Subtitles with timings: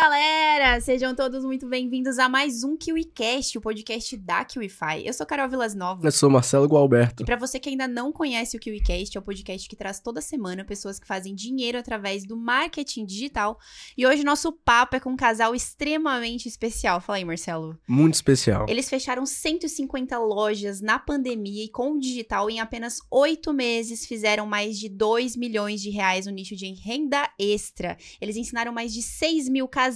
[0.00, 0.80] galera!
[0.80, 5.04] Sejam todos muito bem-vindos a mais um KiwiCast, o podcast da KiwiFi.
[5.04, 6.04] Eu sou Carol Vilas Novas.
[6.04, 7.24] Eu sou Marcelo Gualberto.
[7.24, 10.20] E para você que ainda não conhece o KiwiCast, é o podcast que traz toda
[10.20, 13.58] semana pessoas que fazem dinheiro através do marketing digital.
[13.96, 17.00] E hoje nosso papo é com um casal extremamente especial.
[17.00, 17.76] Fala aí, Marcelo.
[17.88, 18.66] Muito especial.
[18.68, 24.46] Eles fecharam 150 lojas na pandemia e com o digital em apenas oito meses fizeram
[24.46, 27.96] mais de 2 milhões de reais no nicho de renda extra.
[28.20, 29.87] Eles ensinaram mais de 6 mil casais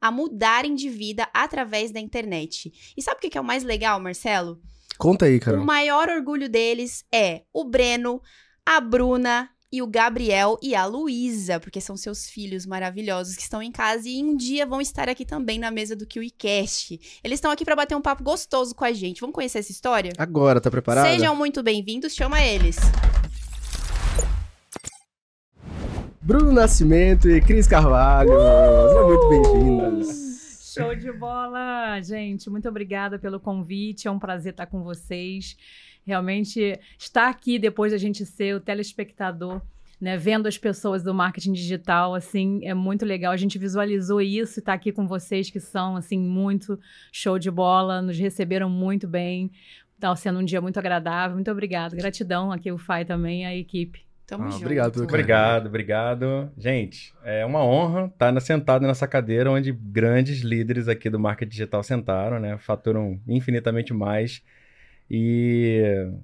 [0.00, 2.72] a mudarem de vida através da internet.
[2.96, 4.60] E sabe o que é o mais legal, Marcelo?
[4.98, 5.62] Conta aí, Carol.
[5.62, 8.20] O maior orgulho deles é o Breno,
[8.66, 13.62] a Bruna e o Gabriel e a Luísa, porque são seus filhos maravilhosos que estão
[13.62, 17.20] em casa e um dia vão estar aqui também na mesa do KiwiCast.
[17.22, 19.20] Eles estão aqui para bater um papo gostoso com a gente.
[19.20, 20.12] Vamos conhecer essa história?
[20.18, 21.06] Agora, tá preparado?
[21.06, 22.76] Sejam muito bem-vindos, chama eles.
[26.22, 28.30] Bruno Nascimento e Cris Carvalho.
[28.30, 28.88] Uh!
[28.88, 30.72] Sejam muito bem-vindas.
[30.74, 32.50] Show de bola, gente.
[32.50, 34.06] Muito obrigada pelo convite.
[34.06, 35.56] É um prazer estar com vocês.
[36.04, 39.62] Realmente estar aqui depois da gente ser o telespectador,
[39.98, 43.32] né, vendo as pessoas do marketing digital, assim, é muito legal.
[43.32, 46.78] A gente visualizou isso e estar aqui com vocês que são assim muito
[47.10, 49.50] show de bola, nos receberam muito bem.
[49.94, 51.34] Está sendo um dia muito agradável.
[51.34, 51.96] Muito obrigada.
[51.96, 54.09] Gratidão aqui o Fai também, a equipe.
[54.30, 54.62] Tamo Ah, junto.
[54.62, 56.50] obrigado pelo Obrigado, obrigado.
[56.56, 61.82] Gente, é uma honra estar sentado nessa cadeira onde grandes líderes aqui do marketing digital
[61.82, 62.56] sentaram, né?
[62.58, 64.40] Faturam infinitamente mais.
[65.10, 65.82] E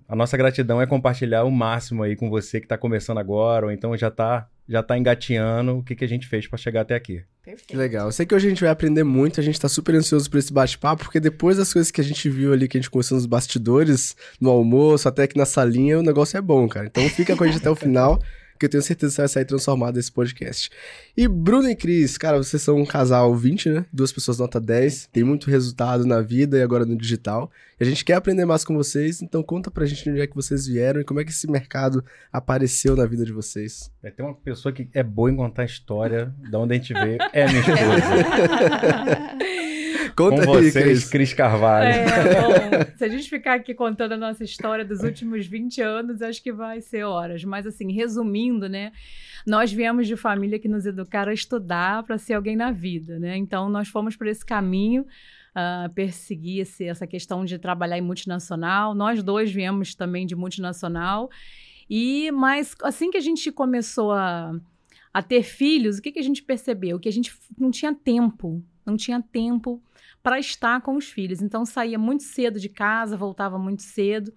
[0.08, 3.72] a nossa gratidão é compartilhar o máximo aí com você que está começando agora, ou
[3.72, 6.94] então já está já tá engateando o que, que a gente fez para chegar até
[6.94, 7.22] aqui.
[7.44, 7.68] Perfeito.
[7.68, 8.06] Que legal.
[8.08, 10.38] Eu sei que hoje a gente vai aprender muito, a gente tá super ansioso por
[10.38, 13.16] esse bate-papo, porque depois das coisas que a gente viu ali, que a gente conversou
[13.16, 16.86] nos bastidores, no almoço, até aqui na salinha, o negócio é bom, cara.
[16.86, 18.20] Então fica com a gente até o final,
[18.58, 20.70] que eu tenho certeza que você vai sair transformado desse podcast.
[21.16, 23.86] E Bruno e Cris, cara, vocês são um casal 20, né?
[23.92, 27.50] Duas pessoas nota 10, tem muito resultado na vida e agora no digital.
[27.78, 30.34] E a gente quer aprender mais com vocês, então conta pra gente onde é que
[30.34, 33.90] vocês vieram e como é que esse mercado apareceu na vida de vocês.
[34.02, 37.18] Vai ter uma pessoa que é boa em contar história, de onde a gente veio,
[37.32, 38.06] é minha esposa.
[40.16, 41.10] Conta com aí, vocês, Cris.
[41.10, 41.88] Cris Carvalho.
[41.88, 46.22] É, bom, se a gente ficar aqui contando a nossa história dos últimos 20 anos,
[46.22, 47.44] acho que vai ser horas.
[47.44, 48.92] Mas, assim, resumindo, né?
[49.46, 53.36] Nós viemos de família que nos educaram a estudar para ser alguém na vida, né?
[53.36, 55.06] Então, nós fomos por esse caminho,
[55.54, 58.94] ah, perseguir esse- essa questão de trabalhar em multinacional.
[58.94, 61.30] Nós dois viemos também de multinacional.
[61.88, 64.52] E, mas, assim que a gente começou a,
[65.12, 66.98] a ter filhos, o que, que a gente percebeu?
[66.98, 69.80] Que a gente não tinha tempo, não tinha tempo
[70.26, 71.40] para estar com os filhos.
[71.40, 74.34] Então saía muito cedo de casa, voltava muito cedo.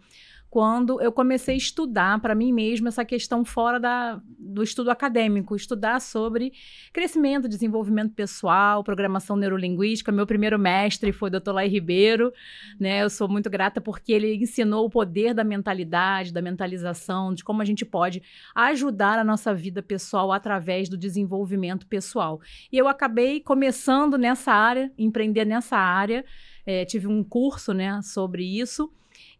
[0.49, 5.55] Quando eu comecei a estudar para mim mesma essa questão fora da, do estudo acadêmico,
[5.55, 6.51] estudar sobre
[6.91, 10.11] crescimento, desenvolvimento pessoal, programação neurolinguística.
[10.11, 11.51] Meu primeiro mestre foi o Dr.
[11.51, 12.33] Lai Ribeiro,
[12.79, 13.03] né?
[13.03, 17.61] Eu sou muito grata porque ele ensinou o poder da mentalidade, da mentalização, de como
[17.61, 18.23] a gente pode
[18.55, 22.41] ajudar a nossa vida pessoal através do desenvolvimento pessoal.
[22.71, 26.25] E eu acabei começando nessa área, empreender nessa área.
[26.65, 28.91] É, tive um curso, né, sobre isso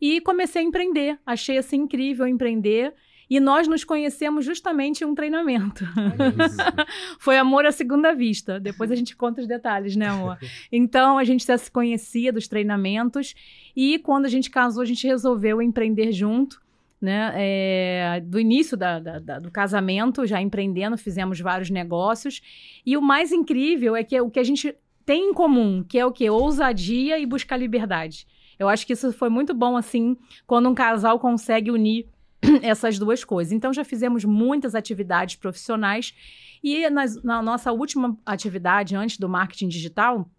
[0.02, 1.20] e comecei a empreender.
[1.26, 2.94] Achei assim incrível empreender.
[3.30, 5.86] E nós nos conhecemos justamente em um treinamento.
[7.20, 8.60] Foi amor à segunda vista.
[8.60, 10.38] Depois a gente conta os detalhes, né, amor?
[10.72, 13.36] Então a gente já se conhecia dos treinamentos
[13.76, 16.60] e quando a gente casou, a gente resolveu empreender junto.
[17.02, 22.42] Né, é, do início da- da- da- do casamento, já empreendendo, fizemos vários negócios.
[22.86, 26.06] E o mais incrível é que o que a gente tem em comum, que é
[26.06, 26.30] o que?
[26.30, 28.28] Ousadia e buscar liberdade.
[28.60, 32.08] Eu acho que isso foi muito bom, assim, quando um casal consegue unir
[32.62, 33.54] essas duas coisas.
[33.54, 36.14] Então, já fizemos muitas atividades profissionais
[36.62, 40.30] e nas- na nossa última atividade, antes do marketing digital,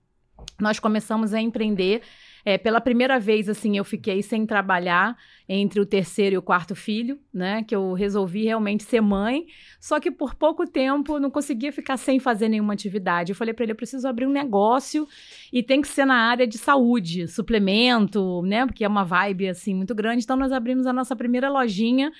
[0.60, 2.02] nós começamos a empreender.
[2.44, 5.16] É, pela primeira vez, assim, eu fiquei sem trabalhar
[5.48, 7.64] entre o terceiro e o quarto filho, né?
[7.64, 9.46] Que eu resolvi realmente ser mãe.
[9.80, 13.32] Só que por pouco tempo não conseguia ficar sem fazer nenhuma atividade.
[13.32, 15.06] Eu falei para ele, eu preciso abrir um negócio
[15.52, 18.64] e tem que ser na área de saúde, suplemento, né?
[18.64, 20.24] Porque é uma vibe assim muito grande.
[20.24, 22.12] Então nós abrimos a nossa primeira lojinha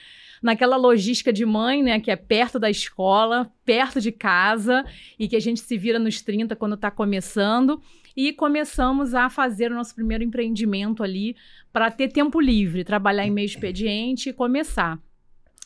[0.43, 4.85] naquela logística de mãe, né, que é perto da escola, perto de casa
[5.19, 7.81] e que a gente se vira nos 30 quando está começando.
[8.17, 11.37] E começamos a fazer o nosso primeiro empreendimento ali
[11.73, 14.99] para ter tempo livre, trabalhar em meio expediente e começar.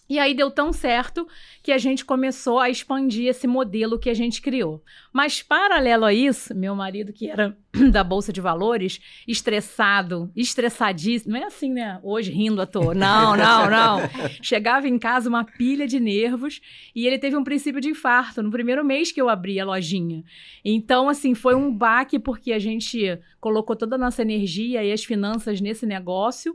[0.09, 1.27] E aí deu tão certo
[1.63, 4.83] que a gente começou a expandir esse modelo que a gente criou.
[5.11, 7.57] Mas paralelo a isso, meu marido, que era
[7.91, 11.99] da Bolsa de Valores, estressado, estressadíssimo, não é assim, né?
[12.03, 12.95] Hoje rindo à toa.
[12.95, 14.01] Não, não, não.
[14.43, 16.61] Chegava em casa uma pilha de nervos
[16.95, 20.23] e ele teve um princípio de infarto no primeiro mês que eu abri a lojinha.
[20.63, 25.03] Então, assim, foi um baque porque a gente colocou toda a nossa energia e as
[25.03, 26.55] finanças nesse negócio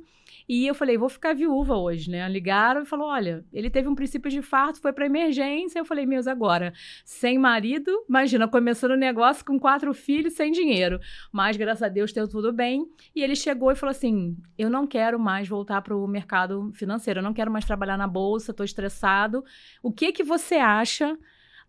[0.49, 2.27] e eu falei, vou ficar viúva hoje, né?
[2.27, 5.77] Ligaram e falou: olha, ele teve um princípio de infarto, foi para emergência.
[5.77, 6.73] Eu falei, meus, agora,
[7.05, 10.99] sem marido, imagina, começando o negócio com quatro filhos, sem dinheiro.
[11.31, 12.83] Mas graças a Deus deu tudo bem.
[13.15, 17.19] E ele chegou e falou assim: eu não quero mais voltar para o mercado financeiro,
[17.19, 19.45] eu não quero mais trabalhar na bolsa, estou estressado.
[19.83, 21.15] O que que você acha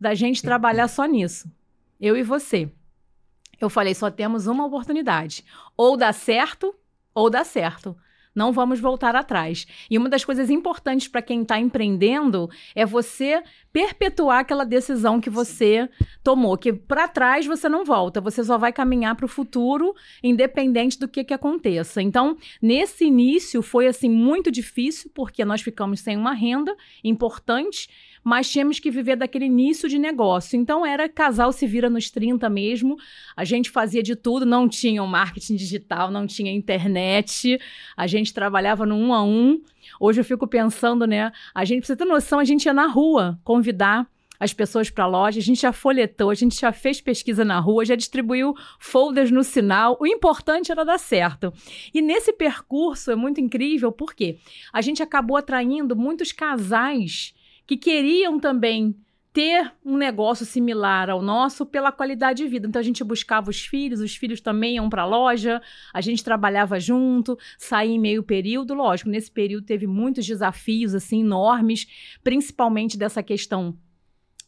[0.00, 1.53] da gente trabalhar só nisso?
[2.00, 2.73] Eu e você.
[3.61, 5.44] Eu falei, só temos uma oportunidade.
[5.76, 6.75] Ou dá certo,
[7.15, 7.94] ou dá certo.
[8.35, 9.67] Não vamos voltar atrás.
[9.91, 13.43] E uma das coisas importantes para quem está empreendendo é você
[13.73, 15.88] perpetuar aquela decisão que você
[16.23, 20.99] tomou, que para trás você não volta, você só vai caminhar para o futuro, independente
[20.99, 22.03] do que, que aconteça.
[22.03, 27.88] Então, nesse início foi assim muito difícil, porque nós ficamos sem uma renda importante
[28.22, 30.56] mas tínhamos que viver daquele início de negócio.
[30.56, 32.96] Então era casal se vira nos 30 mesmo.
[33.37, 37.58] A gente fazia de tudo, não tinha o marketing digital, não tinha internet.
[37.96, 39.61] A gente trabalhava no um a um.
[39.99, 41.32] Hoje eu fico pensando, né?
[41.55, 44.06] A gente precisa ter noção, a gente ia na rua convidar
[44.40, 47.61] as pessoas para a loja, a gente já folhetou, a gente já fez pesquisa na
[47.61, 49.99] rua, já distribuiu folders no sinal.
[50.00, 51.52] O importante era dar certo.
[51.93, 54.38] E nesse percurso é muito incrível porque
[54.73, 57.34] a gente acabou atraindo muitos casais
[57.70, 58.96] que queriam também
[59.32, 62.67] ter um negócio similar ao nosso pela qualidade de vida.
[62.67, 65.62] Então a gente buscava os filhos, os filhos também iam para a loja,
[65.94, 68.75] a gente trabalhava junto, saía em meio período.
[68.75, 71.87] Lógico, nesse período teve muitos desafios assim enormes,
[72.25, 73.78] principalmente dessa questão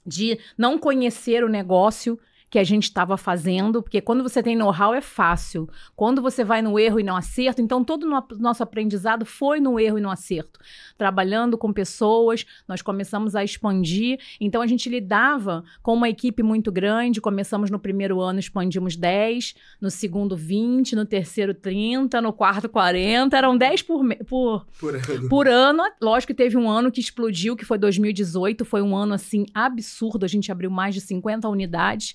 [0.04, 2.18] de não conhecer o negócio,
[2.52, 5.66] que a gente estava fazendo, porque quando você tem know-how é fácil.
[5.96, 9.81] Quando você vai no erro e não acerto, então todo o nosso aprendizado foi no
[9.81, 10.60] erro e no acerto.
[10.99, 16.70] Trabalhando com pessoas, nós começamos a expandir, então a gente lidava com uma equipe muito
[16.70, 22.69] grande, começamos no primeiro ano, expandimos 10, no segundo 20, no terceiro 30, no quarto
[22.69, 25.28] 40, eram 10 por, por, por, ano.
[25.31, 25.82] por ano.
[26.02, 30.26] Lógico que teve um ano que explodiu, que foi 2018, foi um ano assim absurdo,
[30.26, 32.14] a gente abriu mais de 50 unidades.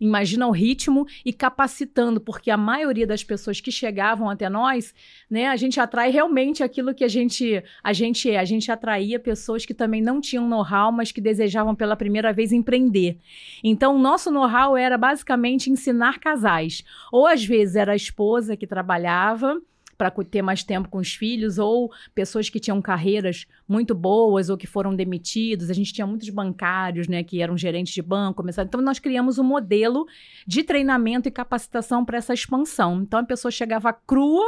[0.00, 4.94] Imagina o ritmo e capacitando, porque a maioria das pessoas que chegavam até nós,
[5.30, 8.38] né, a gente atrai realmente aquilo que a gente, a gente é.
[8.38, 12.52] A gente atraía pessoas que também não tinham know-how, mas que desejavam pela primeira vez
[12.52, 13.18] empreender.
[13.62, 16.84] Então, o nosso know-how era basicamente ensinar casais.
[17.12, 19.60] Ou às vezes era a esposa que trabalhava,
[19.98, 24.56] para ter mais tempo com os filhos, ou pessoas que tinham carreiras muito boas ou
[24.56, 25.68] que foram demitidos.
[25.68, 28.44] A gente tinha muitos bancários, né, que eram gerentes de banco.
[28.48, 30.06] Então nós criamos um modelo
[30.46, 33.02] de treinamento e capacitação para essa expansão.
[33.02, 34.46] Então a pessoa chegava crua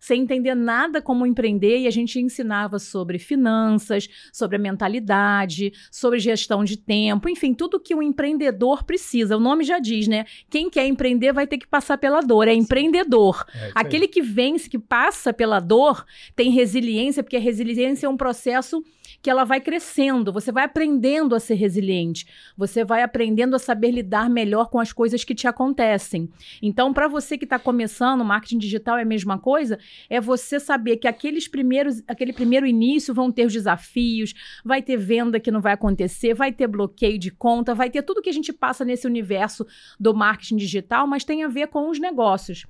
[0.00, 6.18] sem entender nada como empreender e a gente ensinava sobre finanças, sobre a mentalidade, sobre
[6.18, 9.36] gestão de tempo, enfim, tudo que um empreendedor precisa.
[9.36, 10.24] O nome já diz, né?
[10.48, 13.44] Quem quer empreender vai ter que passar pela dor, é empreendedor.
[13.54, 16.04] É Aquele que vence, que passa pela dor,
[16.34, 18.82] tem resiliência, porque a resiliência é um processo
[19.22, 22.26] que ela vai crescendo, você vai aprendendo a ser resiliente,
[22.56, 26.30] você vai aprendendo a saber lidar melhor com as coisas que te acontecem.
[26.62, 29.78] Então, para você que está começando, marketing digital é a mesma coisa,
[30.08, 34.34] é você saber que aqueles primeiros, aquele primeiro início vão ter os desafios,
[34.64, 38.22] vai ter venda que não vai acontecer, vai ter bloqueio de conta, vai ter tudo
[38.22, 39.66] que a gente passa nesse universo
[39.98, 42.66] do marketing digital, mas tem a ver com os negócios.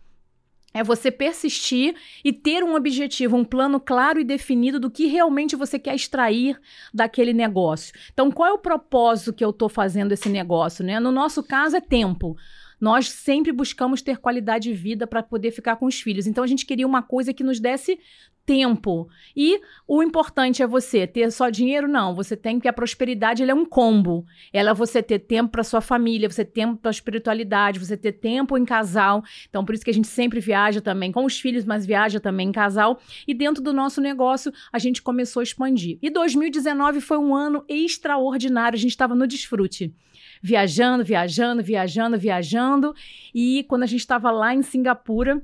[0.72, 5.56] É você persistir e ter um objetivo, um plano claro e definido do que realmente
[5.56, 6.60] você quer extrair
[6.94, 7.92] daquele negócio.
[8.12, 10.84] Então, qual é o propósito que eu estou fazendo esse negócio?
[10.84, 11.00] Né?
[11.00, 12.36] No nosso caso, é tempo
[12.80, 16.26] nós sempre buscamos ter qualidade de vida para poder ficar com os filhos.
[16.26, 17.98] Então a gente queria uma coisa que nos desse
[18.46, 19.08] tempo.
[19.36, 21.86] E o importante é você ter só dinheiro?
[21.86, 24.24] Não, você tem que a prosperidade é um combo.
[24.52, 28.12] Ela é você ter tempo para sua família, você ter tempo para espiritualidade, você ter
[28.12, 29.22] tempo em casal.
[29.48, 32.48] Então por isso que a gente sempre viaja também com os filhos, mas viaja também
[32.48, 32.98] em casal.
[33.26, 35.98] E dentro do nosso negócio, a gente começou a expandir.
[36.02, 39.94] E 2019 foi um ano extraordinário, a gente estava no desfrute
[40.40, 42.94] viajando, viajando, viajando, viajando.
[43.34, 45.42] E quando a gente estava lá em Singapura,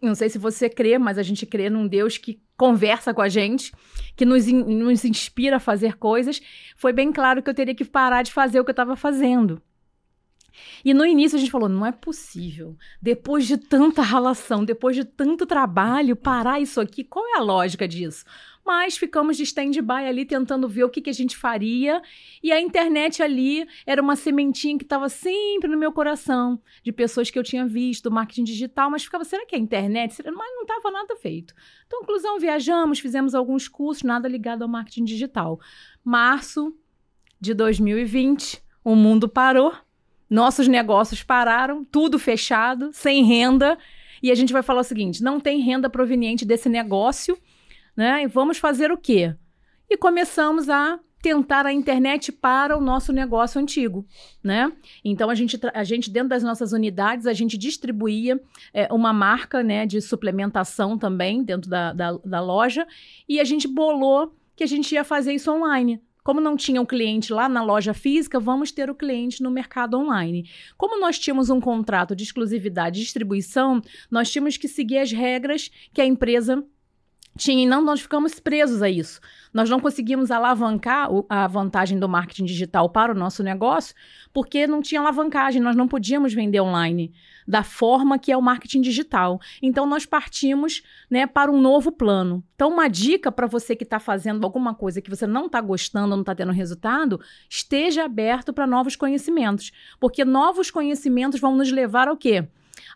[0.00, 3.28] não sei se você crê, mas a gente crê num Deus que conversa com a
[3.28, 3.72] gente,
[4.16, 6.40] que nos, nos inspira a fazer coisas.
[6.76, 9.62] Foi bem claro que eu teria que parar de fazer o que eu estava fazendo.
[10.84, 12.76] E no início a gente falou, não é possível.
[13.00, 17.86] Depois de tanta relação, depois de tanto trabalho, parar isso aqui, qual é a lógica
[17.86, 18.24] disso?
[18.64, 22.02] Mas ficamos de stand-by ali tentando ver o que, que a gente faria.
[22.42, 27.30] E a internet ali era uma sementinha que estava sempre no meu coração, de pessoas
[27.30, 30.22] que eu tinha visto, marketing digital, mas ficava, será que é internet?
[30.22, 31.54] Mas não estava nada feito.
[31.86, 35.58] Então, conclusão, viajamos, fizemos alguns cursos, nada ligado ao marketing digital.
[36.04, 36.76] Março
[37.40, 39.72] de 2020, o mundo parou
[40.28, 43.78] nossos negócios pararam, tudo fechado, sem renda.
[44.22, 47.38] E a gente vai falar o seguinte: não tem renda proveniente desse negócio,
[47.96, 48.22] né?
[48.22, 49.34] E vamos fazer o quê?
[49.88, 54.06] E começamos a tentar a internet para o nosso negócio antigo,
[54.42, 54.70] né?
[55.04, 58.40] Então a gente, a gente dentro das nossas unidades a gente distribuía
[58.72, 62.86] é, uma marca, né, de suplementação também dentro da, da, da loja
[63.28, 66.00] e a gente bolou que a gente ia fazer isso online.
[66.28, 69.98] Como não tinha um cliente lá na loja física, vamos ter o cliente no mercado
[69.98, 70.46] online.
[70.76, 73.80] Como nós tínhamos um contrato de exclusividade de distribuição,
[74.10, 76.62] nós tínhamos que seguir as regras que a empresa
[77.34, 79.22] tinha, e não nós ficamos presos a isso.
[79.54, 83.94] Nós não conseguimos alavancar a vantagem do marketing digital para o nosso negócio,
[84.30, 87.10] porque não tinha alavancagem, nós não podíamos vender online
[87.48, 89.40] da forma que é o marketing digital.
[89.62, 92.44] Então nós partimos, né, para um novo plano.
[92.54, 96.08] Então uma dica para você que está fazendo alguma coisa que você não está gostando,
[96.08, 102.06] não está tendo resultado, esteja aberto para novos conhecimentos, porque novos conhecimentos vão nos levar
[102.06, 102.46] ao quê?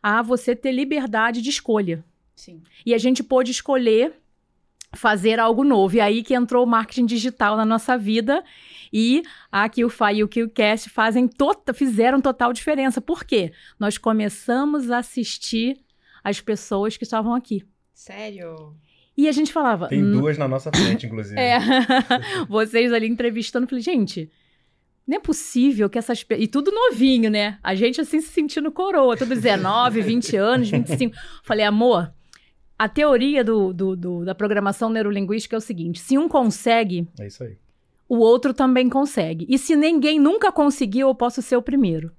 [0.02, 2.04] A você ter liberdade de escolha.
[2.36, 2.60] Sim.
[2.84, 4.14] E a gente pôde escolher
[4.92, 5.96] fazer algo novo.
[5.96, 8.44] E aí que entrou o marketing digital na nossa vida.
[8.92, 13.00] E a QFI e o QCast fazem tota, fizeram total diferença.
[13.00, 13.52] Por quê?
[13.78, 15.78] Nós começamos a assistir
[16.22, 17.64] as pessoas que estavam aqui.
[17.94, 18.76] Sério?
[19.16, 19.88] E a gente falava.
[19.88, 21.38] Tem duas na nossa frente, inclusive.
[21.38, 21.58] É.
[22.48, 24.30] Vocês ali entrevistando, eu falei, gente.
[25.06, 26.24] Não é possível que essas.
[26.38, 27.58] E tudo novinho, né?
[27.62, 31.16] A gente assim se sentindo coroa, tudo 19, 20 anos, 25.
[31.42, 32.12] Falei, amor,
[32.78, 37.26] a teoria do, do, do, da programação neurolinguística é o seguinte: se um consegue, é
[37.26, 37.56] isso aí.
[38.12, 39.46] O outro também consegue.
[39.48, 42.12] E se ninguém nunca conseguiu, eu posso ser o primeiro.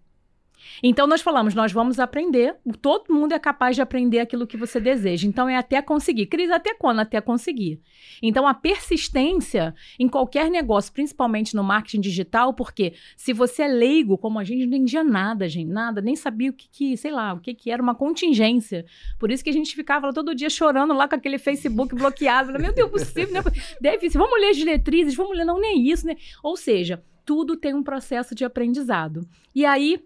[0.81, 4.79] Então nós falamos, nós vamos aprender, todo mundo é capaz de aprender aquilo que você
[4.79, 5.27] deseja.
[5.27, 6.27] Então é até conseguir.
[6.27, 6.99] Cris, até quando?
[6.99, 7.81] Até conseguir.
[8.21, 14.17] Então a persistência em qualquer negócio, principalmente no marketing digital, porque se você é leigo,
[14.17, 17.33] como a gente não entendia nada, gente, nada, nem sabia o que, que sei lá,
[17.33, 18.85] o que, que era uma contingência.
[19.19, 22.53] Por isso que a gente ficava todo dia chorando lá com aquele Facebook bloqueado.
[22.59, 23.41] Meu Deus, possível, né?
[23.79, 24.09] Deve.
[24.09, 26.15] Vamos ler as diretrizes, vamos ler, não, nem isso, né?
[26.43, 29.27] Ou seja, tudo tem um processo de aprendizado.
[29.55, 30.03] E aí,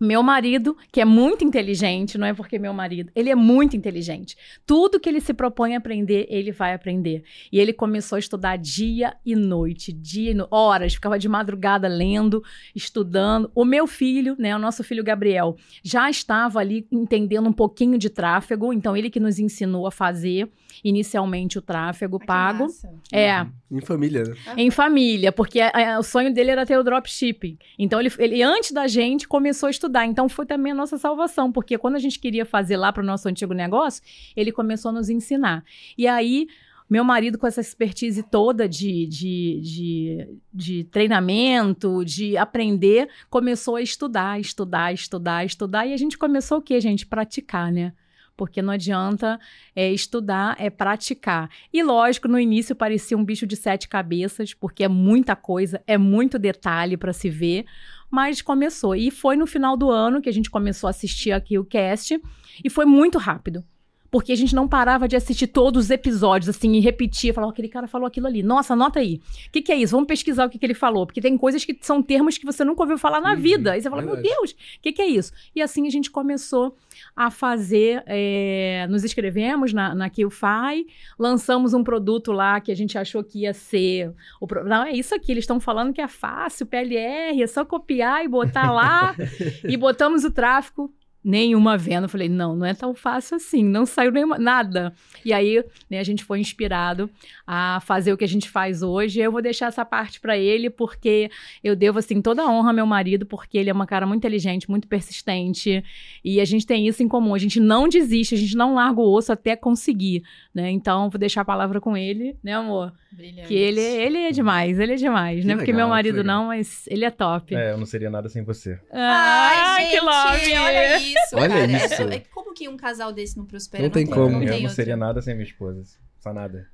[0.00, 4.36] meu marido, que é muito inteligente, não é porque meu marido, ele é muito inteligente.
[4.64, 7.22] Tudo que ele se propõe a aprender, ele vai aprender.
[7.52, 10.48] E ele começou a estudar dia e noite, dia e no...
[10.50, 12.42] horas, ficava de madrugada lendo,
[12.74, 13.50] estudando.
[13.54, 18.08] O meu filho, né, o nosso filho Gabriel, já estava ali entendendo um pouquinho de
[18.08, 20.50] tráfego, então ele que nos ensinou a fazer
[20.82, 22.66] inicialmente o tráfego ah, pago.
[23.12, 23.46] É.
[23.70, 24.34] Em família, né?
[24.56, 27.58] Em família, porque a, a, o sonho dele era ter o dropshipping.
[27.78, 29.89] Então ele, ele, antes da gente, começou a estudar.
[30.06, 33.06] Então foi também a nossa salvação, porque quando a gente queria fazer lá para o
[33.06, 34.02] nosso antigo negócio,
[34.36, 35.64] ele começou a nos ensinar.
[35.96, 36.46] E aí.
[36.88, 43.80] Meu marido, com essa expertise toda de, de, de, de, treinamento, de aprender, começou a
[43.80, 45.86] estudar, estudar, estudar, estudar.
[45.86, 47.06] E a gente começou o quê, gente?
[47.06, 47.92] Praticar, né?
[48.40, 49.38] porque não adianta
[49.76, 51.50] é, estudar, é praticar.
[51.70, 55.98] E lógico, no início parecia um bicho de sete cabeças, porque é muita coisa, é
[55.98, 57.66] muito detalhe para se ver,
[58.10, 58.94] mas começou.
[58.94, 62.20] E foi no final do ano que a gente começou a assistir aqui o cast,
[62.64, 63.64] e foi muito rápido
[64.10, 67.68] porque a gente não parava de assistir todos os episódios, assim, e repetia, falava, aquele
[67.68, 68.42] cara falou aquilo ali.
[68.42, 69.20] Nossa, anota aí.
[69.46, 69.92] O que, que, é isso?
[69.92, 71.06] Vamos pesquisar o que, que, ele falou.
[71.06, 73.72] Porque tem coisas que são termos que você nunca ouviu falar na uhum, vida.
[73.72, 74.22] Aí você fala, verdade.
[74.22, 75.32] meu Deus, o que, que, é isso?
[75.54, 76.76] E assim a gente começou
[77.14, 80.86] a fazer, é, nos inscrevemos na, na QFI,
[81.18, 84.12] lançamos um produto lá que a gente achou que ia ser...
[84.40, 84.46] O.
[84.64, 88.28] Não, é isso aqui, eles estão falando que é fácil, PLR, é só copiar e
[88.28, 89.14] botar lá.
[89.64, 92.06] e botamos o tráfego nenhuma venda.
[92.06, 94.92] Eu falei, não, não é tão fácil assim, não saiu nenhuma, nada.
[95.24, 97.10] E aí, né, a gente foi inspirado
[97.46, 99.20] a fazer o que a gente faz hoje.
[99.20, 101.30] Eu vou deixar essa parte para ele, porque
[101.62, 104.20] eu devo, assim, toda a honra ao meu marido, porque ele é uma cara muito
[104.20, 105.84] inteligente, muito persistente,
[106.24, 107.34] e a gente tem isso em comum.
[107.34, 110.22] A gente não desiste, a gente não larga o osso até conseguir,
[110.54, 110.70] né?
[110.70, 112.92] Então, vou deixar a palavra com ele, né, amor?
[113.12, 113.48] Brilhante.
[113.48, 115.54] Que ele, ele é demais, ele é demais, que né?
[115.54, 117.54] Legal, porque meu marido não, mas ele é top.
[117.54, 118.78] É, eu não seria nada sem você.
[118.92, 120.58] Ah, Ai, gente, que love!
[120.58, 121.72] Olha isso, olha cara.
[121.72, 122.02] isso.
[122.02, 123.82] É, é, como que um casal desse não prospera?
[123.82, 124.30] Não, não tem, como.
[124.30, 125.84] Não eu não seria nada sem minha esposa.
[126.18, 126.68] Só nada.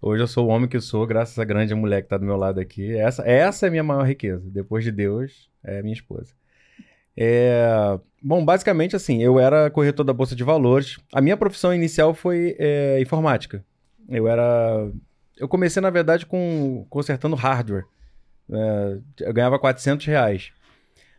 [0.00, 2.36] Hoje eu sou o homem que sou, graças à grande mulher que tá do meu
[2.36, 2.96] lado aqui.
[2.96, 4.42] Essa, essa é a minha maior riqueza.
[4.50, 6.32] Depois de Deus, é a minha esposa.
[7.16, 10.98] É, Bom, basicamente assim, eu era corretor da Bolsa de Valores.
[11.12, 13.64] A minha profissão inicial foi é, informática.
[14.08, 14.88] Eu era.
[15.36, 17.84] Eu comecei, na verdade, com consertando hardware.
[18.48, 20.52] É, eu ganhava 400 reais.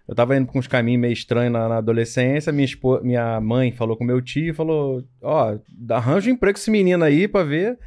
[0.08, 2.52] Eu tava indo com uns caminhos meio estranhos na, na adolescência.
[2.52, 3.00] Minha, espo...
[3.02, 6.72] minha mãe falou com meu tio e falou: Ó, oh, arranja um emprego com esse
[6.72, 7.80] menino aí pra ver.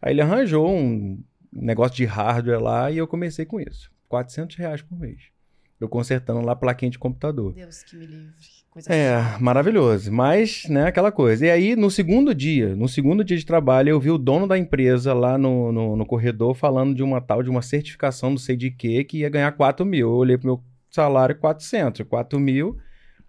[0.00, 3.90] Aí ele arranjou um negócio de hardware lá e eu comecei com isso.
[4.08, 5.32] 400 reais por mês.
[5.80, 7.54] Eu consertando lá plaquinha de computador.
[7.54, 8.32] Deus que me livre.
[8.70, 10.12] Coisa é, maravilhoso.
[10.12, 11.46] Mas, né, aquela coisa.
[11.46, 14.56] E aí, no segundo dia, no segundo dia de trabalho, eu vi o dono da
[14.56, 18.56] empresa lá no, no, no corredor falando de uma tal, de uma certificação, não sei
[18.56, 20.08] de quê, que ia ganhar 4 mil.
[20.08, 20.62] Eu olhei pro meu
[20.92, 22.78] salário, 400, 4 mil.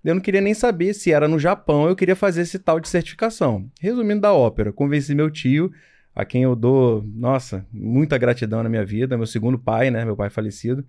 [0.03, 2.89] Eu não queria nem saber se era no Japão, eu queria fazer esse tal de
[2.89, 3.70] certificação.
[3.79, 5.72] Resumindo da ópera, convenci meu tio,
[6.13, 10.15] a quem eu dou, nossa, muita gratidão na minha vida, meu segundo pai, né, meu
[10.15, 10.86] pai falecido,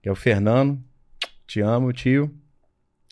[0.00, 0.80] que é o Fernando.
[1.46, 2.32] Te amo, tio.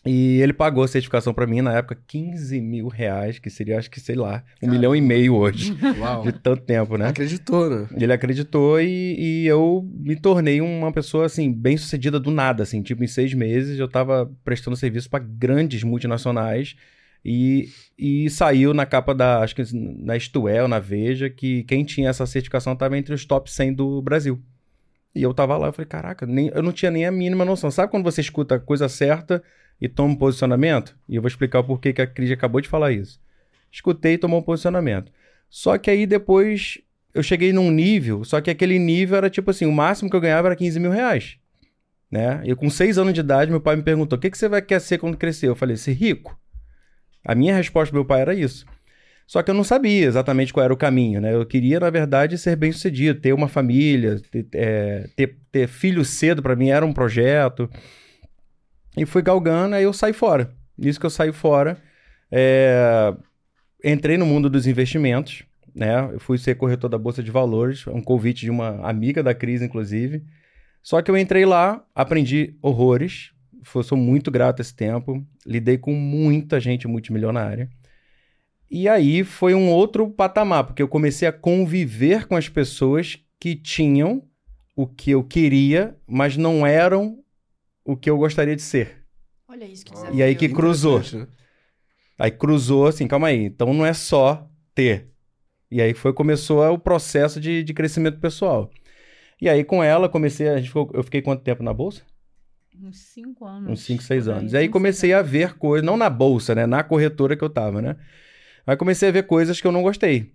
[0.05, 3.89] E ele pagou a certificação para mim na época 15 mil reais, que seria, acho
[3.89, 4.77] que, sei lá, um Caramba.
[4.77, 5.77] milhão e meio hoje.
[5.97, 6.23] Uau.
[6.23, 7.07] De tanto tempo, né?
[7.07, 7.87] Acreditou, né?
[7.95, 12.81] Ele acreditou e, e eu me tornei uma pessoa, assim, bem sucedida do nada, assim.
[12.81, 16.75] Tipo, em seis meses eu tava prestando serviço para grandes multinacionais
[17.23, 20.15] e, e saiu na capa da, acho que na
[20.61, 24.41] ou na Veja, que quem tinha essa certificação tava entre os top 100 do Brasil.
[25.15, 27.71] E eu tava lá, eu falei, caraca, nem, eu não tinha nem a mínima noção.
[27.71, 29.41] Sabe quando você escuta a coisa certa
[29.83, 32.69] e toma um posicionamento, e eu vou explicar o porquê que a Cris acabou de
[32.69, 33.19] falar isso.
[33.69, 35.11] Escutei e tomou um posicionamento.
[35.49, 36.79] Só que aí depois
[37.13, 40.21] eu cheguei num nível, só que aquele nível era tipo assim, o máximo que eu
[40.21, 41.37] ganhava era 15 mil reais.
[42.09, 42.41] Né?
[42.45, 44.61] Eu com seis anos de idade, meu pai me perguntou, o que, que você vai
[44.61, 45.49] querer ser quando crescer?
[45.49, 46.39] Eu falei, ser rico.
[47.25, 48.65] A minha resposta do meu pai era isso.
[49.27, 51.33] Só que eu não sabia exatamente qual era o caminho, né?
[51.33, 56.05] Eu queria, na verdade, ser bem sucedido, ter uma família, ter, é, ter, ter filho
[56.05, 57.69] cedo para mim era um projeto.
[58.97, 60.53] E fui galgando, aí eu saí fora.
[60.77, 61.77] Isso que eu saí fora.
[62.31, 63.13] É...
[63.83, 66.09] Entrei no mundo dos investimentos, né?
[66.13, 69.61] Eu fui ser corretor da Bolsa de Valores, um convite de uma amiga da Cris,
[69.61, 70.23] inclusive.
[70.81, 73.31] Só que eu entrei lá, aprendi horrores.
[73.83, 75.25] Sou muito grato esse tempo.
[75.45, 77.69] Lidei com muita gente multimilionária.
[78.69, 83.55] E aí foi um outro patamar, porque eu comecei a conviver com as pessoas que
[83.55, 84.23] tinham
[84.75, 87.22] o que eu queria, mas não eram
[87.85, 89.03] o que eu gostaria de ser.
[89.47, 90.15] Olha isso que desafio.
[90.15, 90.99] E aí que cruzou.
[90.99, 91.27] Né?
[92.17, 93.43] Aí cruzou assim, calma aí.
[93.43, 95.09] Então não é só ter.
[95.69, 98.69] E aí foi começou o processo de, de crescimento pessoal.
[99.41, 102.03] E aí com ela comecei, a gente ficou, eu fiquei quanto tempo na bolsa?
[102.81, 103.69] Uns cinco anos.
[103.69, 104.53] Uns cinco, seis anos.
[104.53, 106.65] E aí comecei a ver coisas, não na bolsa, né?
[106.65, 107.95] Na corretora que eu tava, né?
[108.65, 110.33] Aí comecei a ver coisas que eu não gostei.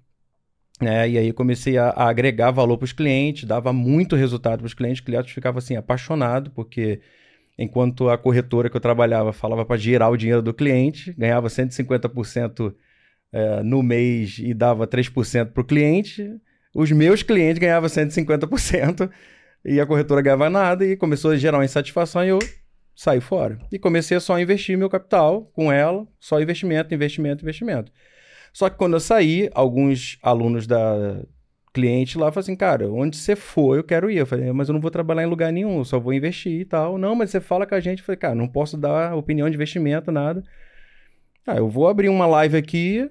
[0.81, 4.67] É, e aí comecei a, a agregar valor para os clientes, dava muito resultado para
[4.67, 7.01] os clientes, os clientes ficavam assim apaixonados, porque
[7.59, 12.75] enquanto a corretora que eu trabalhava falava para girar o dinheiro do cliente, ganhava 150%
[13.33, 16.41] é, no mês e dava 3% para o cliente,
[16.75, 19.11] os meus clientes ganhavam 150%
[19.65, 22.39] e a corretora ganhava nada e começou a gerar uma insatisfação e eu
[22.95, 23.59] saí fora.
[23.73, 27.93] E comecei só a investir meu capital com ela, só investimento, investimento, investimento.
[28.53, 31.23] Só que quando eu saí, alguns alunos da
[31.79, 34.17] cliente lá falaram assim, cara, onde você for, eu quero ir.
[34.17, 36.99] Eu falei, mas eu não vou trabalhar em lugar nenhum, só vou investir e tal.
[36.99, 38.01] Não, mas você fala com a gente.
[38.01, 40.43] Eu falei, cara, não posso dar opinião de investimento, nada.
[41.47, 43.09] Ah, eu vou abrir uma live aqui,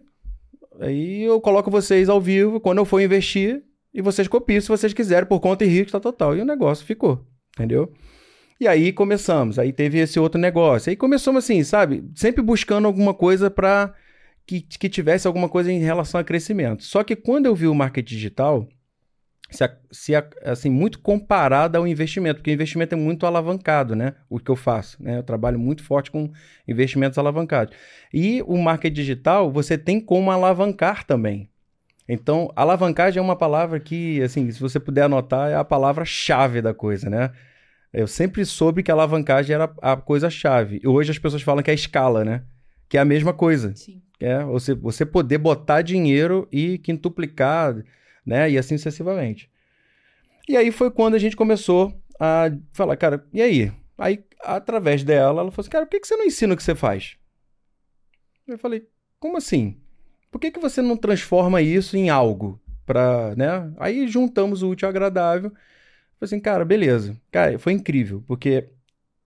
[0.82, 4.94] aí eu coloco vocês ao vivo, quando eu for investir, e vocês copiam se vocês
[4.94, 6.36] quiserem, por conta e risco, tá total.
[6.36, 7.26] E o negócio ficou,
[7.56, 7.92] entendeu?
[8.60, 10.90] E aí começamos, aí teve esse outro negócio.
[10.90, 12.04] Aí começamos assim, sabe?
[12.16, 13.94] Sempre buscando alguma coisa para
[14.48, 16.84] que, que tivesse alguma coisa em relação a crescimento.
[16.84, 18.68] Só que quando eu vi o marketing digital,
[19.50, 24.16] se, se assim, muito comparado ao investimento, porque o investimento é muito alavancado, né?
[24.30, 25.18] O que eu faço, né?
[25.18, 26.32] Eu trabalho muito forte com
[26.66, 27.76] investimentos alavancados.
[28.14, 31.50] E o marketing digital, você tem como alavancar também.
[32.08, 36.74] Então, alavancagem é uma palavra que, assim, se você puder anotar, é a palavra-chave da
[36.74, 37.32] coisa, né?
[37.92, 40.80] Eu sempre soube que a alavancagem era a coisa-chave.
[40.86, 42.44] Hoje as pessoas falam que é a escala, né?
[42.88, 43.76] Que é a mesma coisa.
[43.76, 44.02] Sim.
[44.20, 47.76] É, você, você poder botar dinheiro e quintuplicar,
[48.26, 48.50] né?
[48.50, 49.50] E assim sucessivamente.
[50.48, 53.72] E aí foi quando a gente começou a falar, cara, e aí?
[53.98, 56.64] Aí, através dela, ela falou assim, cara, por que, que você não ensina o que
[56.64, 57.18] você faz?
[58.48, 58.88] Eu falei,
[59.20, 59.78] como assim?
[60.32, 62.62] Por que, que você não transforma isso em algo?
[62.86, 63.74] Pra, né?
[63.78, 65.50] Aí juntamos o útil ao agradável.
[65.50, 65.60] Falei
[66.22, 67.20] assim, cara, beleza.
[67.32, 68.70] Cara, foi incrível, porque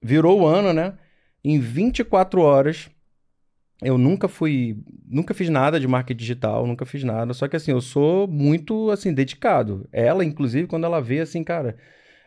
[0.02, 0.98] virou o ano, né?
[1.44, 2.90] Em 24 horas,
[3.82, 7.34] eu nunca fui, nunca fiz nada de marketing digital, nunca fiz nada.
[7.34, 9.88] Só que assim, eu sou muito assim dedicado.
[9.92, 11.78] Ela, inclusive, quando ela vê assim, cara,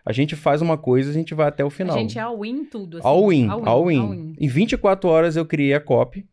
[0.07, 1.97] A gente faz uma coisa, a gente vai até o final.
[1.97, 2.99] A gente é all-in em tudo.
[2.99, 3.07] Assim.
[3.07, 4.01] All in, All-in, all in.
[4.01, 4.37] all-in.
[4.39, 6.27] Em 24 horas eu criei a copy.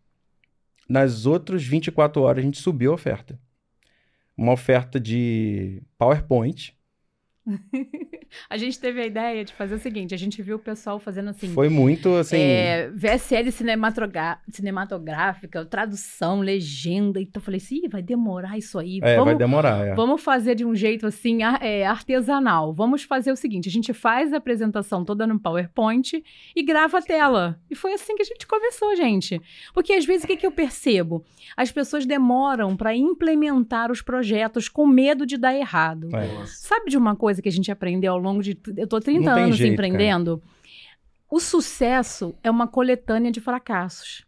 [0.89, 3.39] Nas outras 24 horas a gente subiu a oferta.
[4.35, 6.75] Uma oferta de PowerPoint.
[8.49, 11.29] A gente teve a ideia de fazer o seguinte: a gente viu o pessoal fazendo
[11.29, 11.53] assim.
[11.53, 12.37] Foi muito assim.
[12.37, 17.19] É, VSL cinematográfica, tradução, legenda.
[17.19, 18.99] Então eu falei assim, "Ih, vai demorar isso aí.
[18.99, 19.87] É, vai vamos, demorar.
[19.87, 19.95] é.
[19.95, 22.73] vamos fazer de um jeito assim é, artesanal.
[22.73, 26.23] Vamos fazer o seguinte: a gente faz a apresentação toda no PowerPoint
[26.55, 27.59] e grava a tela.
[27.69, 29.41] E foi assim que a gente começou, gente.
[29.73, 31.23] Porque às vezes o que, que eu percebo?
[31.55, 36.07] As pessoas demoram para implementar os projetos com medo de dar errado.
[36.15, 36.45] É.
[36.45, 38.57] Sabe de uma coisa que a gente aprendeu ao longo de.
[38.75, 40.41] Eu tô 30 Não tem anos jeito, empreendendo.
[41.29, 44.25] O sucesso é uma coletânea de fracassos.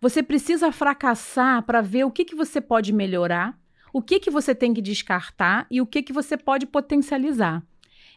[0.00, 3.58] Você precisa fracassar para ver o que, que você pode melhorar,
[3.92, 7.62] o que, que você tem que descartar e o que, que você pode potencializar.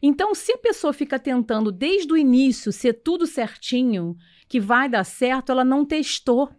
[0.02, 4.16] Então, se a pessoa fica tentando desde o início ser tudo certinho,
[4.48, 6.50] que vai dar certo, ela não testou.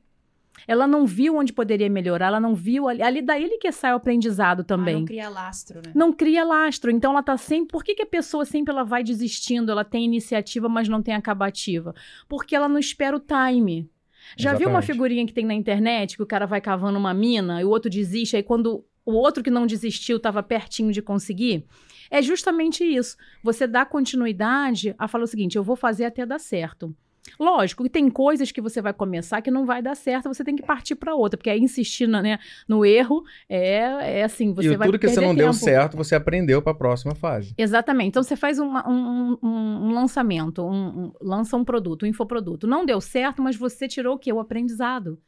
[0.66, 3.96] Ela não viu onde poderia melhorar, ela não viu ali, ali daí que sai o
[3.96, 5.92] aprendizado Ah, também não cria lastro, né?
[5.94, 6.90] não cria lastro.
[6.90, 7.72] Então ela tá sempre.
[7.72, 9.70] Por que, que a pessoa sempre ela vai desistindo?
[9.70, 11.94] Ela tem iniciativa, mas não tem acabativa?
[12.28, 13.88] Porque ela não espera o time.
[14.36, 14.86] Já viu uma Exatamente.
[14.86, 17.88] figurinha que tem na internet que o cara vai cavando uma mina e o outro
[17.90, 21.64] desiste, aí quando o outro que não desistiu estava pertinho de conseguir?
[22.10, 23.16] É justamente isso.
[23.42, 26.94] Você dá continuidade a falar o seguinte: eu vou fazer até dar certo.
[27.38, 30.54] Lógico que tem coisas que você vai começar que não vai dar certo, você tem
[30.56, 32.38] que partir para outra, porque aí insistir na- né,
[32.68, 35.64] no erro é, é assim, você e vai tudo que você não deu tempo.
[35.64, 37.54] certo, você aprendeu para a próxima fase.
[37.58, 38.08] Exatamente.
[38.08, 42.66] Então você faz uma- um, um- um lançamento, um- um- lança um produto, um infoproduto.
[42.66, 44.32] Não deu certo, mas você tirou o quê?
[44.32, 45.18] O aprendizado.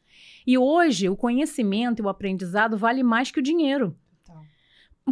[0.45, 3.95] E hoje o conhecimento e o aprendizado vale mais que o dinheiro.
[4.25, 4.43] Total.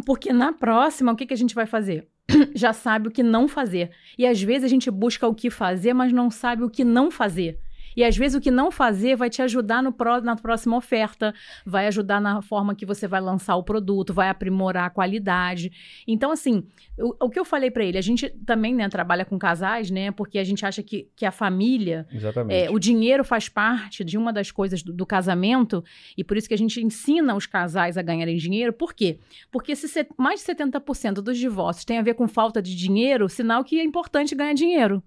[0.04, 2.06] Porque na próxima, o que, que a gente vai fazer?
[2.54, 3.90] Já sabe o que não fazer.
[4.16, 7.10] E às vezes a gente busca o que fazer, mas não sabe o que não
[7.10, 7.58] fazer.
[7.96, 11.34] E às vezes o que não fazer vai te ajudar no pró- na próxima oferta,
[11.66, 15.70] vai ajudar na forma que você vai lançar o produto, vai aprimorar a qualidade.
[16.06, 16.64] Então, assim,
[16.98, 20.10] o, o que eu falei pra ele, a gente também né, trabalha com casais, né?
[20.10, 22.06] Porque a gente acha que, que a família
[22.52, 25.82] é, o dinheiro faz parte de uma das coisas do, do casamento,
[26.16, 28.72] e por isso que a gente ensina os casais a ganharem dinheiro.
[28.72, 29.18] Por quê?
[29.50, 33.28] Porque se se- mais de 70% dos divórcios tem a ver com falta de dinheiro,
[33.28, 35.02] sinal que é importante ganhar dinheiro.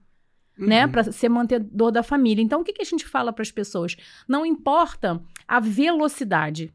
[0.58, 0.92] Né, Uhum.
[0.92, 2.44] para ser mantenedor da família.
[2.44, 3.96] Então, o que, que a gente fala para as pessoas?
[4.28, 6.72] Não importa a velocidade.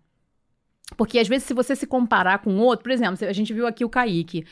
[0.96, 3.84] Porque às vezes, se você se comparar com outro, por exemplo, a gente viu aqui
[3.84, 4.44] o Kaique.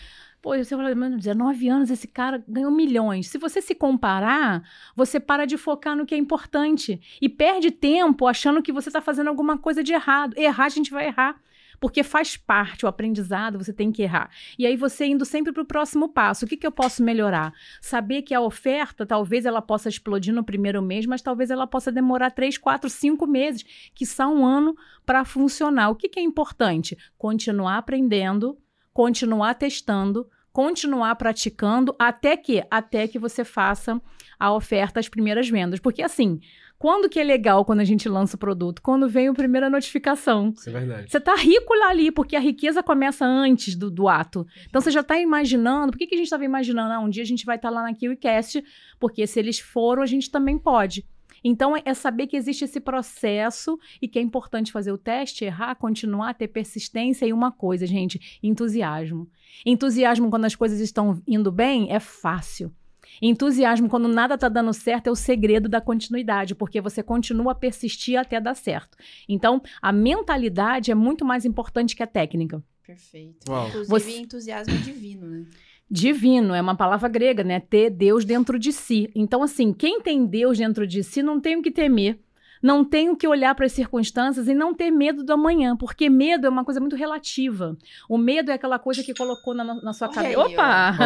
[0.43, 3.27] Pô, você fala, mano, 19 anos, esse cara ganhou milhões.
[3.27, 4.63] Se você se comparar,
[4.95, 9.01] você para de focar no que é importante e perde tempo achando que você está
[9.01, 10.35] fazendo alguma coisa de errado.
[10.39, 11.41] Errar, a gente vai errar.
[11.79, 14.31] Porque faz parte, o aprendizado, você tem que errar.
[14.59, 16.45] E aí você indo sempre para o próximo passo.
[16.45, 17.53] O que, que eu posso melhorar?
[17.81, 21.93] Saber que a oferta, talvez ela possa explodir no primeiro mês, mas talvez ela possa
[21.93, 25.91] demorar três, quatro, cinco meses, que são um ano para funcionar.
[25.91, 26.97] O que, que é importante?
[27.19, 28.59] Continuar aprendendo,
[28.93, 34.01] continuar testando, continuar praticando, até que, até que você faça
[34.39, 35.79] a oferta, as primeiras vendas.
[35.79, 36.41] Porque assim,
[36.79, 38.83] quando que é legal quando a gente lança o produto?
[38.83, 40.53] Quando vem a primeira notificação.
[40.57, 41.11] Isso é verdade.
[41.11, 44.47] Você tá rico lá ali, porque a riqueza começa antes do, do ato.
[44.69, 45.93] Então você já tá imaginando.
[45.93, 46.93] Por que, que a gente estava imaginando?
[46.93, 48.63] Ah, um dia a gente vai estar lá na KiwiCast,
[49.01, 51.05] porque se eles foram, a gente também pode.
[51.45, 55.45] Então é- é saber que existe esse processo e que é importante fazer o teste,
[55.45, 59.29] errar, continuar, ter persistência e uma coisa, gente, entusiasmo.
[59.65, 62.73] Entusiasmo quando as coisas estão indo bem é fácil.
[63.21, 67.55] Entusiasmo quando nada tá dando certo é o segredo da continuidade, porque você continua a
[67.55, 68.97] persistir até dar certo.
[69.29, 72.63] Então, a mentalidade é muito mais importante que a técnica.
[72.87, 73.51] Perfeito.
[73.51, 73.69] Uau.
[73.69, 75.45] Inclusive, Você- entusiasmo divino, né?
[75.89, 77.61] Divino é uma palavra grega, né?
[77.61, 79.09] Ter Deus dentro de si.
[79.15, 82.19] Então, assim, quem tem Deus dentro de si não tem o que temer.
[82.67, 86.11] Não tem o que olhar para as circunstâncias e não ter medo do amanhã, porque
[86.11, 87.77] medo é uma coisa muito relativa.
[88.09, 90.41] O medo é aquela coisa que colocou na, na sua cabeça.
[90.41, 90.47] ó.
[90.47, 90.97] Opa!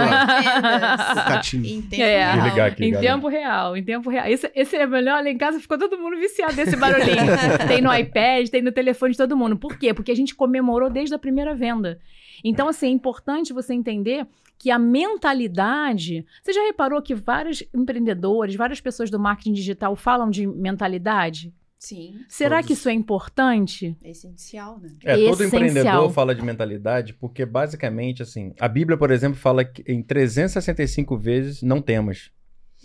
[1.29, 1.67] Catinho.
[1.67, 2.17] Em tempo É.
[2.19, 2.35] real.
[2.41, 2.85] Desligar aqui.
[2.87, 3.15] Em galera.
[3.15, 4.27] tempo real, em tempo real.
[4.27, 7.17] Esse, esse é melhor, lá em casa ficou todo mundo viciado nesse barulhinho.
[7.69, 9.55] tem no iPad, tem no telefone de todo mundo.
[9.59, 9.93] Por quê?
[9.93, 12.01] Porque a gente comemorou desde a primeira venda.
[12.43, 14.27] Então, assim, é importante você entender
[14.61, 16.27] que a mentalidade.
[16.43, 21.53] Você já reparou que vários empreendedores, várias pessoas do marketing digital falam de mentalidade?
[21.79, 22.67] Sim, Será Todos.
[22.67, 23.97] que isso é importante?
[24.05, 24.91] é essencial, né?
[25.03, 25.47] É, todo essencial.
[25.47, 31.17] empreendedor fala de mentalidade, porque basicamente, assim, a Bíblia, por exemplo, fala que em 365
[31.17, 32.31] vezes não temos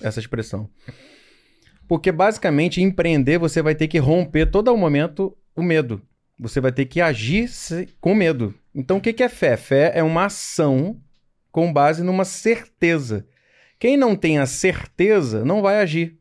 [0.02, 0.70] essa expressão.
[1.90, 6.02] Porque basicamente, empreender, você vai ter que romper todo o momento o medo.
[6.40, 7.50] Você vai ter que agir
[8.00, 8.56] com medo.
[8.74, 9.58] Então, o que que é fé?
[9.58, 11.02] Fé é uma ação
[11.56, 13.26] com base numa certeza.
[13.80, 16.20] Quem não tem a certeza não vai agir.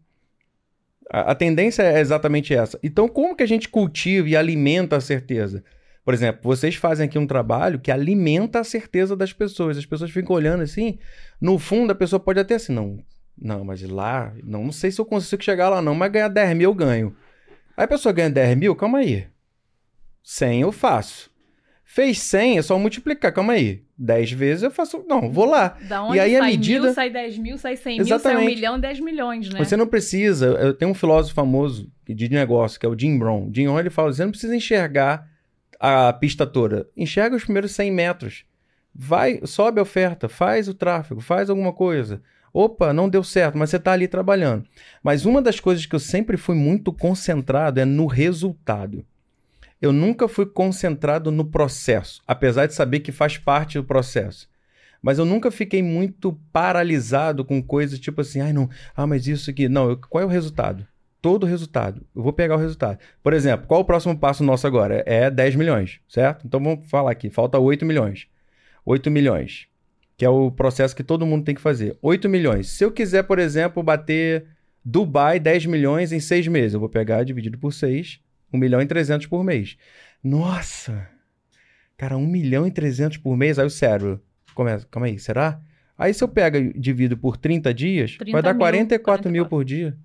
[1.10, 2.78] A, a tendência é exatamente essa.
[2.84, 5.64] Então, como que a gente cultiva e alimenta a certeza?
[6.04, 9.76] Por exemplo, vocês fazem aqui um trabalho que alimenta a certeza das pessoas.
[9.76, 11.00] As pessoas ficam olhando assim.
[11.40, 13.02] No fundo, a pessoa pode até assim, não,
[13.36, 16.56] não, mas lá, não, não sei se eu consigo chegar lá, não, mas ganhar 10
[16.56, 17.16] mil eu ganho.
[17.76, 19.26] Aí a pessoa ganha 10 mil, calma aí.
[20.22, 21.33] 100 eu faço.
[21.84, 23.82] Fez 100, é só multiplicar, calma aí.
[23.96, 25.04] 10 vezes eu faço.
[25.06, 25.76] Não, vou lá.
[25.88, 26.84] Da onde e aí sai a medida.
[26.86, 28.42] mil, sai 10 mil, sai 100 mil, sai Exatamente.
[28.42, 29.62] um milhão, 10 milhões, né?
[29.62, 30.46] Você não precisa.
[30.46, 33.50] Eu tenho um filósofo famoso de negócio, que é o Jim Brown.
[33.52, 35.28] Jim Brown ele fala: você não precisa enxergar
[35.78, 36.88] a pista toda.
[36.96, 38.44] Enxerga os primeiros 100 metros.
[38.94, 42.22] Vai, sobe a oferta, faz o tráfego, faz alguma coisa.
[42.52, 44.64] Opa, não deu certo, mas você está ali trabalhando.
[45.02, 49.04] Mas uma das coisas que eu sempre fui muito concentrado é no resultado.
[49.84, 54.48] Eu nunca fui concentrado no processo, apesar de saber que faz parte do processo.
[55.02, 59.50] Mas eu nunca fiquei muito paralisado com coisas tipo assim, ai não, ah, mas isso
[59.50, 59.68] aqui.
[59.68, 60.86] Não, eu- qual é o resultado?
[61.20, 62.00] Todo o resultado.
[62.16, 62.98] Eu vou pegar o resultado.
[63.22, 65.02] Por exemplo, qual o próximo passo nosso agora?
[65.04, 66.46] É 10 milhões, certo?
[66.46, 68.26] Então vamos falar aqui, falta 8 milhões.
[68.86, 69.66] 8 milhões,
[70.16, 71.94] que é o processo que todo mundo tem que fazer.
[72.00, 72.68] 8 milhões.
[72.70, 74.46] Se eu quiser, por exemplo, bater
[74.82, 78.23] Dubai 10 milhões em 6 meses, eu vou pegar dividido por 6,
[78.54, 79.76] 1 milhão e 300 por mês.
[80.22, 81.08] Nossa!
[81.96, 84.20] Cara, 1 milhão e 300 por mês, aí o cérebro
[84.54, 85.60] começa, calma aí, será?
[85.96, 89.44] Aí se eu pego e divido por 30 dias, 30 vai dar mil, 44 mil
[89.44, 89.48] 44.
[89.48, 89.96] por dia.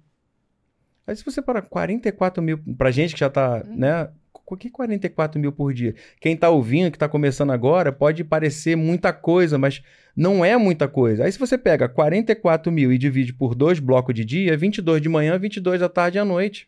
[1.07, 3.75] Aí se você parar 44 mil, pra gente que já tá, Uhum.
[3.77, 4.09] né?
[4.45, 5.93] O que 44 mil por dia?
[6.19, 9.81] Quem tá ouvindo, que tá começando agora, pode parecer muita coisa, mas
[10.15, 11.23] não é muita coisa.
[11.25, 15.09] Aí se você pega 44 mil e divide por dois blocos de dia, 22 de
[15.09, 16.67] manhã, 22 da tarde e à noite.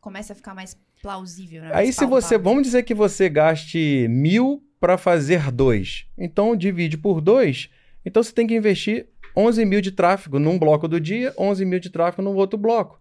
[0.00, 1.70] Começa a ficar mais plausível, né?
[1.74, 7.20] Aí se você, vamos dizer que você gaste mil para fazer dois, então divide por
[7.20, 7.68] dois,
[8.06, 11.78] então você tem que investir 11 mil de tráfego num bloco do dia, 11 mil
[11.78, 12.98] de tráfego no outro bloco.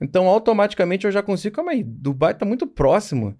[0.00, 3.38] Então automaticamente eu já consigo, calma aí, Dubai está muito próximo.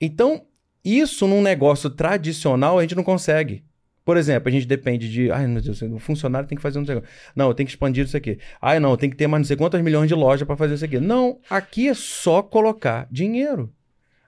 [0.00, 0.44] Então
[0.84, 3.64] isso num negócio tradicional a gente não consegue.
[4.08, 7.06] Por exemplo, a gente depende de, ai meu Deus, o funcionário tem que fazer negócio.
[7.36, 8.38] Não, eu tenho que expandir isso aqui.
[8.58, 10.84] Ai não, tem que ter mais não sei quantas milhões de lojas para fazer isso
[10.86, 10.98] aqui.
[10.98, 13.70] Não, aqui é só colocar dinheiro.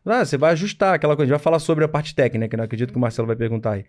[0.04, 1.24] Ah, você vai ajustar aquela coisa.
[1.24, 2.64] A gente vai falar sobre a parte técnica, né?
[2.64, 3.86] Acredito que o Marcelo vai perguntar aí.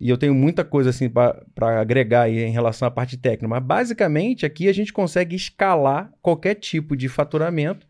[0.00, 3.46] E eu tenho muita coisa assim para agregar aí em relação à parte técnica.
[3.46, 7.86] Mas basicamente aqui a gente consegue escalar qualquer tipo de faturamento,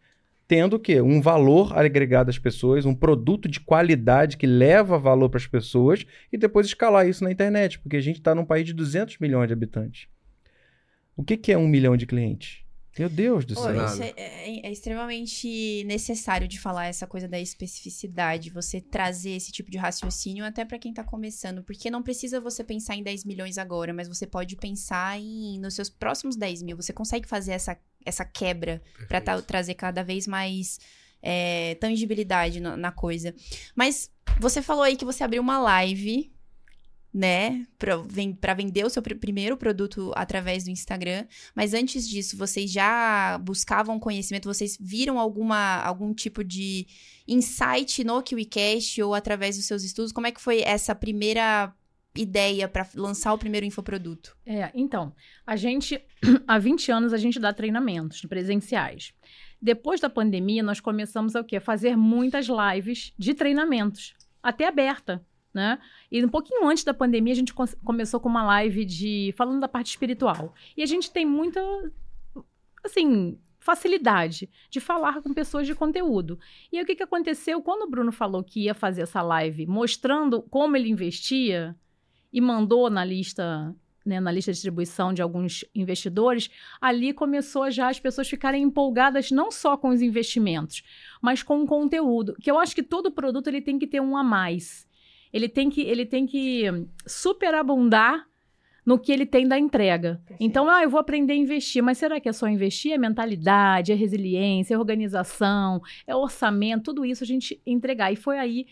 [0.47, 1.01] tendo o quê?
[1.01, 6.05] Um valor agregado às pessoas, um produto de qualidade que leva valor para as pessoas
[6.33, 9.49] e depois escalar isso na internet, porque a gente está num país de 200 milhões
[9.49, 10.09] de habitantes.
[11.17, 12.64] O que, que é um milhão de clientes?
[12.99, 13.65] Meu Deus do céu.
[13.87, 19.51] isso é, é- é extremamente necessário de falar essa coisa da especificidade, você trazer esse
[19.53, 23.25] tipo de raciocínio até pra quem tá começando, porque não precisa você pensar em 10
[23.25, 26.77] milhões agora, mas você pode pensar em nos seus próximos 10 mil.
[26.77, 30.79] Você consegue fazer essa, essa quebra pra ta- trazer cada vez mais
[31.27, 33.35] é, tangibilidade na, na coisa.
[33.75, 36.31] Mas você falou aí que você abriu uma live,
[37.15, 41.25] né, pra vender o seu pr- primeiro produto através do Instagram.
[41.55, 44.53] Mas antes disso, vocês já buscavam conhecimento?
[44.53, 46.89] Vocês viram alguma, algum tipo de
[47.29, 50.11] insight no KiwiCast ou através dos seus estudos?
[50.11, 51.73] Como é que foi essa primeira
[52.17, 54.37] ideia para lançar o primeiro infoproduto?
[54.45, 55.15] É, então,
[55.47, 56.03] a gente,
[56.49, 59.13] há 20 anos, a gente dá treinamentos presenciais.
[59.63, 61.61] Depois da pandemia, nós começamos a o quê?
[61.61, 65.79] Fazer muitas lives de treinamentos, até aberta, né?
[66.11, 69.69] E um pouquinho antes da pandemia, a gente começou com uma live de falando da
[69.69, 70.53] parte espiritual.
[70.77, 71.61] E a gente tem muita,
[72.83, 76.39] assim, facilidade de falar com pessoas de conteúdo.
[76.71, 77.63] E aí, o que, que aconteceu?
[77.63, 81.75] Quando o Bruno falou que ia fazer essa live mostrando como ele investia
[82.33, 87.89] e mandou na lista né, na lista de distribuição de alguns investidores, ali começou já
[87.89, 90.83] as pessoas ficarem empolgadas não só com os investimentos,
[91.23, 92.37] mas com o conteúdo.
[92.41, 94.87] Que eu acho que todo produto ele tem que ter um a mais.
[95.35, 96.63] Ele tem que, ele tem que
[97.07, 98.27] superabundar
[98.87, 100.21] no que ele tem da entrega.
[100.39, 102.93] Então, ah, eu vou aprender a investir, mas será que é só investir?
[102.93, 108.13] É mentalidade, é resiliência, é organização, é orçamento, tudo isso a gente entregar.
[108.13, 108.67] E foi aí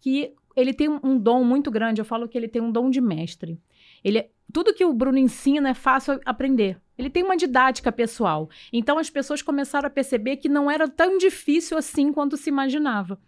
[0.00, 2.00] que ele tem um- um dom muito grande.
[2.00, 3.60] Eu falo que ele tem um dom de mestre.
[4.02, 6.80] Ele, é- tudo que o Bruno ensina é fácil aprender.
[6.98, 8.48] Ele tem uma didática pessoal.
[8.72, 13.18] Então as pessoas começaram a perceber que não era tão difícil assim quanto se imaginava.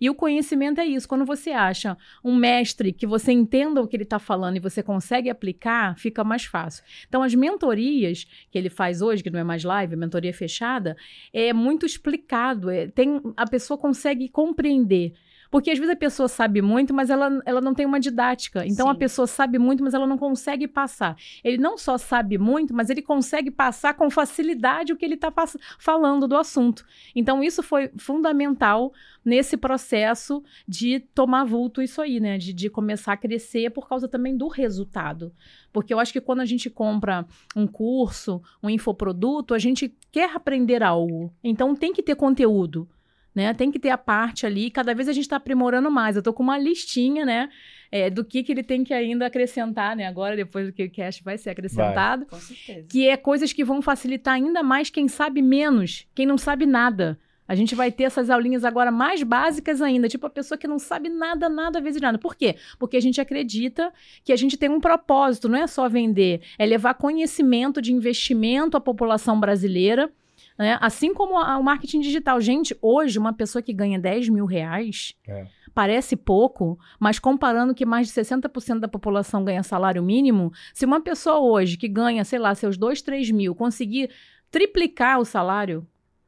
[0.00, 1.08] E o conhecimento é isso.
[1.08, 4.82] Quando você acha um mestre que você entenda o que ele está falando e você
[4.82, 6.84] consegue aplicar, fica mais fácil.
[7.08, 10.96] Então, as mentorias que ele faz hoje, que não é mais live, mentoria fechada,
[11.32, 12.70] é muito explicado.
[12.70, 15.14] é- tem, a pessoa consegue compreender.
[15.54, 18.66] Porque às vezes a pessoa sabe muito, mas ela, ela não tem uma didática.
[18.66, 18.92] Então Sim.
[18.92, 21.16] a pessoa sabe muito, mas ela não consegue passar.
[21.44, 25.32] Ele não só sabe muito, mas ele consegue passar com facilidade o que ele está
[25.78, 26.84] falando do assunto.
[27.14, 28.92] Então isso foi fundamental
[29.24, 32.36] nesse processo de tomar vulto isso aí, né?
[32.36, 35.32] De, de começar a crescer por causa também do resultado.
[35.72, 40.34] Porque eu acho que quando a gente compra um curso, um infoproduto, a gente quer
[40.34, 41.32] aprender algo.
[41.44, 42.88] Então tem que ter conteúdo.
[43.34, 43.52] Né?
[43.52, 46.14] Tem que ter a parte ali, cada vez a gente está aprimorando mais.
[46.14, 47.48] Eu estou com uma listinha, né?
[47.94, 50.04] é, do que, que ele tem que ainda acrescentar, né?
[50.04, 52.26] Agora, depois do que o cash vai ser acrescentado.
[52.26, 52.88] Com certeza.
[52.90, 57.16] Que é coisas que vão facilitar ainda mais quem sabe menos, quem não sabe nada.
[57.46, 60.80] A gente vai ter essas aulinhas agora mais básicas ainda, tipo a pessoa que não
[60.80, 62.18] sabe nada, nada, vezes nada.
[62.18, 62.56] Por quê?
[62.80, 63.92] Porque a gente acredita
[64.24, 68.76] que a gente tem um propósito, não é só vender, é levar conhecimento de investimento
[68.76, 70.10] à população brasileira.
[70.58, 70.78] Né?
[70.80, 72.40] Assim como a- o marketing digital.
[72.40, 75.46] Gente, hoje, uma pessoa que ganha 10 mil reais É.
[75.74, 81.00] parece pouco, mas comparando que mais de 60% da população ganha salário mínimo, se uma
[81.00, 84.10] pessoa hoje que ganha, sei lá, seus 2, 3 mil, conseguir
[84.50, 85.84] triplicar o salário.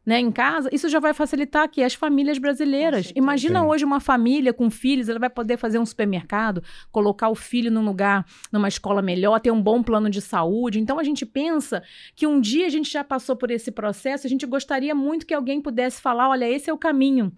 [0.06, 3.06] Né, em casa, isso já vai facilitar aqui as famílias brasileiras.
[3.06, 3.18] certeza.
[3.18, 3.66] Imagina Sim.
[3.66, 7.84] hoje uma família com filhos, ela vai poder fazer um supermercado, colocar o filho num
[7.84, 10.78] lugar, numa escola melhor, ter um bom plano de saúde.
[10.78, 11.82] Então a gente pensa
[12.14, 15.34] que um dia a gente já passou por esse processo, a gente gostaria muito que
[15.34, 17.32] alguém pudesse falar: olha, esse é o caminho.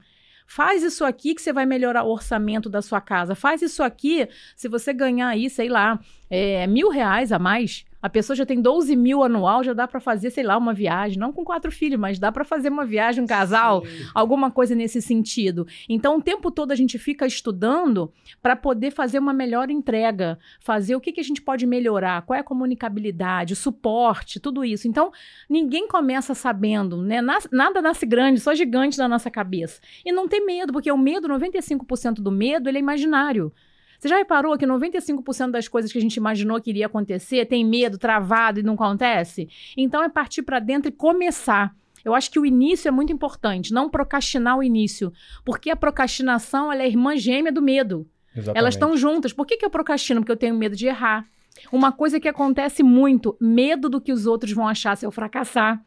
[0.51, 3.35] Faz isso aqui que você vai melhorar o orçamento da sua casa.
[3.35, 4.27] Faz isso aqui,
[4.57, 8.61] se você ganhar aí, sei lá, é, mil reais a mais, a pessoa já tem
[8.61, 11.19] 12 mil anual, já dá para fazer, sei lá, uma viagem.
[11.19, 13.83] Não com quatro filhos, mas dá para fazer uma viagem, um casal,
[14.15, 15.67] alguma coisa nesse sentido.
[15.89, 20.95] Então, o tempo todo a gente fica estudando para poder fazer uma melhor entrega, fazer
[20.95, 24.87] o que, que a gente pode melhorar, qual é a comunicabilidade, o suporte, tudo isso.
[24.87, 25.11] Então,
[25.51, 27.21] ninguém começa sabendo, né?
[27.51, 29.81] Nada nasce grande, só gigante na nossa cabeça.
[30.05, 33.53] E não tem medo, porque o medo, 95% do medo, ele é imaginário.
[33.99, 37.65] Você já reparou que 95% das coisas que a gente imaginou que iria acontecer tem
[37.65, 39.49] medo, travado e não acontece?
[39.77, 41.75] Então é partir para dentro e começar.
[42.05, 45.13] Eu acho que o início é muito importante, não procrastinar o início,
[45.45, 48.07] porque a procrastinação é irmã gêmea do medo.
[48.35, 48.59] Exatamente.
[48.59, 49.33] Elas estão juntas.
[49.33, 50.21] Por que, que eu procrastino?
[50.21, 51.27] Porque eu tenho medo de errar.
[51.73, 55.83] Uma coisa que acontece muito: medo do que os outros vão achar se eu fracassar.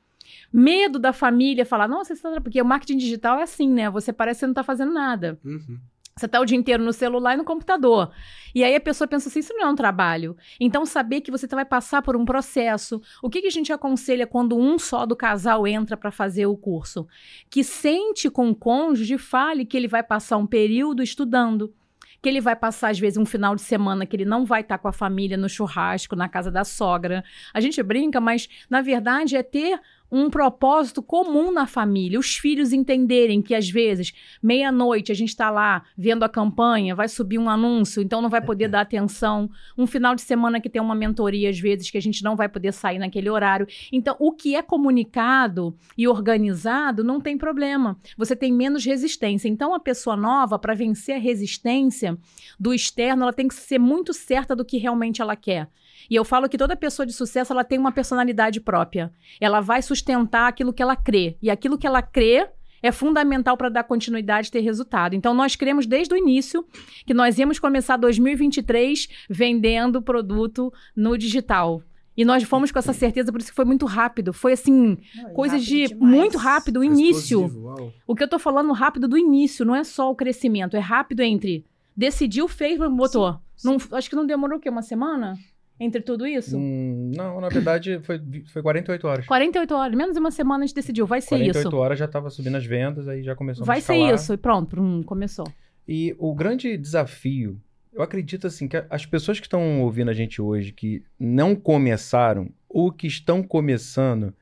[0.52, 2.42] Medo da família falar, nossa, você tá...
[2.42, 3.90] porque o marketing digital é assim, né?
[3.90, 5.40] Você parece que você não está fazendo nada.
[5.44, 5.78] Uhum.
[6.22, 8.12] Você está o dia inteiro no celular e no computador.
[8.54, 10.38] E aí a pessoa pensa assim: isso não é um trabalho.
[10.60, 13.02] Então, saber que você vai passar por um processo.
[13.24, 16.56] O que, que a gente aconselha quando um só do casal entra para fazer o
[16.56, 17.08] curso?
[17.50, 21.74] Que sente com o cônjuge, fale que ele vai passar um período estudando.
[22.22, 24.78] Que ele vai passar, às vezes, um final de semana que ele não vai estar
[24.78, 27.24] com a família no churrasco, na casa da sogra.
[27.52, 32.20] A gente brinca, mas na verdade é ter um propósito comum na família.
[32.20, 37.08] Os filhos entenderem que, às vezes, meia-noite a gente está lá vendo a campanha, vai
[37.08, 39.50] subir um anúncio, então não vai poder dar atenção.
[39.78, 42.50] Um final de semana que tem uma mentoria, às vezes, que a gente não vai
[42.50, 43.66] poder sair naquele horário.
[43.92, 47.98] Então, o que é comunicado e organizado não tem problema.
[48.18, 49.48] Você tem menos resistência.
[49.48, 52.18] Então, a pessoa nova, para vencer a resistência
[52.60, 55.70] do externo, ela tem que ser muito certa do que realmente ela quer.
[56.10, 59.12] E eu falo que toda pessoa de sucesso ela tem uma personalidade própria.
[59.40, 61.38] Ela vai sustentar aquilo que ela crê.
[61.42, 62.48] E aquilo que ela crê
[62.82, 65.16] é fundamental para dar continuidade e ter resultado.
[65.16, 66.66] Então, nós cremos desde o início
[67.06, 71.84] que nós íamos começar 2023 vendendo produto no digital.
[72.18, 74.34] E nós fomos com essa certeza, por isso que foi muito rápido.
[74.34, 76.16] Foi assim, Não, coisas rápido de demais.
[76.16, 77.46] muito rápido, o início.
[77.46, 77.94] Explosivo.
[78.06, 81.22] O que eu tô falando rápido do início, não é só o crescimento, é rápido
[81.22, 83.40] entre decidiu, fez, botou.
[83.64, 84.70] Não, acho que não demorou o quê?
[84.70, 85.38] Uma semana?
[85.84, 86.56] Entre tudo isso?
[86.56, 88.22] Hum, não, na verdade foi,
[88.54, 89.26] foi 48 horas.
[89.26, 91.76] 48 horas, menos de uma semana a gente decidiu, vai ser 48 isso.
[91.76, 94.14] horas já tava subindo as vendas, aí já começou Vai a ser escalar.
[94.14, 94.32] isso.
[94.32, 95.48] E pronto, hum, começou.
[95.88, 97.60] E o grande desafio,
[97.92, 102.50] eu acredito assim, que as pessoas que estão ouvindo a gente hoje, que não começaram
[102.70, 104.36] ou que estão começando,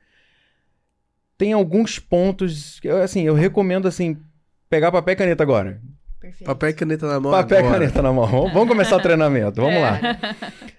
[1.38, 4.18] tem alguns pontos, que eu, assim, eu recomendo assim,
[4.68, 5.80] pegar papel e caneta agora.
[6.20, 6.44] Perfeito.
[6.44, 7.78] Papel e caneta na mão Papel e agora.
[7.78, 8.26] caneta na mão.
[8.26, 9.98] Vamos- começar o treinamento, vamos lá.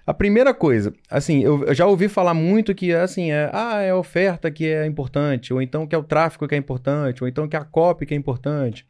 [0.06, 3.90] A primeira coisa, assim, eu, eu já ouvi falar muito que, assim, é, ah, é
[3.90, 7.28] a oferta que é importante, ou então que é o tráfego que é importante, ou
[7.28, 8.86] então que é a copy que é importante.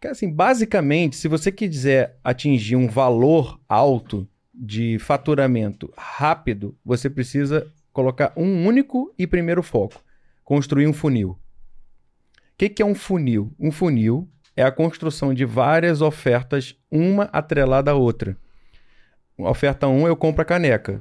[0.00, 7.66] Que, assim, basicamente, se você quiser atingir um valor alto de faturamento rápido, você precisa
[7.92, 10.00] colocar um único e primeiro foco:
[10.44, 11.30] construir um funil.
[11.30, 11.38] O
[12.56, 13.52] que, que é um funil?
[13.58, 14.28] Um funil
[14.58, 18.36] é a construção de várias ofertas, uma atrelada à outra.
[19.38, 21.00] A oferta 1, eu compro a caneca.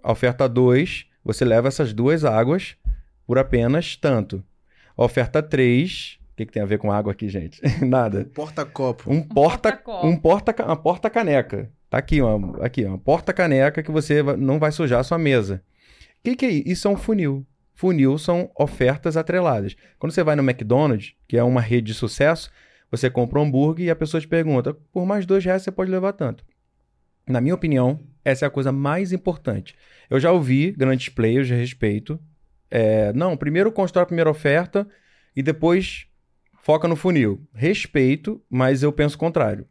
[0.00, 2.76] A oferta 2, você leva essas duas águas
[3.26, 4.44] por apenas tanto.
[4.96, 7.60] A oferta 3, que, que tem a ver com água aqui, gente?
[7.84, 8.30] Nada.
[8.32, 9.12] Porta-copo.
[9.12, 10.06] Um porta, porta-copo.
[10.06, 11.68] um porta, uma porta caneca.
[11.90, 15.64] Tá aqui, uma, aqui, uma porta caneca que você não vai sujar a sua mesa.
[16.20, 16.68] O que, que é isso?
[16.68, 17.44] Isso é um funil.
[17.74, 19.74] Funil são ofertas atreladas.
[19.98, 22.50] Quando você vai no McDonald's, que é uma rede de sucesso,
[22.90, 25.90] você compra um hambúrguer e a pessoa te pergunta: por mais dois reais você pode
[25.90, 26.44] levar tanto.
[27.28, 29.74] Na minha opinião, essa é a coisa mais importante.
[30.08, 32.18] Eu já ouvi grandes players de respeito.
[32.70, 34.86] é, não, primeiro constrói a primeira oferta
[35.36, 36.06] e depois
[36.62, 37.40] foca no funil.
[37.54, 39.66] Respeito, mas eu penso o contrário.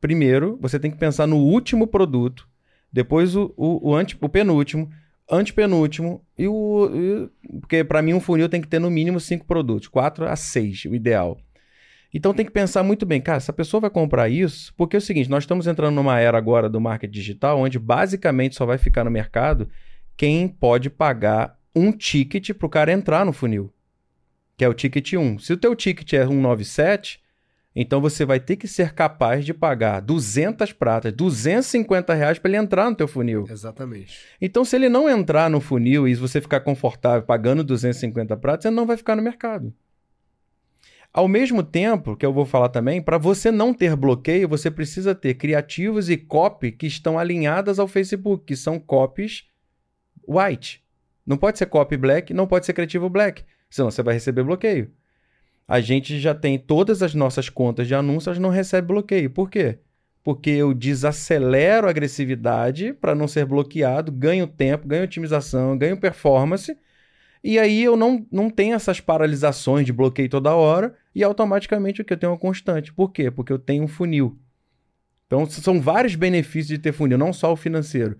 [0.00, 2.48] Primeiro, você tem que pensar no último produto,
[2.92, 4.90] depois o, o, o, o penúltimo,
[5.30, 6.90] antepenúltimo e o.
[6.94, 10.36] e- porque para mim um funil tem que ter no mínimo cinco produtos, quatro a
[10.36, 11.38] seis, o ideal.
[12.12, 14.98] Então tem que pensar muito bem, cara, se a pessoa vai comprar isso, porque é
[14.98, 18.78] o seguinte, nós estamos entrando numa era agora do marketing digital, onde basicamente só vai
[18.78, 19.68] ficar no mercado
[20.16, 23.72] quem pode pagar um ticket para o cara entrar no funil,
[24.56, 25.38] que é o ticket 1.
[25.38, 27.20] Se o teu ticket é 197,
[27.74, 32.58] então você vai ter que ser capaz de pagar 200 pratas, 250 reais para ele
[32.58, 33.46] entrar no teu funil.
[33.48, 34.18] Exatamente.
[34.40, 38.70] Então, se ele não entrar no funil e você ficar confortável pagando 250 pratas, você
[38.70, 39.72] não vai ficar no mercado.
[41.12, 45.12] Ao mesmo tempo, que eu vou falar também, para você não ter bloqueio, você precisa
[45.12, 49.44] ter criativos e copy que estão alinhadas ao Facebook, que são copies
[50.26, 50.84] white.
[51.26, 54.92] Não pode ser copy black, não pode ser criativo black, senão você vai receber bloqueio.
[55.66, 59.30] A gente já tem todas as nossas contas de anúncios, não recebe bloqueio.
[59.30, 59.78] Por quê?
[60.22, 66.76] Porque eu desacelero a agressividade para não ser bloqueado, ganho tempo, ganho otimização, ganho performance.
[67.42, 72.04] E aí eu não, não tenho essas paralisações de bloqueio toda hora e automaticamente o
[72.04, 72.92] que eu tenho é uma constante.
[72.92, 73.30] Por quê?
[73.30, 74.38] Porque eu tenho um funil.
[75.26, 78.18] Então são vários benefícios de ter funil, não só o financeiro.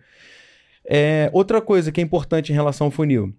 [0.85, 3.35] É, outra coisa que é importante em relação ao funil,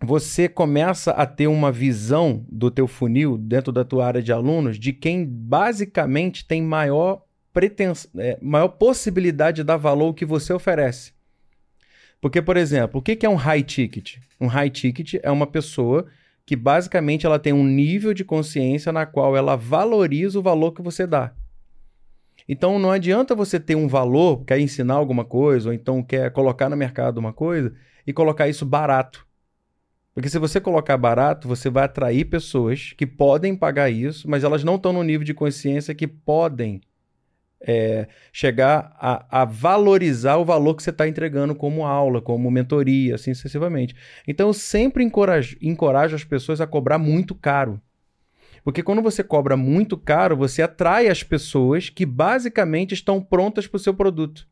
[0.00, 4.78] você começa a ter uma visão do teu funil dentro da tua área de alunos
[4.78, 8.08] de quem basicamente tem maior pretens...
[8.16, 11.12] é, maior possibilidade de dar valor ao que você oferece.
[12.22, 14.18] Porque, por exemplo, o que é um high ticket?
[14.40, 16.06] Um high ticket é uma pessoa
[16.46, 20.80] que basicamente ela tem um nível de consciência na qual ela valoriza o valor que
[20.80, 21.34] você dá.
[22.48, 26.68] Então não adianta você ter um valor, quer ensinar alguma coisa, ou então quer colocar
[26.68, 27.74] no mercado uma coisa
[28.06, 29.26] e colocar isso barato.
[30.14, 34.62] Porque se você colocar barato, você vai atrair pessoas que podem pagar isso, mas elas
[34.62, 36.82] não estão no nível de consciência que podem
[37.66, 43.14] é, chegar a, a valorizar o valor que você está entregando como aula, como mentoria,
[43.14, 43.94] assim sucessivamente.
[44.26, 47.80] Então eu sempre encorajo, encorajo as pessoas a cobrar muito caro.
[48.64, 53.76] Porque quando você cobra muito caro, você atrai as pessoas que basicamente estão prontas para
[53.76, 54.46] o seu produto.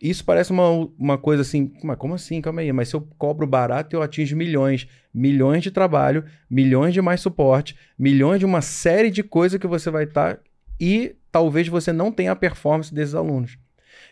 [0.00, 2.40] Isso parece uma, uma coisa assim, mas como assim?
[2.40, 4.88] Calma aí, mas se eu cobro barato, eu atinjo milhões.
[5.14, 9.90] Milhões de trabalho, milhões de mais suporte, milhões de uma série de coisas que você
[9.90, 10.40] vai estar
[10.82, 13.56] e talvez você não tenha a performance desses alunos.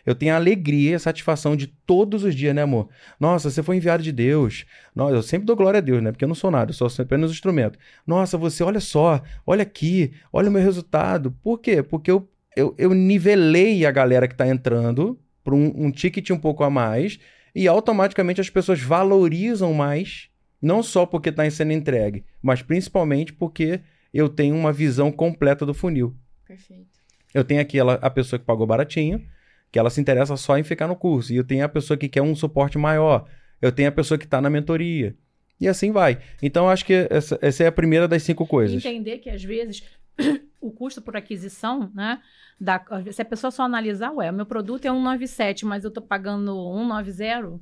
[0.05, 2.87] Eu tenho a alegria e a satisfação de todos os dias, né, amor?
[3.19, 4.65] Nossa, você foi enviado de Deus.
[4.95, 6.13] Nossa, eu sempre dou glória a Deus, né?
[6.13, 7.77] Porque eu não sou nada, eu sou apenas um instrumento.
[8.07, 11.31] Nossa, você, olha só, olha aqui, olha o meu resultado.
[11.43, 11.83] Por quê?
[11.83, 16.39] Porque eu, eu, eu nivelei a galera que está entrando para um, um ticket um
[16.39, 17.19] pouco a mais
[17.53, 20.29] e automaticamente as pessoas valorizam mais,
[20.61, 23.81] não só porque está sendo entregue, mas principalmente porque
[24.13, 26.15] eu tenho uma visão completa do funil.
[26.51, 26.99] Perfeito.
[27.33, 29.25] Eu tenho aqui ela, a pessoa que pagou baratinho,
[29.71, 31.31] que ela se interessa só em ficar no curso.
[31.31, 33.25] E eu tenho a pessoa que quer um suporte maior.
[33.61, 35.15] Eu tenho a pessoa que está na mentoria.
[35.57, 36.21] E assim vai.
[36.41, 38.83] Então, eu acho que essa, essa é a primeira das cinco coisas.
[38.83, 39.81] Entender que às vezes
[40.59, 42.21] o custo por aquisição, né?
[42.59, 42.83] Da,
[43.13, 47.61] se a pessoa só analisar, ué, meu produto é 197, mas eu tô pagando 190,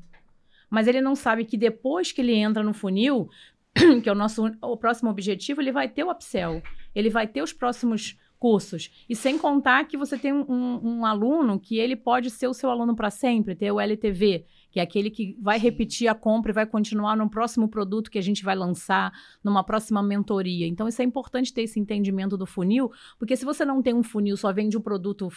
[0.68, 3.30] mas ele não sabe que depois que ele entra no funil,
[4.02, 6.62] que é o nosso o próximo objetivo, ele vai ter o upsell,
[6.96, 8.90] ele vai ter os próximos cursos.
[9.08, 12.70] E sem contar que você tem um, um aluno que ele pode ser o seu
[12.72, 16.56] aluno para sempre, ter o LTV, que é aquele que vai repetir a compra e
[16.56, 19.12] vai continuar no próximo produto que a gente vai lançar,
[19.44, 20.66] numa próxima mentoria.
[20.66, 24.04] Então, isso é importante ter esse entendimento do funil, porque se você não tem um
[24.04, 25.30] funil, só vende um produto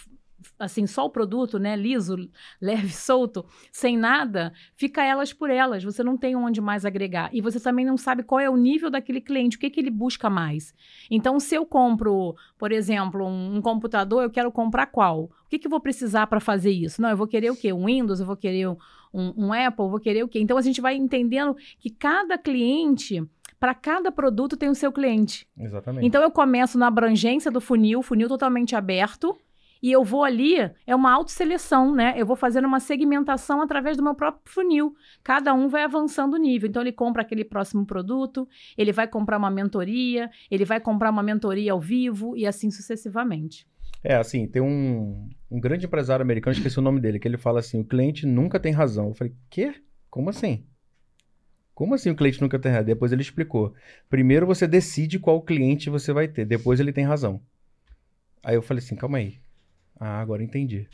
[0.59, 2.17] assim, só o produto, né, liso,
[2.61, 5.83] leve, solto, sem nada, fica elas por elas.
[5.85, 7.31] Você não tem onde mais agregar.
[7.33, 9.91] E você também não sabe qual é o nível daquele cliente, o que, que ele
[9.91, 10.75] busca mais.
[11.11, 15.25] Então, se eu compro, por exemplo, um, um computador, eu quero comprar qual?
[15.25, 17.01] O que, que eu vou precisar para fazer isso?
[17.01, 17.73] Não, eu vou querer o quê?
[17.73, 18.77] Um Windows, eu vou querer um,
[19.13, 20.41] um Apple, eu vou querer o quê?
[20.41, 23.23] Então, a gente vai entendendo que cada cliente
[23.63, 25.47] para cada produto tem o seu cliente.
[25.57, 26.05] Exatamente.
[26.05, 29.39] Então eu começo na abrangência do funil, funil totalmente aberto,
[29.83, 30.55] E eu vou ali,
[30.87, 32.15] é uma autoseleção, né?
[32.17, 34.95] Eu vou fazendo uma segmentação através do meu próprio funil.
[35.25, 36.69] Cada um vai avançando o nível.
[36.69, 41.23] Então, ele compra aquele próximo produto, ele vai comprar uma mentoria, ele vai comprar uma
[41.23, 43.67] mentoria ao vivo e assim sucessivamente.
[44.05, 47.59] É, assim, tem um, um grande empresário americano, esqueci o nome dele, que ele fala
[47.59, 49.09] assim: o cliente nunca tem razão.
[49.09, 49.75] Eu falei, quê?
[50.09, 50.65] Como assim?
[51.75, 52.87] Como assim o cliente nunca tem razão?
[52.87, 53.75] Depois ele explicou.
[54.09, 57.41] Primeiro você decide qual cliente você vai ter, depois ele tem razão.
[58.45, 59.42] Aí eu falei assim, calma aí.
[60.05, 60.89] Ah, agora entendi.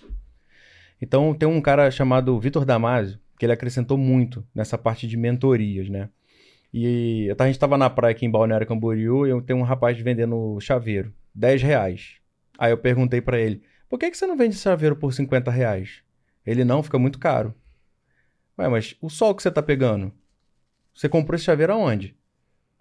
[1.00, 5.88] Então tem um cara chamado Vitor Damasio, que ele acrescentou muito nessa parte de mentorias,
[5.88, 6.10] né?
[6.74, 9.98] E a gente estava na praia aqui em Balneário Camboriú e eu tenho um rapaz
[9.98, 12.16] vendendo chaveiro, 10 reais.
[12.58, 16.02] Aí eu perguntei para ele, por que, que você não vende chaveiro por 50 reais?
[16.44, 17.54] Ele, não, fica muito caro.
[18.58, 20.12] Ué, mas o sol que você tá pegando?
[20.94, 22.14] Você comprou esse chaveiro aonde?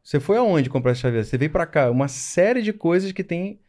[0.03, 1.25] Você foi aonde comprar esse chaveiro?
[1.25, 1.89] Você veio para cá.
[1.89, 3.61] Uma série de coisas que tem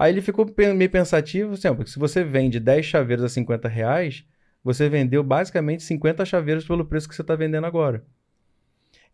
[0.00, 3.68] Aí ele ficou meio pensativo, assim, ó, porque se você vende 10 chaveiros a 50
[3.68, 4.24] reais,
[4.64, 8.02] você vendeu basicamente 50 chaveiros pelo preço que você está vendendo agora.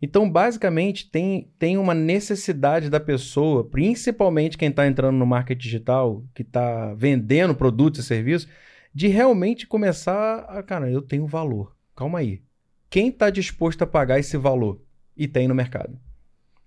[0.01, 6.23] Então, basicamente, tem, tem uma necessidade da pessoa, principalmente quem está entrando no marketing digital,
[6.33, 8.49] que está vendendo produtos e serviços,
[8.93, 11.75] de realmente começar a, cara, eu tenho valor.
[11.97, 12.41] Calma aí.
[12.89, 14.81] Quem está disposto a pagar esse valor?
[15.17, 15.99] E tem no mercado.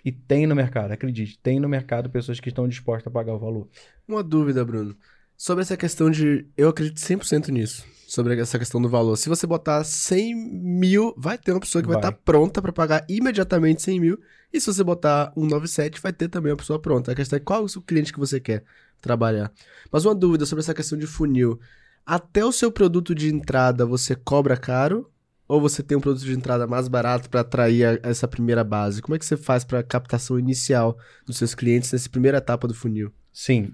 [0.04, 3.38] E tem no mercado, acredite, tem no mercado pessoas que estão dispostas a pagar o
[3.38, 3.68] valor.
[4.06, 4.96] Uma dúvida, Bruno.
[5.36, 6.46] Sobre essa questão de.
[6.56, 7.84] Eu acredito 100% nisso.
[8.06, 9.16] Sobre essa questão do valor.
[9.16, 13.06] Se você botar 100 mil, vai ter uma pessoa que vai, estar pronta para pagar
[13.08, 14.20] imediatamente 100 mil.
[14.52, 17.12] E se você botar 197, vai ter também uma pessoa pronta.
[17.12, 18.64] A questão é qual é o cliente que você quer
[19.00, 19.50] trabalhar.
[19.90, 21.58] Mas uma dúvida sobre essa questão de funil.
[22.04, 25.10] Até o seu produto de entrada você cobra caro
[25.50, 29.02] ou você tem um produto de entrada mais barato para atrair a, essa primeira base?
[29.02, 30.96] Como é que você faz para a captação inicial
[31.26, 33.12] dos seus clientes nessa primeira etapa do funil?
[33.32, 33.72] Sim,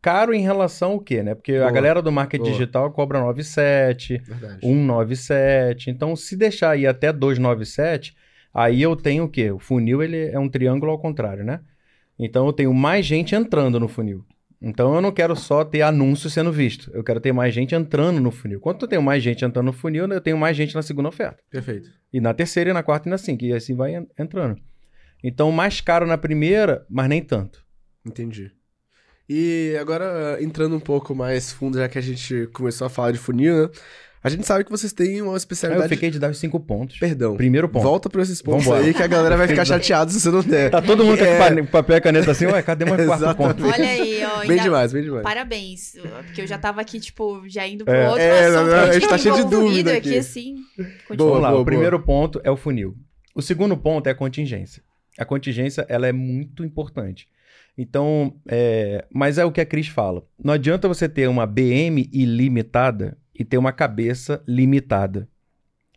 [0.00, 1.34] caro em relação ao quê, né?
[1.34, 2.52] Porque boa, a galera do marketing boa.
[2.52, 4.60] digital cobra 97, Verdade.
[4.60, 5.90] 197.
[5.90, 8.16] Então, se deixar ir até 297,
[8.54, 9.50] aí eu tenho o quê?
[9.50, 11.60] O funil ele é um triângulo ao contrário, né?
[12.18, 14.24] Então eu tenho mais gente entrando no funil.
[14.60, 16.90] Então eu não quero só ter anúncio sendo visto.
[16.92, 18.60] Eu quero ter mais gente entrando no funil.
[18.60, 21.42] Quando eu tenho mais gente entrando no funil, eu tenho mais gente na segunda oferta.
[21.48, 21.90] Perfeito.
[22.12, 23.44] E na terceira, e na quarta e na cinco.
[23.44, 24.60] E assim vai entrando.
[25.22, 27.64] Então, mais caro na primeira, mas nem tanto.
[28.04, 28.52] Entendi.
[29.28, 33.18] E agora, entrando um pouco mais fundo, já que a gente começou a falar de
[33.18, 33.70] funil, né?
[34.22, 35.86] A gente sabe que vocês têm uma especialidade.
[35.86, 36.98] Eu fiquei de dar os cinco pontos.
[36.98, 37.36] Perdão.
[37.36, 37.82] Primeiro ponto.
[37.82, 38.84] Volta para esses pontos Vambora.
[38.84, 40.70] aí que a galera vai ficar chateada se você não der.
[40.70, 41.54] Tá todo mundo é...
[41.56, 43.64] com papel e caneta assim, ué, cadê mais quatro pontos?
[43.64, 44.46] Olha aí, ó.
[44.46, 45.22] Bem demais, bem demais.
[45.22, 45.94] Parabéns.
[46.26, 48.08] Porque eu já tava aqui, tipo, já indo pro é.
[48.08, 48.54] outro é, assunto.
[48.54, 50.08] Não, não, a gente tá cheio de dúvida aqui.
[50.08, 50.56] aqui assim.
[51.16, 52.96] Boa, Vamos lá, boa, o primeiro ponto é o funil.
[53.34, 54.82] O segundo ponto é a contingência.
[55.16, 57.28] A contingência, ela é muito importante.
[57.76, 59.04] Então, é...
[59.14, 60.24] mas é o que a Cris fala.
[60.42, 65.28] Não adianta você ter uma BM ilimitada e ter uma cabeça limitada.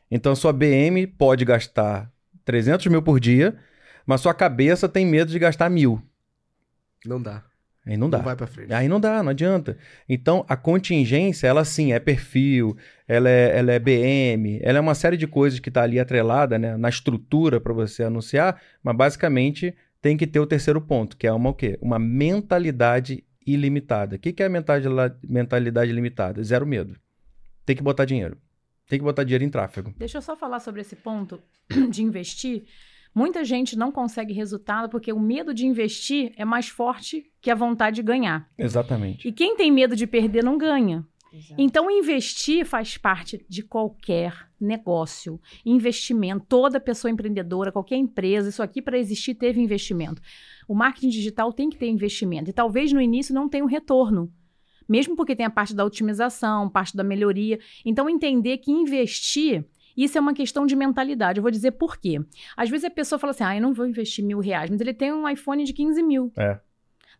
[0.09, 2.11] Então, sua BM pode gastar
[2.45, 3.57] 300 mil por dia,
[4.05, 6.01] mas sua cabeça tem medo de gastar mil.
[7.05, 7.43] Não dá.
[7.83, 8.19] Aí não dá.
[8.19, 8.71] Não vai pra frente.
[8.71, 9.75] Aí não dá, não adianta.
[10.07, 12.77] Então, a contingência, ela sim é perfil,
[13.07, 16.59] ela é, ela é BM, ela é uma série de coisas que está ali atrelada
[16.59, 21.25] né, na estrutura para você anunciar, mas basicamente tem que ter o terceiro ponto, que
[21.25, 21.79] é uma o quê?
[21.81, 24.17] Uma mentalidade ilimitada.
[24.17, 26.43] O que, que é a mentalidade, mentalidade limitada?
[26.43, 26.95] Zero medo
[27.65, 28.37] tem que botar dinheiro.
[28.87, 29.93] Tem que botar dinheiro em tráfego.
[29.97, 31.41] Deixa eu só falar sobre esse ponto
[31.89, 32.65] de investir.
[33.13, 37.55] Muita gente não consegue resultado porque o medo de investir é mais forte que a
[37.55, 38.49] vontade de ganhar.
[38.57, 39.27] Exatamente.
[39.27, 41.05] E quem tem medo de perder não ganha.
[41.33, 41.55] Exato.
[41.57, 46.45] Então, investir faz parte de qualquer negócio, investimento.
[46.47, 50.21] Toda pessoa empreendedora, qualquer empresa, isso aqui para existir teve investimento.
[50.67, 52.49] O marketing digital tem que ter investimento.
[52.49, 54.31] E talvez no início não tenha um retorno
[54.91, 57.57] mesmo porque tem a parte da otimização, parte da melhoria.
[57.85, 59.63] Então, entender que investir.
[59.95, 61.39] Isso é uma questão de mentalidade.
[61.39, 62.19] Eu vou dizer por quê.
[62.57, 64.93] Às vezes a pessoa fala assim: ah, eu não vou investir mil reais, mas ele
[64.93, 66.33] tem um iPhone de 15 mil.
[66.37, 66.59] É.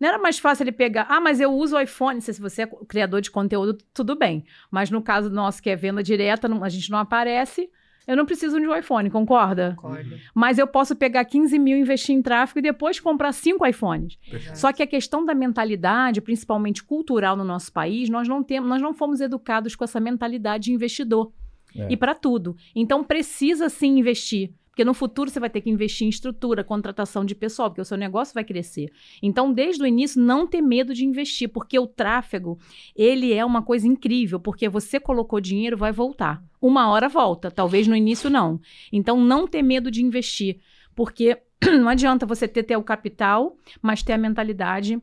[0.02, 2.20] Não era mais fácil ele pegar, ah, mas eu uso o iPhone.
[2.20, 4.44] Se você é criador de conteúdo, tudo bem.
[4.70, 7.70] Mas no caso nosso, que é venda direta, a gente não aparece.
[8.08, 9.74] Eu não preciso de um iPhone, concorda?
[9.76, 10.18] Concordo.
[10.34, 14.18] Mas eu posso pegar 15 mil, investir em tráfego e depois comprar cinco iPhones.
[14.56, 18.82] Só que a questão da mentalidade, principalmente cultural no nosso país, nós não temos, nós
[18.82, 21.32] não fomos educados com essa mentalidade de investidor.
[21.76, 21.88] É.
[21.90, 22.56] E para tudo.
[22.76, 24.52] Então precisa sim investir.
[24.72, 27.86] Porque no futuro você vai ter que investir em estrutura, contratação de pessoal, porque o
[27.86, 28.90] seu negócio vai crescer.
[29.22, 32.58] Então, desde o início, não ter medo de investir, porque o tráfego,
[32.96, 36.44] ele é uma coisa incrível, porque você colocou dinheiro, vai voltar.
[36.62, 38.60] Uma hora volta, talvez no início não.
[38.92, 40.60] Então, não ter medo de investir,
[40.96, 41.38] porque
[41.80, 45.02] não adianta você ter, ter o capital, mas ter a mentalidade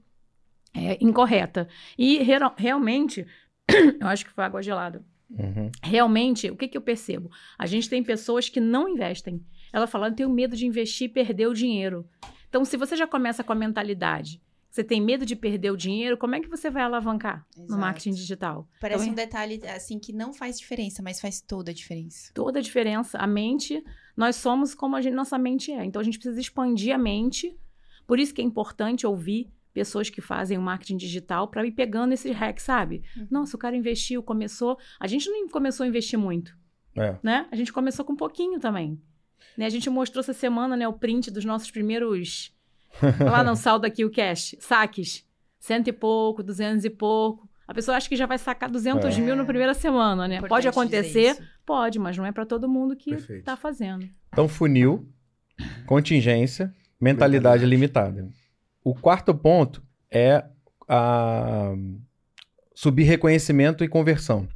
[0.75, 1.69] é, incorreta.
[1.99, 2.19] E
[2.57, 3.27] realmente
[4.01, 5.05] Eu acho que foi água gelada.
[5.31, 5.71] Uhum.
[5.83, 7.31] Realmente, o que, que eu percebo?
[7.59, 9.45] A gente tem pessoas que não investem.
[9.73, 12.07] Ela fala, eu tenho medo de investir e perder o dinheiro.
[12.49, 14.41] Então, se você já começa com a mentalidade,
[14.71, 17.81] você tem medo de perder o dinheiro, como é que você vai alavancar no Exato.
[17.81, 18.69] marketing digital?
[18.81, 22.31] Parece Então, um detalhe, assim, que não faz diferença, mas faz toda a diferença.
[22.35, 23.19] toda a diferença.
[23.19, 23.83] A mente,
[24.16, 25.85] nós somos como a gente, nossa mente é.
[25.85, 27.57] Então a gente precisa expandir a mente.
[28.07, 32.12] Por isso que é importante ouvir pessoas que fazem o marketing digital para ir pegando
[32.12, 33.03] esse hack, sabe?
[33.16, 33.27] Uhum.
[33.31, 34.79] Nossa, o cara investiu, começou.
[34.99, 36.57] A gente não começou a investir muito,
[36.97, 37.16] É.
[37.23, 37.47] né?
[37.51, 39.01] A gente começou com um pouquinho também.
[39.57, 39.66] Né?
[39.66, 42.53] A gente mostrou essa semana, né, o print dos nossos primeiros.
[43.20, 45.24] lá no saldo aqui o cash, saques.
[45.61, 47.49] Cento e pouco, duzentos e pouco.
[47.66, 49.20] A pessoa acha que já vai sacar 200 É.
[49.20, 50.36] mil na primeira semana, né?
[50.36, 51.36] Importante Pode acontecer.
[51.66, 53.45] Pode, mas não é para todo mundo que Perfeito.
[53.45, 54.09] tá fazendo.
[54.32, 55.07] Então, funil,
[55.84, 56.66] contingência,
[57.01, 57.66] mentalidade Mentalidade.
[57.66, 58.28] limitada.
[58.82, 60.45] O quarto ponto é
[60.89, 61.74] a
[62.74, 64.49] subir reconhecimento e conversão.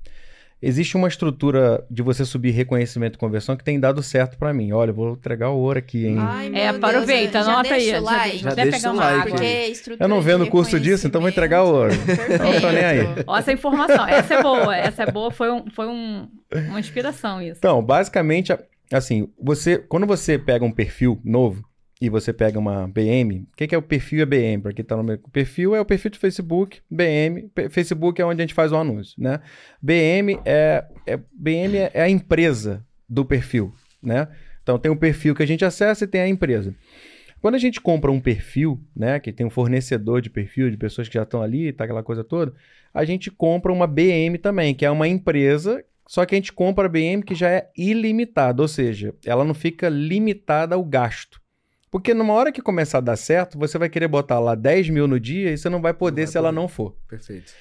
[0.63, 4.71] Existe uma estrutura de você subir reconhecimento e conversão que tem dado certo pra mim.
[4.71, 6.17] Olha, eu vou entregar o ouro aqui, hein?
[6.21, 7.89] Ai, meu É, aproveita, Deus, já anota aí.
[7.89, 8.39] o Já, like.
[8.39, 9.41] já deixa pegar o uma like água.
[9.41, 9.73] Aí.
[9.99, 11.91] Eu não vendo curso disso, então vou entregar ouro.
[11.93, 12.39] reconhecimento.
[12.53, 12.99] Não tô nem aí.
[13.27, 16.29] Ó, essa informação, essa é boa, essa é boa, foi, um, foi um,
[16.69, 17.59] uma inspiração isso.
[17.59, 18.57] Então, basicamente,
[18.93, 21.65] assim, você, quando você pega um perfil novo
[22.03, 24.61] e você pega uma BM, o que, que é o perfil a BM?
[24.61, 25.13] Para quem tá no.
[25.13, 28.77] O perfil é o perfil do Facebook, BM, Facebook é onde a gente faz o
[28.77, 29.39] anúncio, né?
[29.81, 33.73] BM é, é BM é a empresa do perfil,
[34.03, 34.27] né?
[34.65, 36.75] Então tem o perfil que a gente acessa e tem a empresa.
[37.41, 41.09] Quando a gente compra um perfil, né, que tem um fornecedor de perfil de pessoas
[41.09, 42.53] que já estão ali, tá aquela coisa toda,
[42.93, 46.87] a gente compra uma BM também, que é uma empresa só que a gente compra
[46.87, 51.42] a BM que já é ilimitada, ou seja, ela não fica limitada ao gasto.
[51.93, 55.07] Porque numa hora que começar a dar certo, você vai querer botar lá 10 mil
[55.07, 56.61] no dia e você não vai poder vai se ela poder.
[56.63, 56.97] não for.
[57.07, 57.53] Perfeito.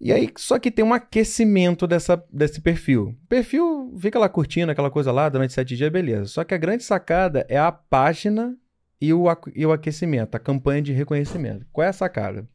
[0.00, 3.16] E aí, só que tem um aquecimento dessa, desse perfil.
[3.22, 6.24] O perfil fica lá curtindo aquela coisa lá durante sete dias, beleza.
[6.24, 8.58] Só que a grande sacada é a página
[9.00, 11.64] e o, e o aquecimento, a campanha de reconhecimento.
[11.72, 12.48] Qual é a sacada?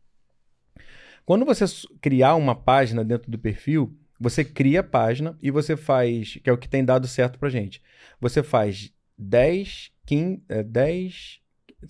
[1.25, 1.63] Quando você
[2.01, 6.53] criar uma página dentro do perfil, você cria a página e você faz, que é
[6.53, 7.81] o que tem dado certo pra gente.
[8.19, 11.41] Você faz 10, 15, eh, 10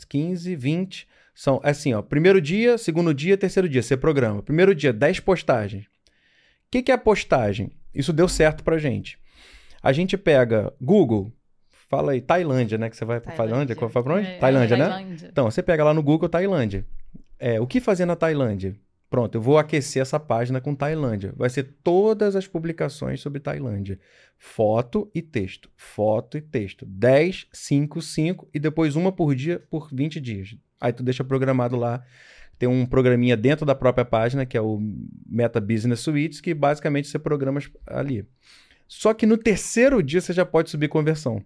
[0.04, 1.08] 15, 20.
[1.34, 2.02] São assim, ó.
[2.02, 3.82] Primeiro dia, segundo dia, terceiro dia.
[3.82, 4.42] Você programa.
[4.42, 5.86] Primeiro dia, 10 postagens.
[5.86, 5.90] O
[6.72, 7.72] que, que é postagem?
[7.94, 9.18] Isso deu certo pra gente.
[9.82, 11.32] A gente pega Google,
[11.90, 12.90] fala aí, Tailândia, né?
[12.90, 13.76] Que você vai pra Tailândia.
[13.76, 13.94] Tailândia.
[13.94, 14.28] Vai pra onde?
[14.28, 14.90] É, Tailândia, né?
[14.90, 15.30] Tailândia.
[15.32, 16.86] Então, você pega lá no Google Tailândia.
[17.38, 18.76] É, o que fazer na Tailândia?
[19.10, 21.34] Pronto, eu vou aquecer essa página com Tailândia.
[21.38, 24.00] Vai ser todas as publicações sobre Tailândia.
[24.38, 25.70] Foto e texto.
[25.76, 26.86] Foto e texto.
[26.86, 30.56] 10, 5, 5 e depois uma por dia por 20 dias.
[30.82, 32.04] Aí tu deixa programado lá.
[32.58, 34.80] Tem um programinha dentro da própria página, que é o
[35.26, 38.26] Meta Business Suites, que basicamente você programa ali.
[38.88, 41.44] Só que no terceiro dia você já pode subir conversão.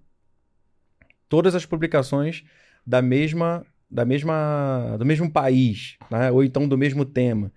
[1.27, 2.43] Todas as publicações
[2.85, 6.31] da mesma da mesma do mesmo país, né?
[6.31, 7.51] ou então do mesmo tema.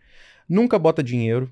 [0.49, 1.51] Nunca bota dinheiro.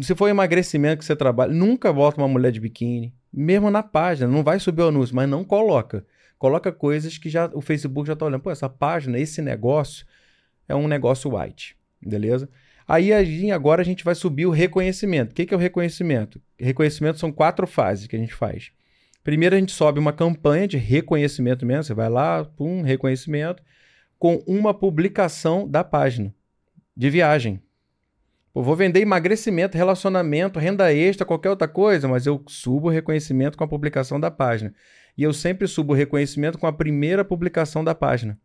[0.00, 4.30] Se for emagrecimento que você trabalha, nunca bota uma mulher de biquíni, mesmo na página,
[4.30, 6.06] não vai subir o anúncio, mas não coloca.
[6.38, 8.42] Coloca coisas que já o Facebook já está olhando.
[8.42, 10.06] Pô, essa página, esse negócio
[10.68, 12.48] é um negócio white, beleza?
[12.86, 15.32] Aí aí, agora a gente vai subir o reconhecimento.
[15.32, 16.40] O que, que é o reconhecimento?
[16.58, 18.70] Reconhecimento são quatro fases que a gente faz.
[19.24, 21.82] Primeiro a gente sobe uma campanha de reconhecimento mesmo.
[21.82, 23.60] Você vai lá, pum, reconhecimento,
[24.18, 26.34] com uma publicação da página
[26.96, 27.60] de viagem.
[28.52, 33.58] Pô, vou vender emagrecimento, relacionamento, renda extra, qualquer outra coisa, mas eu subo o reconhecimento
[33.58, 34.74] com a publicação da página.
[35.16, 38.38] E eu sempre subo o reconhecimento com a primeira publicação da página.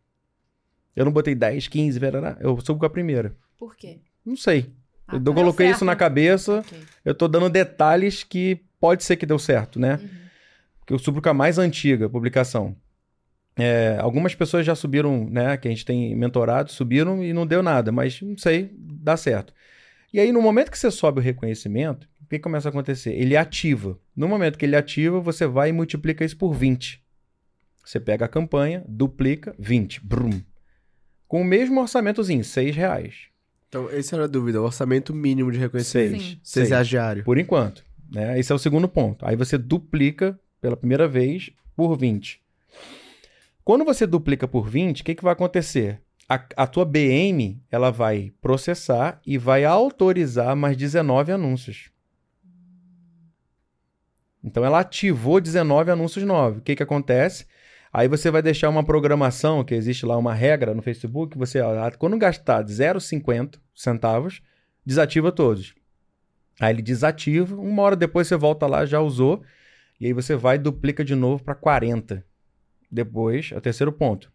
[0.94, 3.34] Eu não botei 10, 15, verará, eu subo com a primeira.
[3.56, 4.00] Por quê?
[4.24, 4.70] Não sei.
[5.08, 5.76] Ah, eu deu coloquei certo.
[5.76, 6.78] isso na cabeça, Ok.
[7.04, 9.94] eu tô dando detalhes que pode ser que deu certo, né?
[10.02, 10.08] Uhum.
[10.80, 12.76] Porque eu subo com a mais antiga publicação.
[13.56, 15.56] É, algumas pessoas já subiram, né?
[15.56, 19.52] Que a gente tem mentorado, subiram e não deu nada, mas não sei, dá certo.
[20.12, 23.12] E aí, no momento que você sobe o reconhecimento, o que começa a acontecer?
[23.12, 23.98] Ele ativa.
[24.14, 27.02] No momento que ele ativa, você vai e multiplica isso por 20.
[27.84, 30.04] Você pega a campanha, duplica, 20.
[30.04, 30.40] Brum.
[31.26, 33.32] Com o mesmo orçamentozinho, 6 reais.
[33.68, 34.60] Então, essa era a dúvida.
[34.60, 36.10] O orçamento mínimo de reconhecimento.
[36.10, 36.22] Seis.
[36.22, 36.28] Sim.
[36.28, 36.68] Seis Seis.
[36.68, 37.24] reais diário.
[37.24, 37.82] Por enquanto.
[38.12, 38.38] Né?
[38.38, 39.24] Esse é o segundo ponto.
[39.24, 42.38] Aí você duplica pela primeira vez por 20.
[43.64, 46.00] Quando você duplica por 20, o que, que vai acontecer?
[46.28, 51.90] A, a tua BM ela vai processar e vai autorizar mais 19 anúncios.
[54.42, 56.58] Então ela ativou 19 anúncios novos.
[56.58, 57.46] O que, que acontece?
[57.92, 61.60] Aí você vai deixar uma programação, que existe lá uma regra no Facebook, você,
[61.98, 64.42] quando gastar 0,50 centavos,
[64.84, 65.74] desativa todos.
[66.58, 69.42] Aí ele desativa, uma hora depois você volta lá, já usou,
[70.00, 72.24] e aí você vai e duplica de novo para 40.
[72.92, 74.30] Depois, é o terceiro ponto.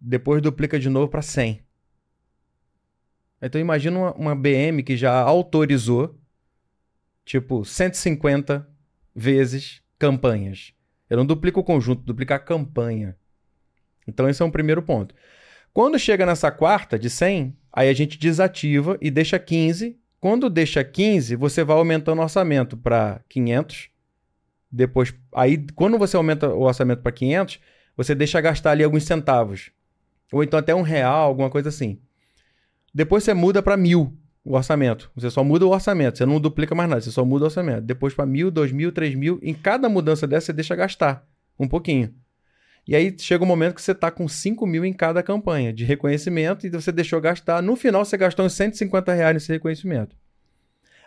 [0.00, 1.62] Depois duplica de novo para 100.
[3.40, 6.18] Então imagina uma, uma BM que já autorizou,
[7.24, 8.68] tipo, 150
[9.14, 10.72] vezes campanhas.
[11.08, 13.16] Eu não duplico o conjunto, duplico a campanha.
[14.06, 15.14] Então esse é um primeiro ponto.
[15.72, 19.96] Quando chega nessa quarta de 100, aí a gente desativa e deixa 15.
[20.18, 23.90] Quando deixa 15, você vai aumentando o orçamento para 500.
[24.70, 27.60] Depois, aí quando você aumenta o orçamento para 500,
[27.96, 29.70] você deixa gastar ali alguns centavos.
[30.32, 31.98] Ou então até um real, alguma coisa assim.
[32.94, 35.10] Depois você muda para mil o orçamento.
[35.14, 37.82] Você só muda o orçamento, você não duplica mais nada, você só muda o orçamento.
[37.82, 39.38] Depois para mil, dois mil, três mil.
[39.42, 41.26] Em cada mudança dessa, você deixa gastar
[41.58, 42.14] um pouquinho.
[42.86, 45.84] E aí chega um momento que você está com 5 mil em cada campanha de
[45.84, 47.62] reconhecimento e você deixou gastar.
[47.62, 50.16] No final, você gastou uns 150 reais nesse reconhecimento.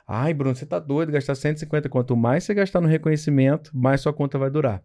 [0.07, 1.89] Ai, Bruno, você tá doido gastar 150.
[1.89, 4.81] Quanto mais você gastar no reconhecimento, mais sua conta vai durar.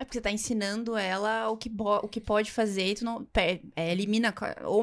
[0.00, 3.26] É porque você tá ensinando ela o que, o que pode fazer e tu não.
[3.76, 4.32] É, elimina,
[4.64, 4.82] ou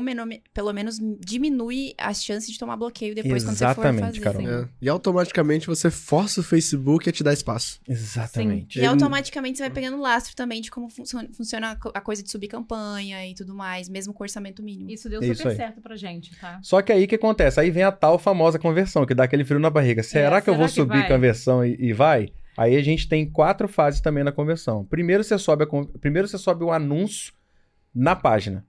[0.53, 4.47] pelo menos diminui as chances de tomar bloqueio depois Exatamente, quando você for fazer.
[4.47, 4.69] É.
[4.79, 7.79] E automaticamente você força o Facebook a te dar espaço.
[7.89, 8.77] Exatamente.
[8.77, 8.85] Sim.
[8.85, 13.27] E automaticamente você vai pegando lastro também de como funciona a coisa de subir campanha
[13.27, 14.91] e tudo mais, mesmo com orçamento mínimo.
[14.91, 16.59] Isso deu super Isso certo pra gente, tá?
[16.61, 17.59] Só que aí o que acontece?
[17.59, 20.03] Aí vem a tal famosa conversão, que dá aquele frio na barriga.
[20.03, 21.07] Será é, que eu vou subir vai?
[21.07, 22.29] conversão e, e vai?
[22.57, 24.83] Aí a gente tem quatro fases também na conversão.
[24.83, 25.67] Primeiro você sobe, a,
[25.99, 27.31] primeiro você sobe o anúncio
[27.93, 28.65] na página.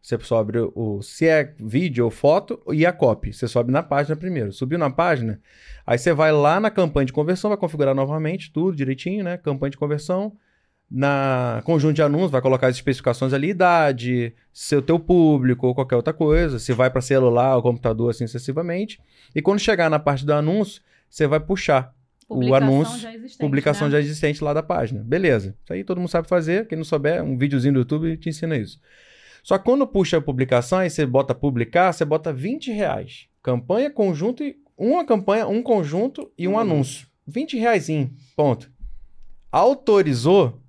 [0.00, 3.32] Você sobe o se é vídeo ou foto e a copy.
[3.32, 4.52] Você sobe na página primeiro.
[4.52, 5.40] Subiu na página,
[5.86, 9.36] aí você vai lá na campanha de conversão, vai configurar novamente tudo direitinho, né?
[9.36, 10.32] Campanha de conversão.
[10.90, 15.96] Na conjunto de anúncios, vai colocar as especificações ali, idade, seu teu público ou qualquer
[15.96, 16.58] outra coisa.
[16.58, 19.00] Se vai para celular ou computador, assim sucessivamente.
[19.34, 21.94] E quando chegar na parte do anúncio, você vai puxar
[22.32, 23.92] o anúncio, já publicação né?
[23.92, 25.02] já existente lá da página.
[25.02, 25.56] Beleza.
[25.62, 26.66] Isso aí todo mundo sabe fazer.
[26.66, 28.80] Quem não souber, um videozinho do YouTube te ensina isso.
[29.42, 33.26] Só que quando puxa a publicação, aí você bota publicar, você bota 20 reais.
[33.42, 34.60] Campanha, conjunto e.
[34.76, 36.58] Uma campanha, um conjunto e um hum.
[36.58, 37.06] anúncio.
[37.26, 37.88] 20 reais,
[38.34, 38.70] ponto.
[39.50, 40.60] Autorizou,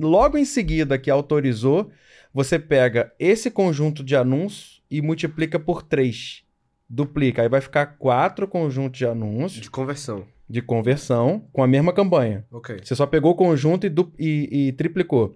[0.00, 1.90] logo em seguida que autorizou,
[2.32, 6.42] você pega esse conjunto de anúncios e multiplica por 3.
[6.88, 7.42] Duplica.
[7.42, 9.62] Aí vai ficar quatro conjuntos de anúncios.
[9.62, 12.44] De conversão de conversão com a mesma campanha.
[12.52, 12.76] Okay.
[12.84, 15.34] Você só pegou o conjunto e, e, e, triplicou.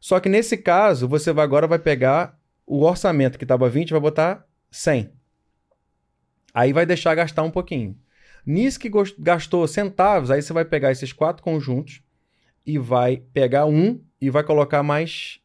[0.00, 2.36] Só que nesse caso, você vai, agora vai pegar
[2.66, 5.12] o orçamento que estava 20 vai botar 100.
[6.52, 7.96] Aí vai deixar gastar um pouquinho.
[8.44, 8.90] Nisso que
[9.20, 12.02] gastou centavos, aí você vai pegar esses quatro conjuntos
[12.66, 15.38] e vai pegar um e vai colocar mais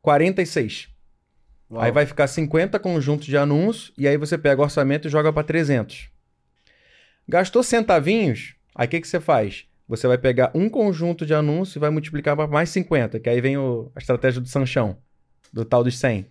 [0.00, 0.88] 46.
[1.70, 1.82] Uau.
[1.82, 5.30] Aí vai ficar 50 conjuntos de anúncios e aí você pega o orçamento e joga
[5.30, 6.10] para 300.
[7.28, 9.66] Gastou centavinhos, aí o que, que você faz?
[9.88, 13.40] Você vai pegar um conjunto de anúncios e vai multiplicar para mais 50, que aí
[13.40, 14.96] vem o, a estratégia do Sanchão,
[15.52, 16.26] do tal dos 100.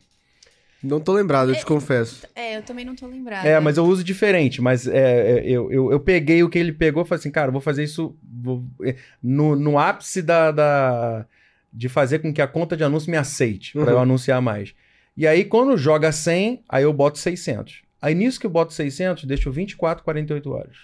[0.81, 2.25] Não tô lembrado, eu te é, confesso.
[2.33, 3.45] É, eu também não tô lembrado.
[3.45, 4.61] É, mas eu uso diferente.
[4.61, 7.51] Mas é, é, eu, eu, eu, peguei o que ele pegou e falei assim, cara,
[7.51, 11.25] vou fazer isso vou, é, no, no ápice da, da,
[11.71, 13.83] de fazer com que a conta de anúncio me aceite, uhum.
[13.83, 14.73] para eu anunciar mais.
[15.17, 17.81] E aí, quando joga 100, aí eu boto 600.
[18.01, 20.77] Aí nisso que eu boto 600, deixo 24, 48 horas.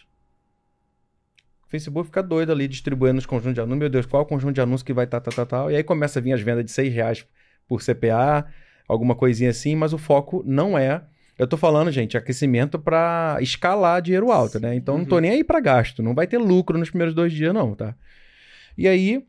[1.65, 3.79] O Facebook fica doido ali distribuindo os conjuntos de anúncios.
[3.79, 5.71] Meu Deus, qual o conjunto de anúncios que vai tal, tal, tal, tal.
[5.71, 7.27] E aí começa a vir as vendas de 6 reais
[7.67, 8.45] por CPA,
[8.87, 11.03] alguma coisinha assim, mas o foco não é.
[11.37, 14.75] Eu tô falando, gente, aquecimento para escalar dinheiro alto, né?
[14.75, 15.01] Então uhum.
[15.01, 15.21] não tô uhum.
[15.21, 16.03] nem aí para gasto.
[16.03, 17.95] Não vai ter lucro nos primeiros dois dias, não, tá?
[18.77, 19.25] E aí,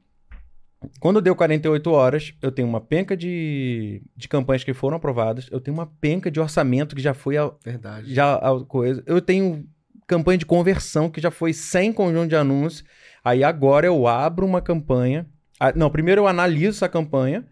[1.01, 5.61] quando deu 48 horas, eu tenho uma penca de, de campanhas que foram aprovadas, eu
[5.61, 8.12] tenho uma penca de orçamento que já foi a, Verdade.
[8.12, 9.03] já a coisa.
[9.07, 9.66] Eu tenho
[10.07, 12.84] campanha de conversão que já foi sem conjunto de anúncios.
[13.24, 15.26] Aí agora eu abro uma campanha.
[15.59, 17.45] Ah, não, primeiro eu analiso essa campanha.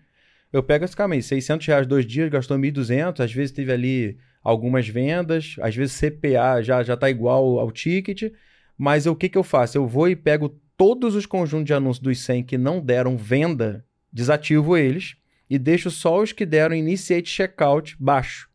[0.53, 3.21] Eu pego esse caminho, 600 reais dois dias, gastou 1.200.
[3.21, 8.33] Às vezes teve ali algumas vendas, às vezes CPA já já tá igual ao ticket.
[8.79, 9.79] Mas o que, que eu faço?
[9.79, 13.85] Eu vou e pego todos os conjuntos de anúncios dos 100 que não deram venda,
[14.13, 15.17] desativo eles
[15.49, 18.49] e deixo só os que deram initiate checkout baixo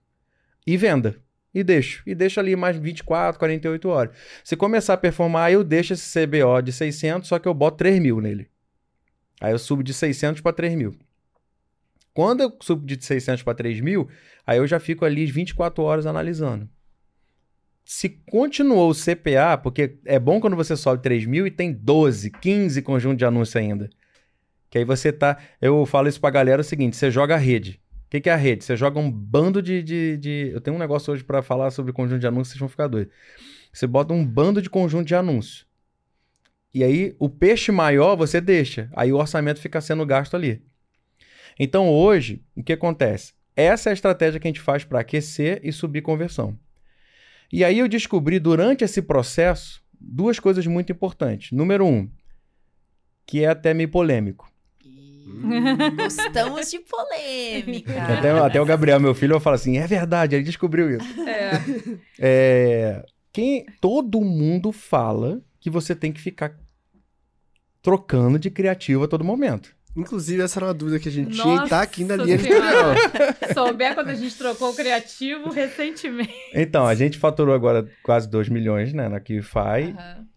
[0.65, 1.15] e venda.
[1.53, 2.03] E deixo.
[2.05, 4.15] E deixo ali mais 24, 48 horas.
[4.43, 7.99] Se começar a performar, eu deixo esse CBO de 600, só que eu boto 3
[7.99, 8.47] mil nele.
[9.41, 10.95] Aí eu subo de 600 para 3 mil.
[12.13, 14.07] Quando eu subo de 600 para 3 mil,
[14.45, 16.69] aí eu já fico ali 24 horas analisando
[17.91, 22.29] se continuou o CPA, porque é bom quando você sobe 3 mil e tem 12,
[22.29, 23.89] 15 conjuntos de anúncio ainda.
[24.69, 25.39] Que aí você tá.
[25.59, 27.81] Eu falo isso pra galera é o seguinte: você joga a rede.
[28.05, 28.63] O que, que é a rede?
[28.63, 29.81] Você joga um bando de.
[29.81, 30.51] de, de...
[30.53, 33.11] Eu tenho um negócio hoje para falar sobre conjunto de anúncios, vocês vão ficar doidos.
[33.73, 35.65] Você bota um bando de conjunto de anúncio.
[36.71, 38.87] E aí, o peixe maior você deixa.
[38.95, 40.61] Aí o orçamento fica sendo gasto ali.
[41.59, 43.33] Então, hoje, o que acontece?
[43.55, 46.55] Essa é a estratégia que a gente faz para aquecer e subir conversão.
[47.51, 51.51] E aí eu descobri durante esse processo duas coisas muito importantes.
[51.51, 52.09] Número um,
[53.25, 54.49] que é até meio polêmico.
[55.95, 58.01] Gostamos de polêmica.
[58.01, 61.21] Até, até o Gabriel, meu filho, fala assim: é verdade, ele descobriu isso.
[61.21, 61.51] É.
[62.19, 66.57] É, quem, todo mundo fala que você tem que ficar
[67.81, 69.75] trocando de criativo a todo momento.
[69.99, 72.35] Inclusive, essa era uma dúvida que a gente tinha e tá aqui na Nossa linha
[72.35, 72.93] editorial.
[73.53, 76.33] Souber quando a gente trocou o criativo recentemente.
[76.53, 79.93] Então, a gente faturou agora quase 2 milhões, né, na QFI.
[79.97, 80.27] Aham.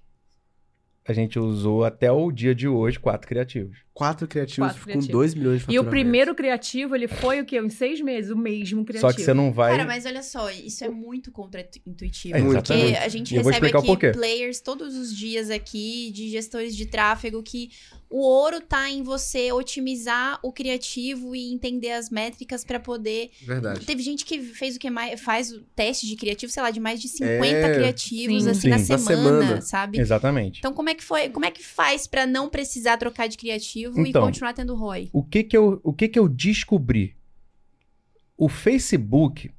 [1.05, 3.79] A gente usou até o dia de hoje quatro criativos.
[4.03, 5.13] Quatro criativos Quatro com criativos.
[5.13, 7.61] 2 milhões de E o primeiro criativo, ele foi o quê?
[7.61, 9.11] Em seis meses, o mesmo criativo.
[9.13, 9.71] Só que você não vai.
[9.71, 12.37] Cara, mas olha só, isso é muito contra-intuitivo.
[12.37, 16.87] É, porque a gente eu recebe aqui players todos os dias aqui, de gestores de
[16.87, 17.71] tráfego, que
[18.11, 23.31] o ouro tá em você otimizar o criativo e entender as métricas pra poder.
[23.41, 23.87] Verdade.
[23.87, 26.79] Teve gente que fez o que mais faz o teste de criativo, sei lá, de
[26.81, 28.51] mais de 50 É, criativos sim.
[28.51, 28.93] assim na Sim.
[28.93, 29.61] Na semana, semana.
[29.63, 29.99] sabe?
[29.99, 30.59] Exatamente.
[30.59, 31.31] Então como é que foi?
[31.31, 34.23] Como é que faz pra não precisar trocar de criativo Então.
[34.23, 35.11] e continuar tendo ROI?
[35.13, 37.17] O que que eu, o que que eu descobri?
[38.37, 39.53] O Facebook,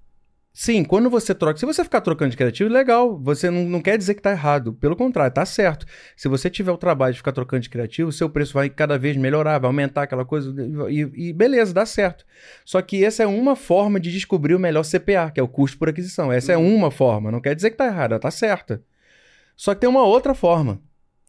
[0.52, 3.98] sim, quando você troca, se você ficar trocando de criativo, legal, você não, não quer
[3.98, 5.86] dizer que tá errado, pelo contrário, tá certo.
[6.18, 9.16] Se você tiver o trabalho de ficar trocando de criativo, seu preço vai cada vez
[9.16, 10.54] melhorar, vai aumentar aquela coisa,
[10.90, 12.26] e, e beleza, dá certo.
[12.66, 15.78] Só que essa é uma forma de descobrir o melhor CPA, que é o custo
[15.78, 16.32] por aquisição.
[16.32, 18.84] Essa é uma forma, não quer dizer que tá errada, tá certa.
[19.56, 20.82] Só que tem uma outra forma.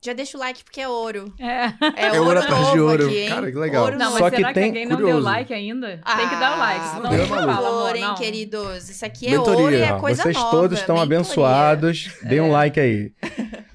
[0.05, 1.33] Já deixa o like porque é ouro.
[1.39, 1.65] É.
[1.97, 3.07] É, É ouro, ouro atrás de ouro.
[3.07, 3.27] aqui?
[3.29, 3.85] Cara, que legal.
[3.85, 5.15] Ouro Não, mas Só que será que, tem- alguém não curioso.
[5.17, 5.87] deu like ainda?
[6.17, 8.91] tem que dar o like, senão Ah, não fala, amor, hein, queridos?
[8.91, 9.61] Isso aqui é Mentoria.
[9.63, 10.51] ouro e é coisa Vocês nova.
[10.51, 11.17] todos estão mentoria.
[11.19, 12.11] abençoados.
[12.23, 12.53] Dê um É.
[12.53, 13.13] like aí.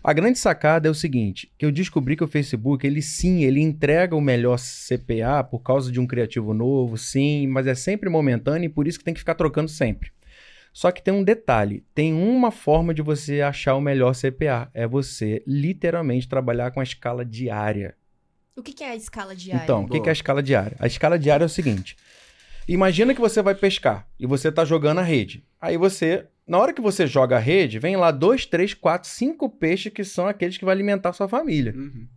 [0.04, 3.60] A grande sacada é o seguinte, que eu descobri que o Facebook, ele sim, ele
[3.62, 8.66] entrega o melhor CPA por causa de um criativo novo, sim, mas é sempre momentâneo
[8.68, 10.12] e por isso que tem que ficar trocando sempre.
[10.80, 14.88] Só que tem um detalhe, tem uma forma de você achar o melhor CPA, é
[14.88, 17.98] você literalmente trabalhar com a escala diária.
[18.56, 19.62] O que que é a escala diária?
[19.62, 20.78] Então, o que, que é a escala diária?
[20.80, 21.98] A escala diária é o seguinte:
[22.66, 25.44] imagina que você vai pescar e você tá jogando a rede.
[25.60, 29.50] Aí você, na hora que você joga a rede, vem lá dois, três, quatro, cinco
[29.50, 32.08] peixes que são aqueles que vai alimentar a sua família, Uhum.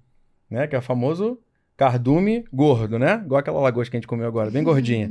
[0.49, 0.69] né?
[0.69, 1.37] Que é o famoso
[1.77, 3.23] cardume gordo, né?
[3.25, 5.11] Igual aquela lagosta que a gente comeu agora, bem gordinha.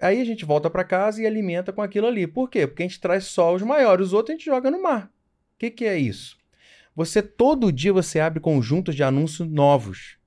[0.00, 2.26] Aí a gente volta para casa e alimenta com aquilo ali.
[2.26, 2.66] Por quê?
[2.66, 5.06] Porque a gente traz só os maiores, os outros a gente joga no mar.
[5.06, 6.36] O que, que é isso?
[6.94, 10.18] Você todo dia você abre conjuntos de anúncios novos.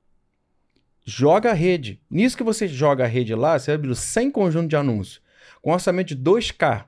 [1.05, 2.01] Joga a rede.
[2.09, 5.21] Nisso que você joga a rede lá, você abriu 100 conjuntos de anúncios
[5.61, 6.85] com orçamento de 2K.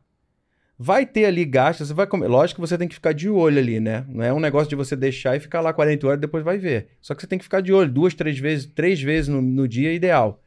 [0.78, 2.28] Vai ter ali gastos, você vai comer.
[2.28, 4.04] Lógico que você tem que ficar de olho ali, né?
[4.08, 6.58] Não é um negócio de você deixar e ficar lá 40 horas e depois vai
[6.58, 6.90] ver.
[7.00, 9.68] Só que você tem que ficar de olho duas, três vezes, três vezes no, no
[9.68, 10.42] dia ideal.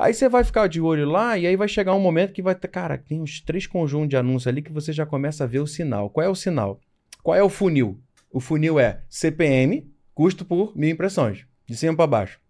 [0.00, 2.54] Aí você vai ficar de olho lá e aí vai chegar um momento que vai
[2.54, 5.58] ter, cara, tem uns três conjuntos de anúncios ali que você já começa a ver
[5.58, 6.08] o sinal.
[6.08, 6.80] Qual é o sinal?
[7.22, 8.00] Qual é o funil?
[8.32, 12.40] O funil é CPM, custo por mil impressões, de cima para baixo.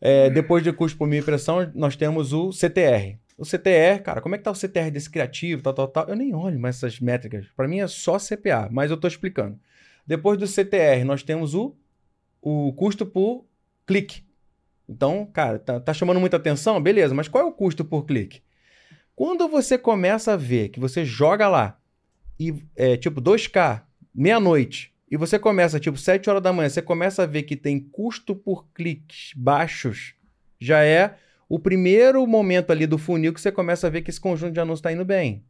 [0.00, 3.18] É, depois de custo por mil impressões, nós temos o CTR.
[3.36, 6.08] O CTR, cara, como é que tá o CTR desse criativo, tal, tal, tal?
[6.08, 7.48] Eu nem olho mais essas métricas.
[7.56, 9.58] Para mim é só CPA, mas eu tô explicando.
[10.06, 11.74] Depois do CTR, nós temos o,
[12.40, 13.44] o custo por
[13.84, 14.24] clique.
[14.88, 16.80] Então, cara, tá, tá chamando muita atenção?
[16.80, 18.42] Beleza, mas qual é o custo por clique?
[19.14, 21.80] Quando você começa a ver que você joga lá
[22.38, 23.82] e é tipo 2K,
[24.14, 27.80] meia-noite, e você começa tipo 7 horas da manhã, você começa a ver que tem
[27.80, 30.14] custo por cliques baixos,
[30.60, 31.16] já é
[31.48, 34.60] o primeiro momento ali do funil que você começa a ver que esse conjunto de
[34.60, 35.44] anúncios está indo bem.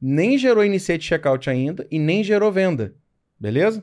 [0.00, 2.94] Nem gerou initiate checkout ainda e nem gerou venda.
[3.38, 3.82] Beleza?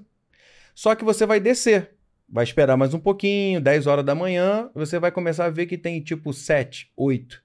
[0.76, 1.91] Só que você vai descer.
[2.34, 5.77] Vai esperar mais um pouquinho, 10 horas da manhã, você vai começar a ver que
[5.77, 7.43] tem tipo 7, 8,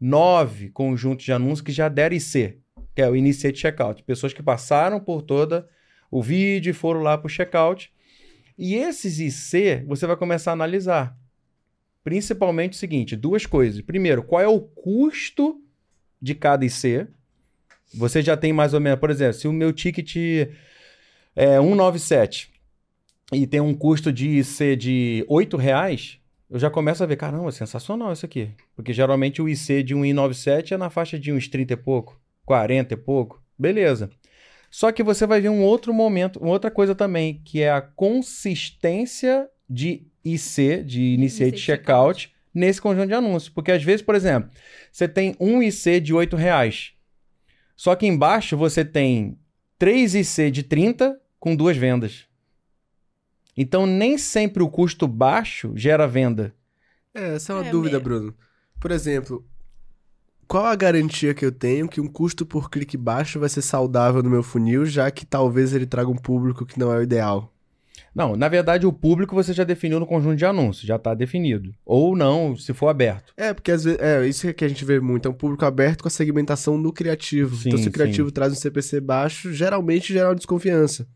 [0.00, 2.58] 9 conjuntos de anúncios que já deram IC,
[2.94, 4.02] que é o Initiate Checkout.
[4.02, 5.68] Pessoas que passaram por toda
[6.10, 7.92] o vídeo e foram lá para o checkout.
[8.56, 11.14] E esses IC você vai começar a analisar.
[12.02, 13.82] Principalmente o seguinte: duas coisas.
[13.82, 15.60] Primeiro, qual é o custo
[16.18, 17.08] de cada IC?
[17.92, 20.16] Você já tem mais ou menos, por exemplo, se o meu ticket
[21.36, 22.53] é 197
[23.32, 26.18] e tem um custo de IC de R$ reais,
[26.50, 28.50] eu já começo a ver, caramba, sensacional isso aqui.
[28.76, 32.94] Porque geralmente o IC de 1,97 é na faixa de uns 30 e pouco, 40
[32.94, 33.42] e pouco.
[33.58, 34.10] Beleza.
[34.70, 37.80] Só que você vai ver um outro momento, uma outra coisa também, que é a
[37.80, 43.48] consistência de IC, de Initiate Checkout, nesse conjunto de anúncios.
[43.48, 44.50] Porque às vezes, por exemplo,
[44.92, 46.92] você tem um IC de R$ reais.
[47.76, 49.38] Só que embaixo você tem
[49.78, 52.26] 3 IC de 30 com duas vendas.
[53.56, 56.54] Então, nem sempre o custo baixo gera venda.
[57.14, 58.34] É, essa é uma É, dúvida, me- Bruno.
[58.80, 59.44] Por exemplo,
[60.46, 64.22] qual a garantia que eu tenho que um custo por clique baixo vai ser saudável
[64.22, 67.52] no meu funil, já que talvez ele traga um público que não é o ideal?
[68.14, 71.74] Não, na verdade, o público você já definiu no conjunto de anúncios, já está definido.
[71.84, 73.32] Ou não, se for aberto.
[73.36, 76.02] É, porque às vezes, é, isso que a gente vê muito, é um público aberto
[76.02, 77.56] com a segmentação no criativo.
[77.56, 77.92] Sim, então, se o sim.
[77.92, 81.06] criativo traz um CPC baixo, geralmente gera uma desconfiança.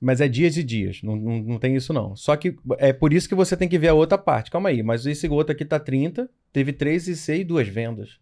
[0.00, 2.16] Mas é dias e dias, não, não, não tem isso não.
[2.16, 4.50] Só que é por isso que você tem que ver a outra parte.
[4.50, 8.18] Calma aí, mas esse outro aqui tá 30, teve 3 IC e duas vendas.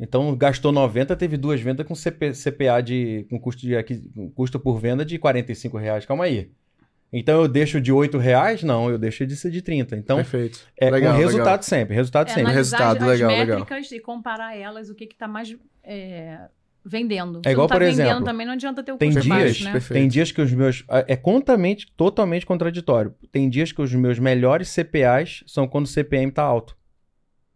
[0.00, 4.30] Então gastou 90, teve duas vendas com CP, CPA de com custo de aqui, com
[4.30, 6.04] custo por venda de 45 reais.
[6.06, 6.50] Calma aí.
[7.12, 8.62] Então eu deixo de 8 reais?
[8.62, 9.96] Não, eu deixo de ser de 30.
[9.96, 10.60] Então Perfeito.
[10.76, 11.62] é legal, um resultado legal.
[11.62, 12.52] sempre, resultado É, sempre.
[12.52, 13.58] Resultado, as, legal, as legal.
[13.60, 16.48] métricas e comparar elas, o que está mais é,
[16.84, 17.40] vendendo.
[17.44, 19.64] É igual, tá por vendendo exemplo, também não adianta ter o tem custo dias- baixo,
[19.64, 19.80] né?
[19.80, 20.84] Tem dias que os meus.
[21.06, 23.14] É totalmente, totalmente contraditório.
[23.30, 26.76] Tem dias que os meus melhores CPAs são quando o CPM tá alto.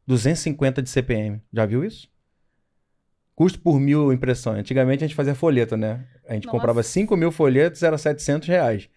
[0.06, 1.40] 250 de CPM.
[1.52, 2.08] Já viu isso?
[3.34, 4.58] Custo por mil impressões.
[4.58, 6.06] Antigamente a gente fazia folheto, né?
[6.28, 6.58] A gente Nossa.
[6.58, 8.88] comprava 5 mil folhetos, era 700 reais.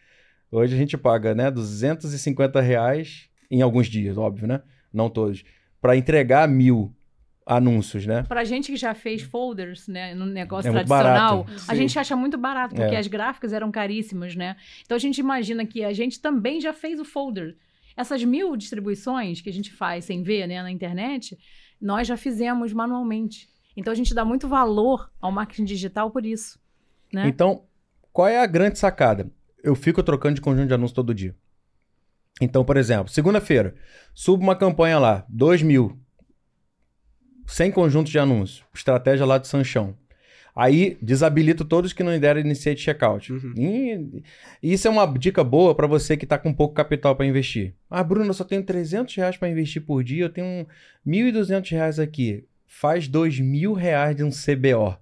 [0.52, 1.50] Hoje a gente paga, né?
[1.50, 4.62] 250 reais em alguns dias, óbvio, né?
[4.92, 5.44] Não todos.
[5.82, 6.94] Para entregar mil
[7.46, 8.24] anúncios, né?
[8.24, 12.38] Pra gente que já fez folders, né, no negócio É tradicional, a gente acha muito
[12.38, 12.98] barato, porque É.
[12.98, 14.56] as gráficas eram caríssimas, né?
[14.84, 17.56] Então a gente imagina que a gente também já fez o folder.
[17.96, 21.38] Essas mil distribuições que a gente faz sem ver, né, na internet,
[21.80, 23.48] nós já fizemos manualmente.
[23.78, 26.60] Então a gente dá muito valor ao marketing digital por isso,
[27.14, 27.28] né?
[27.28, 27.64] Então,
[28.12, 29.30] qual é a grande sacada?
[29.64, 31.36] Eu fico trocando de conjunto de anúncios todo dia.
[32.42, 33.76] Então, por exemplo, segunda-feira,
[34.14, 35.98] subo uma campanha lá, 2 mil.
[37.46, 38.64] 100 conjuntos de anúncios.
[38.74, 39.96] Estratégia lá do Sanchão.
[40.56, 43.34] Aí, desabilito todos que não deram iniciate checkout.
[43.34, 43.54] Uhum.
[43.58, 47.76] E isso é uma dica boa para você que está com pouco capital para investir.
[47.90, 50.66] Ah, Bruno, eu só tenho 300 reais para investir por dia, eu tenho um
[51.06, 52.46] 1.200 reais aqui.
[52.66, 54.98] Faz 2 mil reais de um CBO.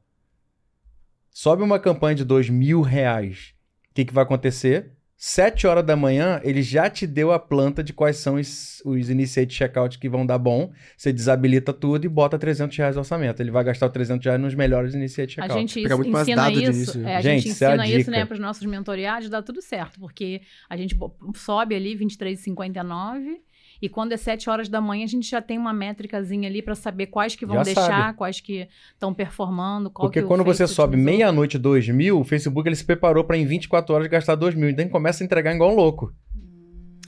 [1.29, 3.53] Sobe uma campanha de 2 mil reais.
[3.91, 4.91] O que, que vai acontecer?
[5.25, 9.09] 7 horas da manhã, ele já te deu a planta de quais são os, os
[9.09, 10.69] initiate checkout que vão dar bom.
[10.97, 13.39] Você desabilita tudo e bota 300 reais no orçamento.
[13.41, 15.59] Ele vai gastar os 300 reais nos melhores initiate A checkout.
[15.61, 17.13] gente Fica muito mais dado isso, né?
[17.13, 18.11] é, a Gente, gente isso é a ensina isso, dica.
[18.11, 20.93] né, para os nossos mentoriados, dá tudo certo, porque a gente
[21.35, 23.37] sobe ali 23,59
[23.83, 26.73] e quando é 7 horas da manhã a gente já tem uma métricazinha ali para
[26.73, 28.17] saber quais que vão Já deixar, sabe.
[28.17, 32.77] quais que estão performando, qual Porque quando você sobe meia-noite 2 mil, o Facebook ele
[32.77, 34.69] se preparou para em 24 horas gastar 2 mil.
[34.69, 36.13] Então ele começa a entregar igual um louco.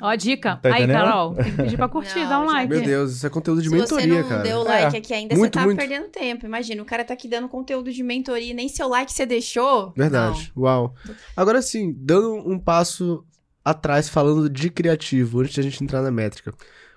[0.01, 0.57] Ó, a dica.
[0.57, 0.97] Tá Aí, entendendo?
[1.05, 2.69] Carol, tem que pedir pra curtir, Não, dá um like.
[2.69, 4.43] Meu Deus, isso é conteúdo de Se você mentoria, não cara.
[4.43, 4.99] deu like É.
[4.99, 5.77] aqui ainda, Muito, você tá muito.
[5.77, 6.45] perdendo tempo.
[6.45, 9.93] Imagina, o cara tá aqui dando conteúdo de mentoria e nem seu like você deixou.
[9.95, 10.51] Verdade.
[10.57, 10.93] Uau.
[11.37, 13.23] Agora sim, dando um passo
[13.65, 16.53] atrás falando de criativo, antes de a gente entrar na métrica.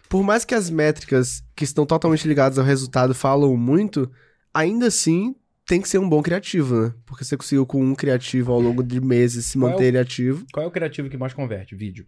[0.08, 4.10] Por mais que as métricas que estão totalmente ligadas ao resultado falam muito,
[4.54, 5.34] ainda assim
[5.66, 6.94] tem que ser um bom criativo, né?
[7.04, 9.86] Porque você conseguiu com um criativo ao longo de meses se Qual é o- manter
[9.88, 10.46] ele ativo.
[10.52, 11.74] Qual é o criativo que mais converte?
[11.74, 12.06] Vídeo.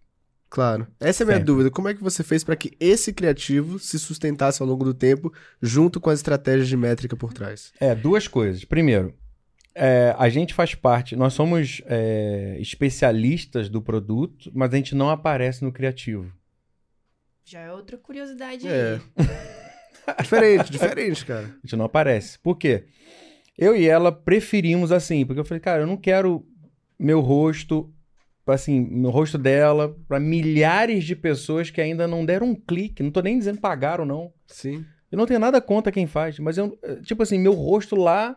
[0.49, 0.87] Claro.
[0.99, 1.47] Essa é a minha Sempre.
[1.47, 1.71] dúvida.
[1.71, 5.33] Como é que você fez para que esse criativo se sustentasse ao longo do tempo,
[5.63, 7.71] junto com as estratégias de métrica por trás?
[7.79, 8.65] É, duas coisas.
[8.65, 9.15] Primeiro,
[9.75, 15.11] é, a gente faz parte, nós somos é, especialistas do produto, mas a gente não
[15.11, 16.33] aparece no criativo.
[17.45, 19.01] Já é outra curiosidade É.
[19.17, 19.27] aí.
[20.23, 21.47] diferente, diferente, cara.
[21.47, 22.39] A gente não aparece.
[22.39, 22.85] Por quê?
[23.57, 26.47] Eu e ela preferimos assim, porque eu falei, cara, eu não quero
[26.99, 27.93] meu rosto,
[28.47, 33.03] assim, no rosto dela, para milhares de pessoas que ainda não deram um clique.
[33.03, 34.33] Não tô nem dizendo pagaram, não.
[34.47, 34.85] Sim.
[35.11, 38.37] Eu não tenho nada contra quem faz, mas eu, tipo assim, meu rosto lá,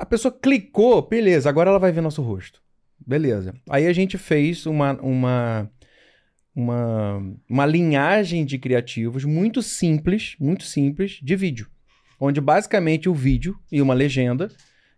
[0.00, 2.62] a pessoa clicou, beleza, agora ela vai ver nosso rosto.
[3.06, 3.54] Beleza.
[3.68, 5.70] Aí a gente fez uma, uma,
[6.56, 11.70] uma, uma linhagem de criativos muito simples, muito simples, de vídeo.
[12.18, 14.48] Onde basicamente o vídeo e uma legenda,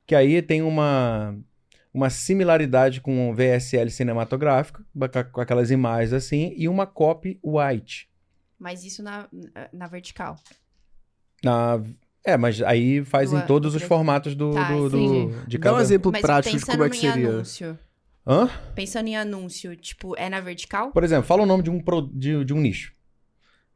[0.07, 1.37] que aí tem uma,
[1.93, 4.85] uma similaridade com o VSL cinematográfico,
[5.33, 8.09] com aquelas imagens assim, e uma copy white.
[8.57, 9.29] Mas isso na,
[9.73, 10.37] na vertical.
[11.43, 11.83] Na...
[12.25, 15.59] É, mas aí faz Do- em todos do os formatos do, Tá, do, do- de
[15.59, 15.83] Dá um cada...
[15.83, 17.29] exemplo Mas prático de pensando como é que em seria.
[17.31, 17.79] anúncio.
[18.25, 18.49] Hã?
[18.77, 20.93] Pensando em anúncio, tipo, é na vertical?
[20.93, 22.93] Por exemplo, fala o nome de um, pro- de, de um nicho.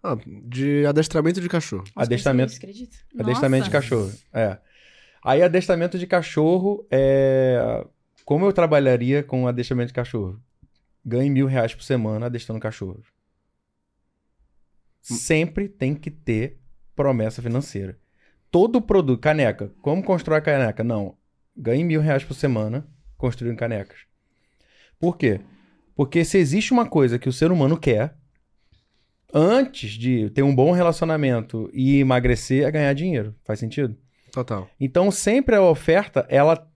[0.02, 1.82] Ah, de adestramento de cachorro.
[1.96, 2.54] Nossa, Adestramento.
[2.54, 2.96] acredita?
[3.18, 3.82] Adestramento de Nossa.
[3.82, 4.12] cachorro.
[4.32, 4.58] É.
[5.24, 7.84] Aí, adestramento de cachorro é.
[8.24, 10.40] Como eu trabalharia com adestramento de cachorro?
[11.04, 13.02] Ganhe mil reais por semana adestrando cachorro.
[15.00, 16.58] Sempre tem que ter
[16.94, 17.98] promessa financeira.
[18.56, 19.70] Todo produto, caneca.
[19.82, 20.82] Como constrói a caneca?
[20.82, 21.14] Não.
[21.54, 22.86] ganhe mil reais por semana
[23.18, 23.98] construindo canecas.
[24.98, 25.42] Por quê?
[25.94, 28.16] Porque se existe uma coisa que o ser humano quer,
[29.30, 33.34] antes de ter um bom relacionamento e emagrecer, é ganhar dinheiro.
[33.44, 33.94] Faz sentido?
[34.32, 34.66] Total.
[34.80, 36.66] Então, sempre a oferta, ela,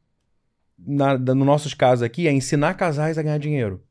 [0.78, 3.82] na, no nossos casos aqui, é ensinar casais a ganhar dinheiro.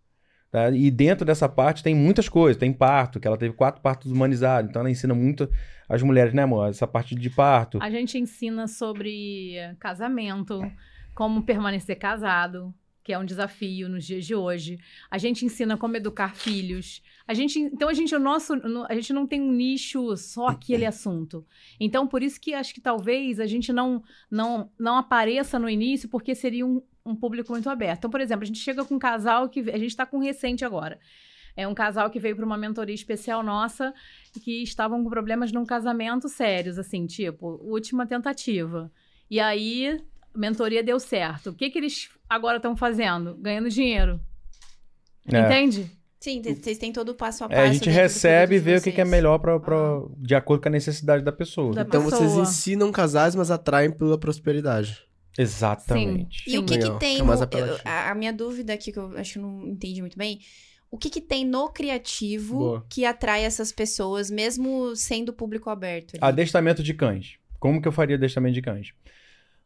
[0.52, 0.70] tá?
[0.70, 2.56] E dentro dessa parte tem muitas coisas.
[2.56, 4.70] Tem parto, que ela teve quatro partos humanizados.
[4.70, 5.50] Então, ela ensina muito
[5.90, 6.70] as mulheres, né, amor?
[6.70, 7.80] Essa parte de parto.
[7.82, 10.62] A gente ensina sobre casamento,
[11.16, 12.74] como permanecer casado,
[13.04, 14.78] que é um desafio nos dias de hoje.
[15.10, 17.02] A gente ensina como educar filhos.
[17.28, 20.48] A gente, então a gente o nosso, no- a gente não tem um nicho só
[20.48, 21.46] aquele assunto.
[21.80, 26.08] Então por isso que acho que talvez a gente não não não apareça no início
[26.10, 28.00] porque seria um, um público muito aberto.
[28.00, 30.22] Então, por exemplo, a gente chega com um casal que a gente está com um
[30.22, 31.00] recente agora.
[31.60, 33.94] É um casal que veio para uma mentoria especial nossa
[34.44, 38.92] que estavam com problemas num casamento sérios, assim, tipo, última tentativa.
[39.30, 40.00] E aí,
[40.34, 41.50] a mentoria deu certo.
[41.50, 43.36] O que, que eles agora estão fazendo?
[43.36, 44.20] Ganhando dinheiro.
[45.32, 45.40] É.
[45.42, 45.92] Entende?
[46.20, 47.62] Sim, vocês têm todo o passo a É, passo.
[47.70, 49.10] a gente recebe e vê o que, que é vocês.
[49.10, 51.74] melhor pra, pra- de acordo com a necessidade da pessoa.
[51.74, 52.44] Da Então vocês pessoa.
[52.44, 55.02] ensinam casais, mas atraem pela prosperidade.
[55.38, 56.44] Exatamente.
[56.50, 59.66] E o que que tem é a, minha dúvida aqui, que eu acho que não
[59.68, 60.40] entendi muito bem,
[60.92, 62.86] o que que tem no criativo Boa.
[62.90, 66.16] que atrai essas pessoas, mesmo sendo público aberto?
[66.16, 66.20] ali?
[66.22, 67.38] Adestramento de cães.
[67.60, 68.94] Como que eu faria adestramento de cães?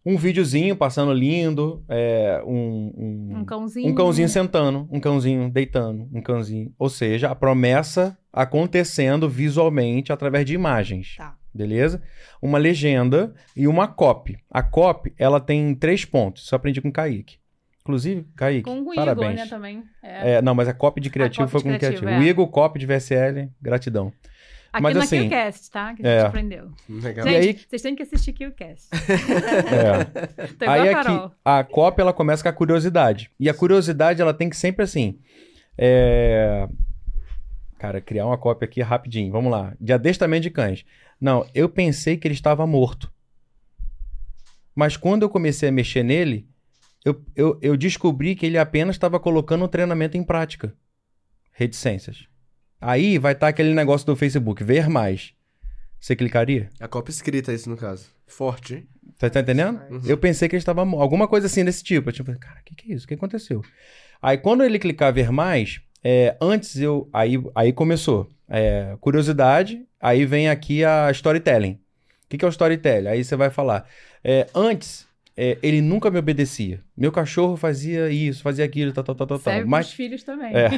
[0.05, 2.91] Um videozinho passando lindo, é, um,
[3.34, 3.89] um, Um cãozinho.
[3.89, 6.74] um cãozinho sentando, um cãozinho deitando, um cãozinho.
[6.78, 11.15] Ou seja, a promessa acontecendo visualmente através de imagens.
[11.17, 11.38] Tá.
[11.53, 12.01] Beleza?
[12.41, 14.38] Uma legenda e uma copy.
[14.49, 16.43] A copy, ela tem três pontos.
[16.43, 17.38] Isso eu aprendi com o Kaique.
[17.84, 19.36] Inclusive, Kaique, Com o Igor, parabéns.
[19.36, 19.84] né, também.
[20.01, 20.36] É.
[20.36, 22.23] É, não, mas a copy de criativo copy foi de com o criativo, criativo.
[22.23, 22.25] é.
[22.25, 24.13] O Igor, copy de VSL, gratidão.
[24.71, 25.93] Aqui mas na assim, KillCast, tá?
[25.93, 26.17] Que a é.
[26.19, 26.71] gente aprendeu.
[26.89, 27.27] Legal.
[27.27, 28.88] Gente, aí- vocês têm que assistir KillCast.
[28.91, 30.03] É.
[30.57, 31.31] Tô igual Aí a aqui, Carol.
[31.45, 33.29] a cópia ela começa com a curiosidade.
[33.39, 35.19] E a curiosidade ela tem que sempre assim.
[35.77, 36.67] é,
[37.77, 39.29] Cara, criar uma cópia aqui rapidinho.
[39.31, 39.75] Vamos lá.
[39.79, 40.86] De adestramento de cães.
[41.19, 43.11] Não, eu pensei que ele estava morto.
[44.73, 46.47] Mas quando eu comecei a mexer nele,
[47.06, 50.74] eu, eu, eu descobri que ele apenas estava colocando o treinamento em prática.
[51.51, 52.28] Reticências.
[52.80, 55.34] Aí vai estar aquele negócio do Facebook, ver mais.
[55.99, 56.70] Você clicaria?
[56.80, 58.08] A cópia escrita, isso no caso.
[58.28, 58.88] Forte, hein?
[59.16, 59.82] Você tá entendendo?
[59.89, 60.01] Uhum.
[60.06, 60.82] Eu pensei que ele estava.
[60.82, 62.10] Alguma coisa assim desse tipo.
[62.10, 63.06] Eu, tipo, cara, o que, que é isso?
[63.06, 63.62] O que aconteceu?
[64.22, 67.10] Aí quando ele clicar ver mais, é, antes eu.
[67.14, 68.30] Aí, aí começou.
[68.49, 71.74] É, curiosidade, aí vem aqui a storytelling.
[72.26, 73.08] O que, que é o storytelling?
[73.08, 73.88] Aí você vai falar.
[74.24, 76.81] é, antes, é, ele nunca me obedecia.
[76.95, 79.39] Meu cachorro fazia isso, fazia aquilo, tal, tal, tal, tal.
[79.39, 79.53] tal.
[79.53, 80.53] Serve Mas filhos também.
[80.55, 80.69] É.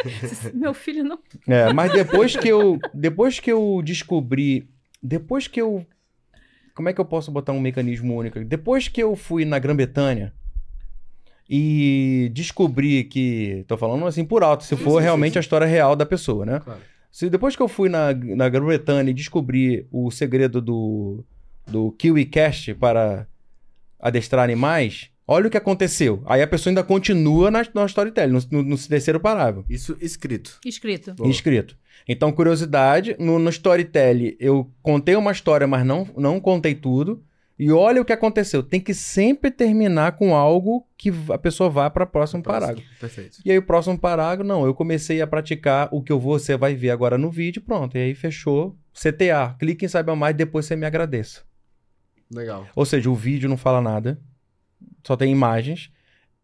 [0.52, 1.18] Meu filho não.
[1.48, 4.68] é, mas depois que eu depois que eu descobri,
[5.02, 5.86] depois que eu
[6.74, 8.44] como é que eu posso botar um mecanismo único?
[8.44, 10.34] Depois que eu fui na Grã-Bretanha
[11.48, 15.66] e descobri que, tô falando assim por alto, se for sim, realmente sim, a história
[15.66, 16.60] real da pessoa, né?
[16.60, 16.80] Claro.
[17.12, 21.24] Se depois que eu fui na, na Grã-Bretanha e descobri o segredo do
[21.66, 23.26] do KiwiCast para
[24.04, 26.22] adestrar animais, olha o que aconteceu.
[26.26, 29.64] Aí a pessoa ainda continua na, na storytelling, no, no, no terceiro parágrafo.
[29.68, 30.60] Isso escrito.
[30.62, 31.14] Escrito.
[31.14, 31.28] Boa.
[31.28, 31.74] Inscrito.
[32.06, 37.24] Então, curiosidade, no, no Storytelling eu contei uma história, mas não, não contei tudo.
[37.58, 38.62] E olha o que aconteceu.
[38.62, 42.82] Tem que sempre terminar com algo que a pessoa vá para o próximo parágrafo.
[43.00, 43.38] Perfeito.
[43.44, 46.56] E aí, o próximo parágrafo, não, eu comecei a praticar o que eu vou, você
[46.56, 47.96] vai ver agora no vídeo, pronto.
[47.96, 48.76] E aí fechou.
[48.92, 51.42] CTA, clique em saiba mais, depois você me agradeça.
[52.30, 52.66] Legal.
[52.74, 54.20] Ou seja, o vídeo não fala nada,
[55.06, 55.90] só tem imagens.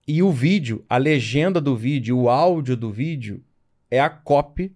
[0.06, 3.44] E o vídeo, a legenda do vídeo, o áudio do vídeo
[3.90, 4.74] é a copy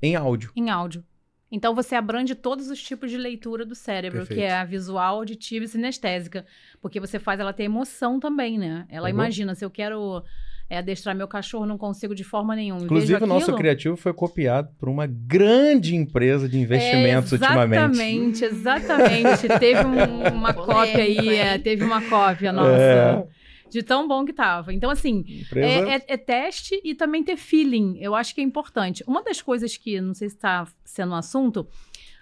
[0.00, 0.52] em áudio.
[0.56, 1.04] Em áudio.
[1.52, 4.38] Então você abrange todos os tipos de leitura do cérebro, Perfeito.
[4.38, 6.46] que é a visual, auditiva e sinestésica.
[6.80, 8.86] Porque você faz ela ter emoção também, né?
[8.88, 9.20] Ela Pegou?
[9.20, 10.22] imagina, se eu quero
[10.70, 12.82] é, adestrar meu cachorro, não consigo de forma nenhuma.
[12.84, 17.36] Inclusive, Vejo o nosso aquilo, criativo foi copiado por uma grande empresa de investimentos é,
[17.36, 18.44] ultimamente.
[18.44, 19.58] Exatamente, exatamente.
[19.58, 22.70] teve um- uma cópia aí, é, teve uma cópia nossa.
[22.70, 23.26] É.
[23.68, 24.72] De tão bom que tava.
[24.72, 25.66] Então, assim, Empresa...
[25.88, 27.98] é, é- é teste e também ter feeling.
[28.00, 29.04] Eu acho que é importante.
[29.06, 31.66] Uma das coisas que, não sei se está sendo um assunto,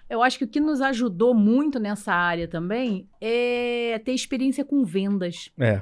[0.09, 4.83] eu acho que o que nos ajudou muito nessa área também é ter experiência com
[4.83, 5.81] vendas, é.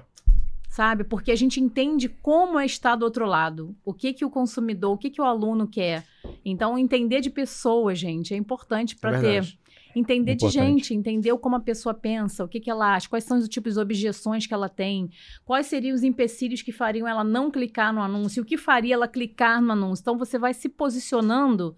[0.77, 1.03] Sabe?
[1.03, 3.75] Porque a gente entende como é estar do outro lado.
[3.83, 6.05] O que que o consumidor, o que que o aluno quer.
[6.45, 9.59] Então, entender de pessoas, gente, é importante É para ter verdade.
[9.95, 10.67] Entender de Importante.
[10.67, 13.73] gente, entender como a pessoa pensa, o que, que ela acha, quais são os tipos
[13.73, 15.09] de objeções que ela tem,
[15.43, 19.07] quais seriam os empecilhos que fariam ela não clicar no anúncio, o que faria ela
[19.07, 20.03] clicar no anúncio.
[20.03, 21.75] Então você vai se posicionando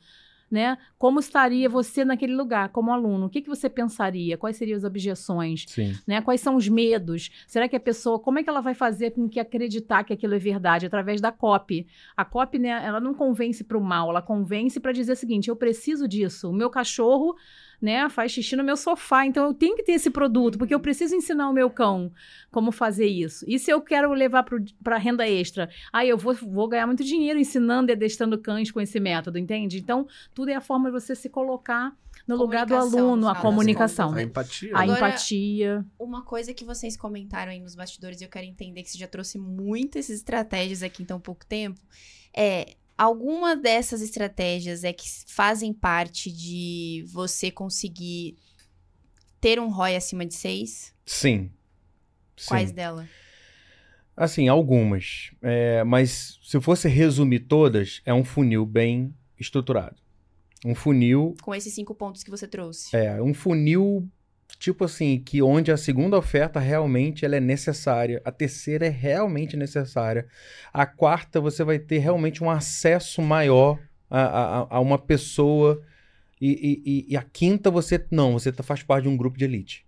[0.49, 0.77] né?
[0.97, 3.27] Como estaria você naquele lugar, como aluno?
[3.27, 4.37] O que, que você pensaria?
[4.37, 5.65] Quais seriam as objeções?
[5.67, 5.95] Sim.
[6.07, 6.21] Né?
[6.21, 7.29] Quais são os medos?
[7.47, 10.35] Será que a pessoa, como é que ela vai fazer com que acreditar que aquilo
[10.35, 10.85] é verdade?
[10.85, 11.87] Através da copy.
[12.15, 15.49] A copy, né, ela não convence para o mal, ela convence para dizer o seguinte:
[15.49, 16.49] eu preciso disso.
[16.49, 17.35] O meu cachorro
[17.81, 19.25] né, faz xixi no meu sofá.
[19.25, 22.11] Então eu tenho que ter esse produto, porque eu preciso ensinar o meu cão
[22.51, 23.45] como fazer isso.
[23.47, 24.45] E se eu quero levar
[24.83, 25.69] para renda extra?
[25.91, 29.77] Aí eu vou, vou ganhar muito dinheiro ensinando e adestrando cães com esse método, entende?
[29.77, 31.95] Então, tudo é a forma de você se colocar
[32.27, 34.13] no lugar do aluno, a comunicação.
[34.13, 34.75] A empatia.
[34.75, 34.81] A?
[34.81, 35.85] Agora- empatia.
[35.97, 39.07] Uma coisa que vocês comentaram aí nos bastidores e eu quero entender que você já
[39.07, 41.79] trouxe muitas estratégias aqui em tão pouco tempo,
[42.35, 48.35] é alguma dessas estratégias é que fazem parte de você conseguir
[49.39, 50.93] ter um ROI acima de 6?
[51.05, 51.49] Sim.
[52.45, 52.75] Quais Sim.
[52.75, 53.07] dela?
[54.17, 55.31] Assim, algumas.
[55.41, 59.95] É, mas se eu fosse resumir todas, é um funil bem estruturado.
[60.65, 62.93] Um funil Com esses cinco pontos que você trouxe.
[62.93, 64.09] É, um funil,
[64.59, 69.55] tipo assim, que onde a segunda oferta realmente ela é necessária, a terceira é realmente
[69.55, 70.27] necessária,
[70.73, 73.79] a quarta você vai ter realmente um acesso maior
[74.09, 75.81] a, a, a uma pessoa,
[76.41, 79.45] e, e- e- a quinta você, não, você tá- faz parte de um grupo de
[79.45, 79.85] elite.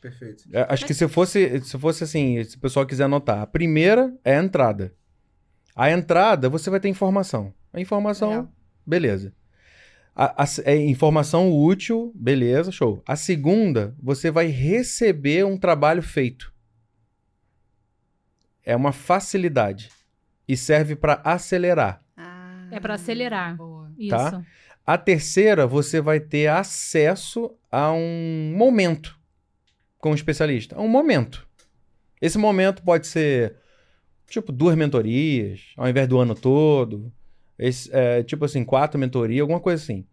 [0.00, 0.44] Perfeito.
[0.52, 4.12] É, Acho que se fosse, se fosse assim, se o pessoal quiser anotar, a primeira
[4.24, 4.92] é a entrada.
[5.76, 7.54] A entrada, você vai ter informação.
[7.72, 8.52] A informação, Legal.
[8.86, 9.32] beleza.
[10.14, 13.02] A, a- é informação útil, beleza, show.
[13.06, 16.52] A segunda, você vai receber um trabalho feito.
[18.64, 19.90] É uma facilidade.
[20.46, 22.02] E serve para acelerar.
[22.16, 23.56] Ah, É pra acelerar.
[23.56, 23.90] Boa.
[23.98, 24.10] Isso.
[24.10, 24.42] Tá.
[24.84, 29.18] A terceira, você vai ter acesso a um momento
[29.98, 30.78] com o especialista.
[30.78, 31.46] Um momento.
[32.20, 33.56] Esse momento pode ser,
[34.28, 37.12] tipo, duas mentorias, ao invés do ano todo.
[37.66, 40.04] Esse, é, tipo assim, quatro mentorias, alguma coisa assim.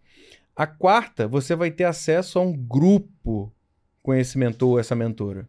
[0.55, 3.51] A quarta, você vai ter acesso a um grupo
[4.03, 5.47] com esse mentor, essa mentora.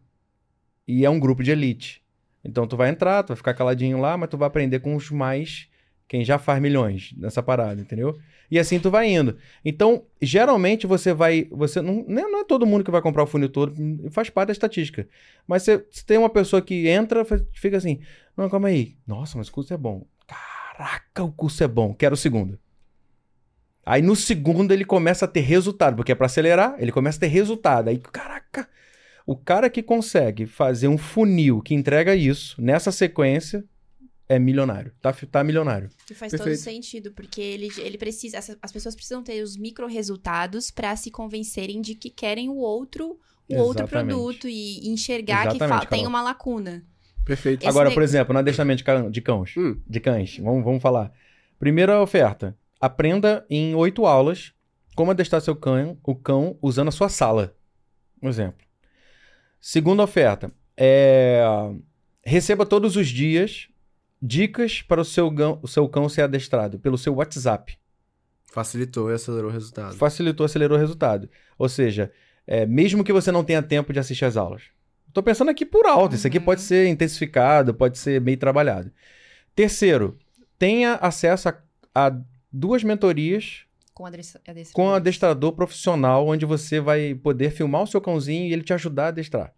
[0.87, 2.01] E é um grupo de elite.
[2.43, 5.11] Então, tu vai entrar, tu vai ficar caladinho lá, mas tu vai aprender com os
[5.11, 5.69] mais...
[6.07, 8.19] Quem já faz milhões nessa parada, entendeu?
[8.49, 9.37] E assim tu vai indo.
[9.63, 11.47] Então, geralmente você vai.
[11.51, 13.73] Você não, não é- não é todo mundo que vai comprar o funil todo,
[14.11, 15.07] faz parte da estatística.
[15.47, 17.23] Mas você, se tem uma pessoa que entra,
[17.53, 18.01] fica assim:
[18.35, 18.97] não, calma aí.
[19.07, 20.05] Nossa, mas o curso é bom.
[20.81, 21.93] Caraca, o curso é bom.
[21.93, 22.57] Quero o segundo.
[23.85, 27.21] Aí no segundo ele começa a ter resultado, porque é para acelerar, ele começa a
[27.21, 27.87] ter resultado.
[27.89, 28.67] Aí, caraca,
[29.23, 33.63] o cara que consegue fazer um funil que entrega isso nessa sequência
[34.27, 34.91] é milionário.
[34.99, 35.87] Tá, tá milionário.
[36.07, 36.57] Que faz Perfeito.
[36.57, 38.39] todo sentido, porque ele, ele precisa.
[38.39, 42.55] As, as pessoas precisam ter os micro resultados pra se convencerem de que querem o
[42.55, 46.83] outro, o outro produto e enxergar que Exatamente, fa- tem uma lacuna.
[47.31, 47.61] Perfeito.
[47.61, 49.53] Esse Agora, ne- por exemplo, no adestramento de cã- de cães.
[49.55, 49.79] Hum.
[49.87, 50.37] De cães.
[50.37, 51.13] Vamos, vamos falar.
[51.57, 52.57] Primeira oferta.
[52.79, 54.51] Aprenda em oito aulas
[54.97, 57.55] como adestrar seu cão, o cão usando a sua sala.
[58.21, 58.65] Um exemplo.
[59.61, 60.51] Segunda oferta.
[60.75, 61.41] É...
[62.25, 63.69] Receba todos os dias
[64.21, 67.77] dicas para o seu, gão- o seu cão ser adestrado pelo seu WhatsApp.
[68.51, 69.95] Facilitou e acelerou o resultado.
[69.95, 71.29] Facilitou, acelerou o resultado.
[71.57, 72.11] Ou seja,
[72.45, 74.63] é, mesmo que você não tenha tempo de assistir às aulas.
[75.11, 76.15] Estou pensando aqui por alto.
[76.15, 76.45] Isso aqui Uhum.
[76.45, 78.89] pode ser intensificado, pode ser meio trabalhado.
[79.53, 80.17] Terceiro,
[80.57, 81.57] tenha acesso a,
[81.93, 82.17] a
[82.51, 84.73] duas mentorias Com adestra- adestramento.
[84.73, 89.05] com adestrador profissional, onde você vai poder filmar o seu cãozinho e ele te ajudar
[89.05, 89.53] a adestrar.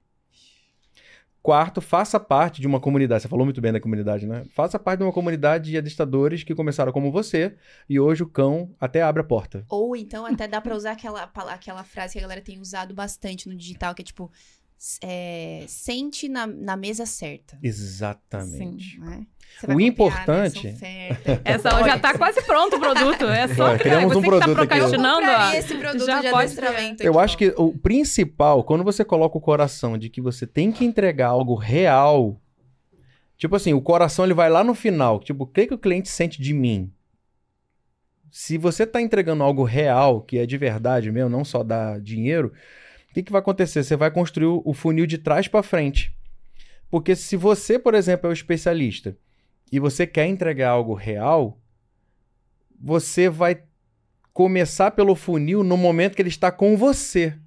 [1.42, 3.22] Quarto, faça parte de uma comunidade.
[3.22, 4.46] Você falou muito bem da comunidade, né?
[4.56, 7.54] Faça parte de uma comunidade de adestradores que começaram como você
[7.90, 9.66] e hoje o cão até abre a porta.
[9.68, 13.50] Ou então até dá pra usar aquela, aquela frase que a galera tem usado bastante
[13.50, 14.32] no digital, que é tipo.
[15.01, 17.57] É, sente na, na mesa certa.
[17.64, 18.99] Exatamente.
[18.99, 19.26] né?
[19.60, 20.76] Você O importante-.
[21.45, 23.26] Essa já tá quase pronto o produto.
[23.26, 24.01] É só Olha, criar.
[24.01, 24.61] Você um que tá produto aqui.
[24.61, 25.31] Eu procrastinando, ó.
[25.31, 26.55] compraria esse produto já de pode
[26.99, 27.38] Eu aqui, acho ó.
[27.38, 31.55] que o principal, quando você coloca o coração de que você tem que entregar algo
[31.55, 32.41] real,
[33.38, 36.10] tipo assim, o coração ele vai lá no final, tipo, o que, que o cliente
[36.10, 36.91] sente de mim?
[38.31, 42.51] Se você está entregando algo real, que é de verdade mesmo, não só dar dinheiro,
[43.14, 43.84] o que, que vai acontecer?
[43.84, 46.11] Você vai construir o- funil de trás para frente.
[46.90, 49.15] Porque se você, por exemplo, é o especialista
[49.72, 51.61] e você quer entregar algo real,
[52.80, 53.61] você vai
[54.34, 57.38] começar pelo funil no momento que ele está com você.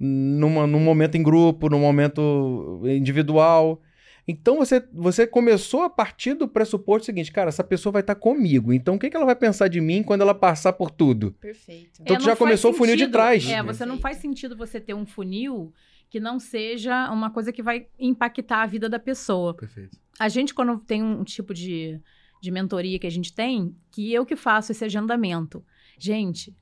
[0.00, 3.80] Numa, num momento em grupo, num momento individual.
[4.26, 8.72] Então você, você começou a partir do pressuposto seguinte, cara, essa pessoa vai estar comigo.
[8.72, 11.32] Então o que, que ela vai pensar de mim quando ela passar por tudo?
[11.32, 12.00] Perfeito.
[12.00, 13.12] Então É, tu já começou o funil de sentido.
[13.12, 13.46] trás.
[13.46, 15.72] É, você não faz sentido você ter um funil
[16.08, 19.52] que não seja uma coisa que vai impactar a vida da pessoa.
[19.54, 19.98] Perfeito.
[20.18, 22.00] A gente, quando tem um tipo de,
[22.40, 25.62] de mentoria que a gente tem, que eu que faço esse agendamento.
[25.98, 26.54] Gente,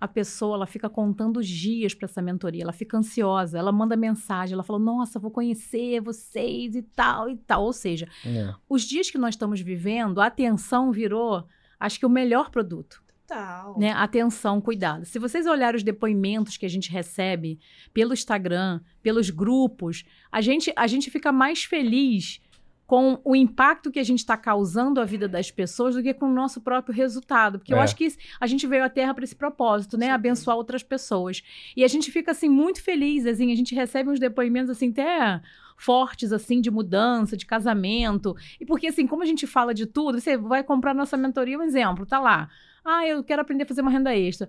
[0.00, 3.96] a pessoa ela fica contando os dias para essa mentoria, ela fica ansiosa, ela manda
[3.96, 7.64] mensagem, ela fala: "Nossa, vou conhecer vocês e tal e tal".
[7.64, 8.52] Ou seja, É.
[8.68, 11.46] os dias que nós estamos vivendo, a atenção virou,
[11.78, 13.78] acho que o melhor produto, Total.
[13.78, 13.92] né?
[13.92, 15.04] Atenção, cuidado.
[15.06, 17.58] Se vocês olharem os depoimentos que a gente recebe
[17.92, 22.40] pelo Instagram, pelos grupos, a gente a gente fica mais feliz
[22.86, 26.26] com o impacto que a gente está causando à vida das pessoas do que com
[26.26, 27.58] o nosso próprio resultado.
[27.58, 27.80] Porque eu É.
[27.80, 28.08] acho que
[28.38, 30.06] a gente veio à Terra para esse propósito, né?
[30.06, 30.14] certeza.
[30.14, 31.42] Abençoar outras pessoas.
[31.76, 35.40] E a gente fica, assim, muito feliz, assim, a gente recebe uns depoimentos, assim, até
[35.76, 38.36] fortes, assim, de mudança, de casamento.
[38.60, 41.62] E porque, assim, como a gente fala de tudo, você vai comprar nossa mentoria, um
[41.62, 42.48] exemplo, tá lá.
[42.84, 44.48] Ah, eu quero aprender a fazer uma renda extra.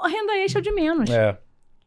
[0.00, 1.38] A renda extra é o de menos É.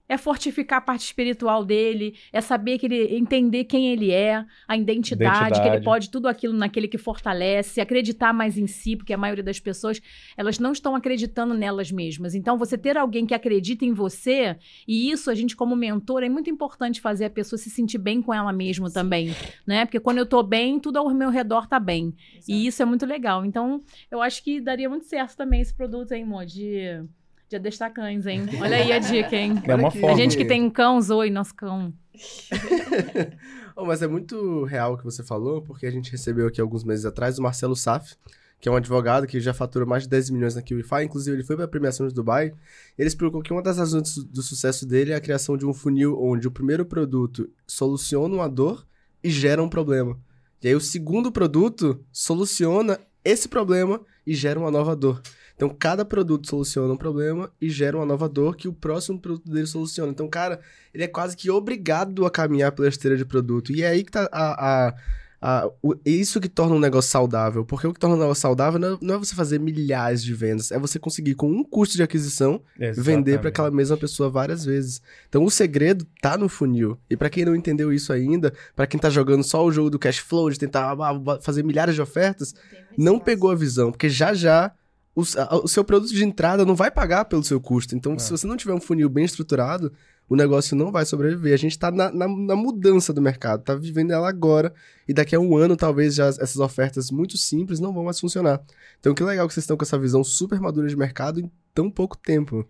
[0.10, 4.76] é fortificar a parte espiritual dele, é saber que ele entender quem ele é, a
[4.76, 5.86] identidade, que ele Identidade.
[5.86, 10.02] pode tudo aquilo naquele que fortalece, acreditar mais em si, porque a maioria das pessoas,
[10.36, 12.34] elas não estão acreditando nelas mesmas.
[12.34, 14.58] Então, você ter alguém que acredita em você,
[14.88, 18.20] e isso a gente como mentor é muito importante fazer a pessoa se sentir bem
[18.20, 19.86] com ela mesma também, né?
[19.86, 22.16] Porque quando eu tô bem, tudo ao meu redor tá bem.
[22.48, 23.46] E isso é muito legal.
[23.46, 27.04] Então, eu acho que daria muito certo também esse produto, hein, Mo, de,
[27.50, 28.46] de adestrar cães, hein?
[28.62, 29.62] Olha aí a dica, hein?
[29.66, 30.12] É uma forma.
[30.12, 31.94] A gente que tem um cão, Zoe, nosso cão.
[33.82, 36.84] Oh, mas é muito real o que você falou, porque a gente recebeu aqui alguns
[36.84, 38.14] meses atrás o Marcelo Saf,
[38.60, 41.46] que é um advogado que já fatura mais de 10 milhões na QIFI, inclusive ele
[41.46, 42.52] foi para a premiação de Dubai.
[42.98, 45.74] Ele explicou que uma das razões do, do sucesso dele é a criação de um
[45.74, 48.86] funil onde o primeiro produto soluciona uma dor
[49.24, 50.20] e gera um problema.
[50.62, 55.22] E aí o segundo produto soluciona esse problema e gera uma nova dor.
[55.60, 59.52] Então, cada produto soluciona um problema e gera uma nova dor que o próximo produto
[59.52, 60.10] dele soluciona.
[60.10, 60.62] Então, cara,
[60.94, 63.74] ele é quase que obrigado a caminhar pela esteira de produto.
[63.74, 64.96] E é aí que tá a, a,
[65.42, 67.66] a- o- isso que torna um negócio saudável.
[67.66, 70.34] Porque o que torna um negócio saudável não é, não é você fazer milhares de
[70.34, 73.38] vendas, é você conseguir, com um custo de aquisição, vender Exatamente.
[73.40, 75.02] para aquela mesma pessoa várias vezes.
[75.28, 76.98] Então, o segredo tá no funil.
[77.10, 80.00] E para quem não entendeu isso ainda, para quem tá jogando só o jogo do
[80.00, 82.56] cash flow, de tentar ah, fazer milhares de ofertas,
[82.98, 84.72] não pegou a visão, porque já já
[85.20, 87.96] o, a- o seu produto de entrada não vai pagar pelo seu custo.
[87.96, 88.20] Então, É.
[88.20, 89.92] se você não tiver um funil bem estruturado,
[90.28, 91.54] o negócio não vai sobreviver.
[91.54, 94.74] A gente tá na, na, na mudança do mercado, tá vivendo ela agora,
[95.08, 98.62] e daqui a um ano, talvez, já essas ofertas muito simples não vão mais funcionar.
[99.00, 101.90] Então, que legal que vocês estão com essa visão super madura de mercado em tão
[101.90, 102.64] pouco tempo.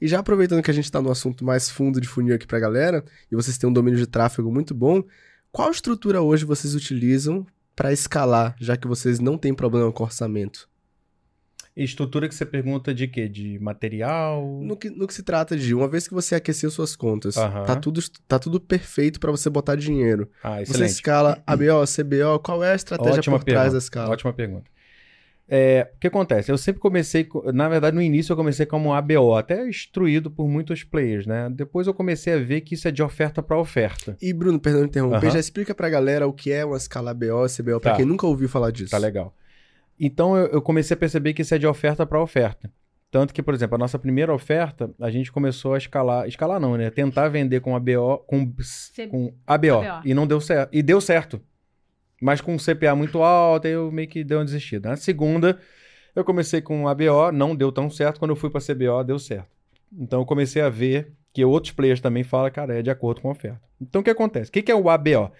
[0.00, 2.58] E já aproveitando que a gente tá no assunto mais fundo de funil aqui pra
[2.60, 5.02] galera, e vocês têm um domínio de tráfego muito bom,
[5.50, 7.44] qual estrutura hoje vocês utilizam
[7.74, 10.68] para escalar, já que vocês não têm problema com orçamento?
[11.84, 13.28] Estrutura que você pergunta de quê?
[13.28, 14.60] De material?
[14.62, 17.64] No que, no que se trata de, uma vez que você aqueceu suas contas, Aham.
[17.64, 20.28] tá, tudo, tá tudo perfeito para você botar dinheiro.
[20.42, 20.90] Ah, Você excelente.
[20.90, 23.72] escala ABO, CBO, qual é a estratégia Ótima por trás pergunta.
[23.72, 24.10] da escala?
[24.12, 24.70] Ótima pergunta.
[25.52, 26.52] É, o que acontece?
[26.52, 30.46] Eu sempre comecei, co- na verdade, no início eu comecei como ABO, até instruído por
[30.48, 31.48] muitos players, né?
[31.50, 34.16] Depois eu comecei a ver que isso é de oferta para oferta.
[34.22, 35.30] E Bruno, perdão interromper, Aham.
[35.30, 37.96] já explica pra galera o que é uma escala ABO, CBO, Tá.
[37.96, 38.92] quem nunca ouviu falar disso.
[38.92, 39.34] Tá legal.
[40.00, 42.72] Então eu, eu comecei a perceber que isso é de oferta para oferta.
[43.10, 46.76] Tanto que, por exemplo, a nossa primeira oferta, a gente começou a escalar, escalar não,
[46.76, 46.90] né?
[46.90, 48.52] Tentar vender com ABO, com,
[49.10, 50.08] com ABO, ABO.
[50.08, 50.70] e não deu certo.
[50.72, 51.40] E deu certo.
[52.22, 54.90] Mas com um CPA muito alto, aí eu meio que dei uma desistida.
[54.90, 55.58] Na segunda,
[56.14, 58.20] eu comecei com ABO, não deu tão certo.
[58.20, 59.48] Quando eu fui para CBO, deu certo.
[59.92, 63.28] Então eu comecei a ver que outros players também falam, cara, é de acordo com
[63.28, 63.60] a oferta.
[63.80, 64.50] Então o que acontece?
[64.50, 65.32] O que que é o ABO?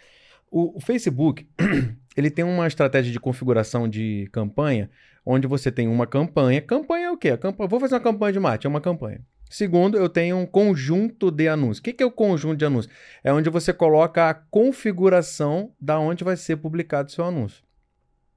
[0.50, 1.46] O, o Facebook,
[2.16, 4.90] ele tem uma estratégia de configuração de campanha,
[5.24, 6.60] onde você tem uma campanha.
[6.60, 7.36] Campanha é o quê?
[7.36, 9.20] Campanha, vou fazer uma campanha de mate, é uma campanha.
[9.48, 11.78] Segundo, eu tenho um conjunto de anúncios.
[11.78, 12.92] O que é o conjunto de anúncios?
[13.22, 17.62] É onde você coloca a configuração da onde vai ser publicado o seu anúncio.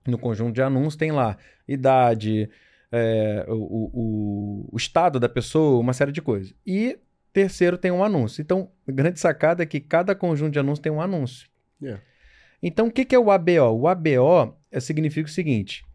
[0.07, 1.37] No conjunto de anúncios tem lá
[1.67, 2.49] idade,
[2.91, 6.53] é, o, o- o- estado da pessoa, uma série de coisas.
[6.65, 6.97] E
[7.31, 8.41] terceiro tem um anúncio.
[8.41, 11.47] Então, grande sacada é que cada conjunto de anúncios tem um anúncio.
[11.83, 12.03] Yeah.
[12.61, 13.81] Então, o que, que é o ABO?
[13.81, 15.85] O ABO é, significa o seguinte: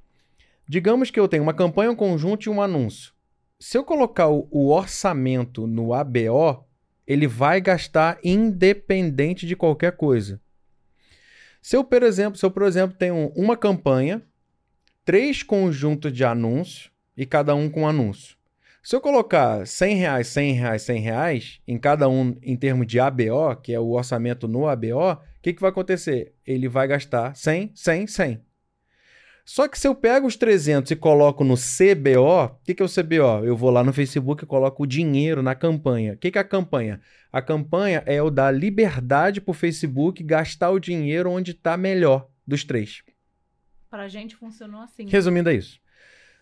[0.69, 3.13] digamos que eu tenho uma campanha, um conjunto e um anúncio.
[3.59, 6.65] Se eu colocar o, o orçamento no ABO,
[7.07, 10.41] ele vai gastar independente de qualquer coisa.
[11.61, 14.23] Se eu, por exemplo, se eu, por exemplo, tenho uma campanha,
[15.05, 18.38] três conjuntos de anúncios e cada um com anúncio.
[18.89, 22.99] Se eu colocar 100 reais, 100 reais, 100 reais em cada um em termos de
[22.99, 26.35] ABO, que é o orçamento no ABO, o que, que vai acontecer?
[26.47, 28.45] Ele vai gastar 100, 100, 100.
[29.45, 32.87] Só que se eu pego os 300 e coloco no CBO, o que, que é
[32.87, 33.45] o CBO?
[33.45, 36.15] Eu vou lá no Facebook e coloco o dinheiro na campanha.
[36.15, 36.99] O que, que é a campanha?
[37.31, 42.31] A campanha é o dar liberdade para o Facebook gastar o dinheiro onde está melhor
[42.47, 43.03] dos três.
[43.91, 45.07] Pra gente funcionou assim.
[45.07, 45.79] Resumindo, é isso.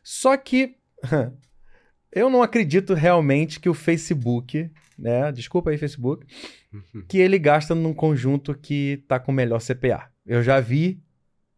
[0.00, 0.76] Só que
[2.16, 5.30] eu não acredito realmente que o Facebook, né?
[5.30, 6.26] Desculpa aí, Facebook,
[7.06, 10.10] que ele gasta num conjunto que tá com melhor CPA.
[10.26, 10.98] Eu já vi,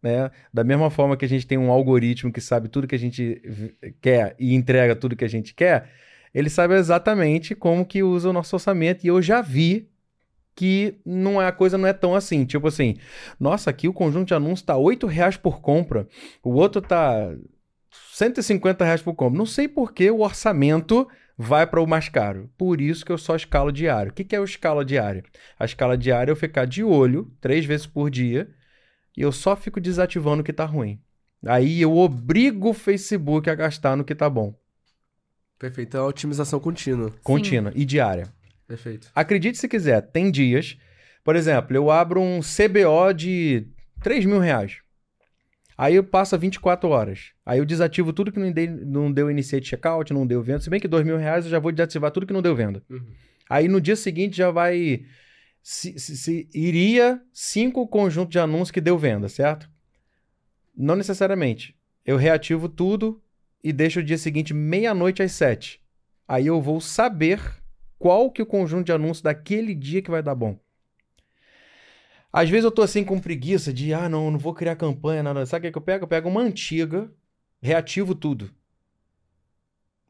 [0.03, 0.33] né?
[0.53, 3.41] Da mesma forma que a gente tem um algoritmo que sabe tudo que a gente
[4.01, 5.91] quer e entrega tudo que a gente quer,
[6.35, 9.05] ele sabe exatamente como que usa o nosso orçamento.
[9.05, 9.89] E eu já vi
[10.57, 12.45] que não é, a coisa não é tão assim.
[12.45, 12.97] Tipo assim,
[13.39, 16.09] nossa, aqui o conjunto de anúncios tá 8 reais por compra,
[16.43, 17.33] o outro tá
[17.91, 19.39] 150 reais por compra.
[19.39, 22.51] Não sei por que o orçamento vai para o mais caro.
[22.59, 24.11] Por isso que eu só escalo diário.
[24.11, 25.23] O que, que é o escala diária?
[25.59, 28.51] A escala diária é eu ficar de olho três vezes por dia
[29.17, 31.01] e eu só fico desativando o que tá ruim.
[31.47, 34.55] Aí eu obrigo o Facebook a gastar no que tá bom.
[35.59, 35.89] Perfeito.
[35.89, 37.13] Então, é otimização contínua.
[37.23, 38.33] Contínua e diária.
[38.67, 39.11] Perfeito.
[39.15, 40.77] Acredite se quiser, tem dias.
[41.25, 43.67] Por exemplo, eu abro um CBO de
[44.03, 44.79] 3 mil reais.
[45.79, 47.31] Aí eu passo 24 horas.
[47.47, 50.59] Aí eu desativo tudo que não, dei, não deu iniciate checkout, não deu venda.
[50.59, 52.83] Se bem que 2 mil reais eu já vou desativar tudo que não deu venda.
[52.91, 53.07] Uhum.
[53.49, 55.05] Aí no dia seguinte já vai.
[55.63, 59.71] Se, se- se iria cinco conjuntos de anúncios que deu venda, certo?
[60.77, 61.77] Não necessariamente.
[62.05, 63.23] Eu reativo tudo
[63.63, 65.81] e deixo o dia seguinte meia-noite às sete.
[66.27, 67.41] Aí eu vou saber
[67.99, 70.59] qual que é o conjunto de anúncios daquele dia que vai dar bom.
[72.33, 75.47] Às vezes eu tô assim com preguiça de, ah, não, não vou criar campanha, nada.
[75.47, 76.05] Sabe o que, que eu pego?
[76.05, 77.11] Eu pego uma antiga,
[77.61, 78.51] reativo tudo.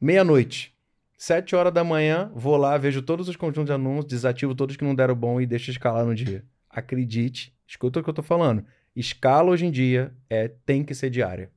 [0.01, 0.75] Meia-noite.
[1.17, 4.85] Sete horas da manhã, vou lá, vejo todos os conjuntos de anúncios, desativo todos que
[4.85, 6.45] não deram bom e deixo escalar no dia.
[6.71, 8.65] Acredite, escuta o que eu tô falando.
[8.95, 11.51] Escala hoje em dia é tem que ser diária.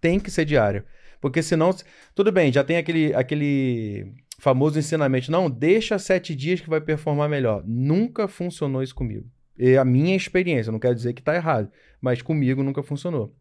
[0.00, 0.86] Tem que ser diária.
[1.20, 1.74] Porque senão,
[2.14, 5.30] tudo bem, já tem aquele, aquele famoso ensinamento.
[5.30, 7.62] Não, deixa sete dias que vai performar melhor.
[7.66, 9.28] Nunca funcionou isso comigo.
[9.58, 11.70] É a minha experiência, não quero dizer que tá errado,
[12.00, 13.34] mas comigo nunca funcionou.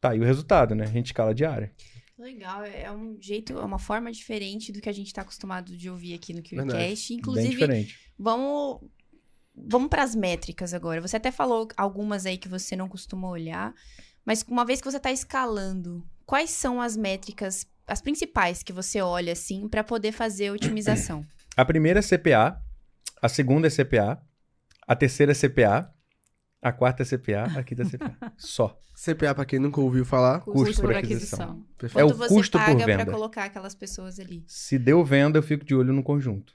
[0.00, 0.84] Tá aí o resultado, né?
[0.84, 1.72] A gente escala diária.
[2.18, 5.90] Legal, é um jeito, é uma forma diferente do que a gente tá acostumado de
[5.90, 6.42] ouvir aqui no.
[6.42, 7.08] QCast.
[7.08, 7.98] Bem Inclusive, diferente.
[8.18, 8.80] vamos
[9.54, 11.00] vamos para as métricas agora.
[11.00, 13.74] Você até falou algumas aí que você não costuma olhar,
[14.24, 19.00] mas uma vez que você tá escalando, quais são as métricas, as principais que você
[19.00, 21.24] olha assim para poder fazer a otimização?
[21.56, 22.60] A primeira é CPA,
[23.20, 24.22] a segunda é CPA,
[24.86, 25.90] a terceira é CPA,
[26.62, 28.16] a quarta é CPA, a quinta é CPA.
[28.36, 28.78] Só.
[28.94, 30.40] CPA, pra quem nunca ouviu falar.
[30.40, 31.62] Custo por aquisição.
[31.76, 32.00] Perfeito.
[32.00, 33.12] É o Quanto você custo por paga para venda.
[33.12, 34.42] colocar aquelas pessoas ali?
[34.46, 36.54] Se deu venda, eu fico de olho no conjunto.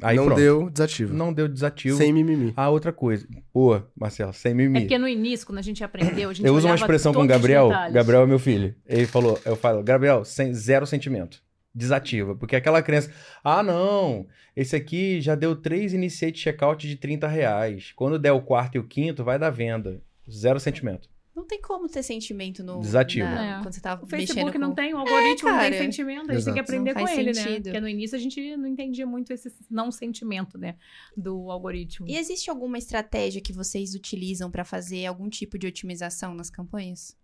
[0.00, 0.38] Aí não pronto.
[0.38, 1.12] deu, desativo.
[1.12, 1.98] Não deu desativo.
[1.98, 2.52] Sem mimimi.
[2.56, 3.26] Ah, outra coisa.
[3.52, 4.80] Pô, Marcelo, sem É mimimi.
[4.80, 7.26] porque no início, quando a gente aprendeu, a gente eu uso uma expressão com o
[7.26, 7.68] Gabriel.
[7.92, 8.74] Gabriel é meu filho.
[8.86, 11.42] Ele falou, eu falo, Gabriel, sem, zero sentimento.
[11.74, 12.34] Desativa.
[12.34, 13.12] Porque aquela crença,
[13.44, 14.26] ah, não,
[14.56, 17.92] esse aqui já deu três initiate checkout de 30 reais.
[17.94, 20.02] Quando der o quarto e o quinto, vai dar venda.
[20.30, 21.08] Zero sentimento.
[21.34, 23.28] Não tem como ter sentimento no Desativo.
[23.28, 23.62] na- É.
[23.62, 24.58] quando você tá O Facebook com...
[24.58, 25.70] não tem, o algoritmo não cara.
[25.70, 27.60] tem sentimento, a gente tem que aprender Não com ele, né?
[27.60, 30.74] Porque no início a gente não entendia muito esse não sentimento, né?
[31.16, 32.08] Do algoritmo.
[32.08, 37.16] E existe alguma estratégia que vocês utilizam para fazer algum tipo de otimização nas campanhas?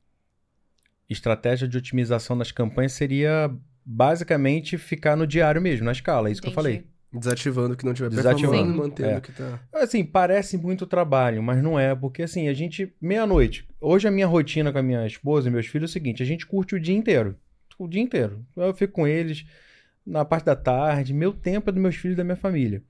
[1.11, 3.53] Estratégia de otimização das campanhas seria
[3.85, 6.29] basicamente ficar no diário mesmo, na escala.
[6.29, 6.63] É isso que eu Entendi.
[6.69, 6.85] falei.
[7.13, 8.51] Desativando o que não tiver Desativando.
[8.51, 8.79] performando, Sim.
[8.89, 9.19] mantendo É.
[9.19, 9.61] o que tá.
[9.75, 13.69] Assim, parece muito trabalho, mas não é, porque assim, a gente, meia-noite.
[13.81, 16.27] Hoje a minha rotina com a minha esposa e meus filhos é o seguinte: a
[16.27, 17.37] gente curte o dia inteiro.
[17.79, 18.45] O dia inteiro.
[18.57, 19.45] Eu fico com eles
[20.05, 22.83] na parte da tarde, meu tempo é dos meus filhos e da minha família.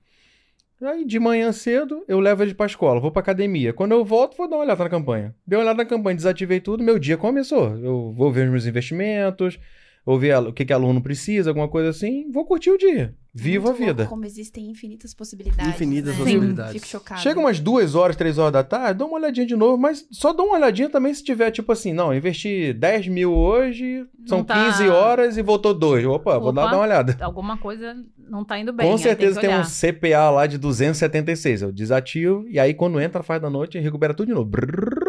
[0.81, 3.73] Aí de manhã cedo eu levo eles pra escola, vou pra academia.
[3.73, 5.33] Quando eu volto, vou dar uma olhada na campanha.
[5.47, 7.77] Dei uma olhada na campanha, desativei tudo, meu dia começou.
[7.77, 9.57] Eu vou ver os meus investimentos,
[10.05, 13.15] vou ver o que, que aluno precisa, alguma coisa assim, vou curtir o dia.
[13.37, 14.05] Vivo Muito a vida.
[14.05, 15.67] Como existem infinitas possibilidades.
[15.67, 16.23] Infinitas né?
[16.23, 16.73] possibilidades.
[16.73, 17.19] Fico chocada.
[17.19, 20.31] Chega umas duas horas, três horas da tarde, dá uma olhadinha de novo, mas só
[20.31, 24.45] dá uma olhadinha também se tiver, tipo assim, não, investi 10 mil hoje, são Não
[24.45, 26.05] tá- 15 horas e voltou dois.
[26.05, 26.63] Opa, vou Opa.
[26.63, 27.17] lá dar uma olhada.
[27.19, 28.89] Alguma coisa não tá indo bem.
[28.89, 29.63] Com certeza tem, tem, um.
[29.63, 31.61] CPA lá de 276.
[31.63, 34.45] Eu desativo e aí quando entra faz da noite, recupera tudo de novo.
[34.45, 35.04] Brrr.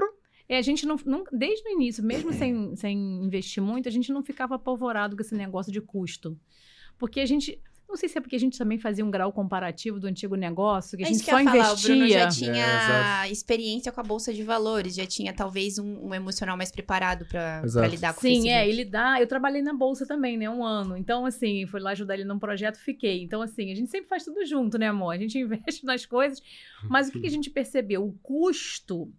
[0.48, 4.12] É, a gente não, não- desde o início, mesmo sem, sem investir muito, a gente
[4.12, 6.38] não ficava apavorado com esse negócio de custo.
[6.98, 10.00] Porque a gente, não sei se é porque a gente também fazia um grau comparativo
[10.00, 12.18] do antigo negócio, que a É gente que só eu ia falar, o Bruno investia.
[12.20, 13.32] já tinha exato.
[13.32, 17.26] experiência com a bolsa de valores, já tinha talvez um, um emocional mais preparado
[17.64, 17.90] Exato.
[17.90, 19.20] lidar com o Sim, é, ele dá.
[19.20, 20.48] Eu trabalhei na bolsa também, né?
[20.48, 20.96] Um ano.
[20.96, 23.22] Então, assim, fui lá ajudar ele num projeto, fiquei.
[23.22, 25.10] Então, assim, a gente sempre faz tudo junto, né, amor?
[25.10, 26.40] A gente investe nas coisas.
[26.88, 28.06] Mas o que, que a gente percebeu?
[28.06, 29.12] O custo.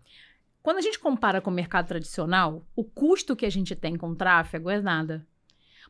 [0.68, 4.14] Quando a gente compara com o mercado tradicional, o custo que a gente tem com
[4.14, 5.26] tráfego é nada.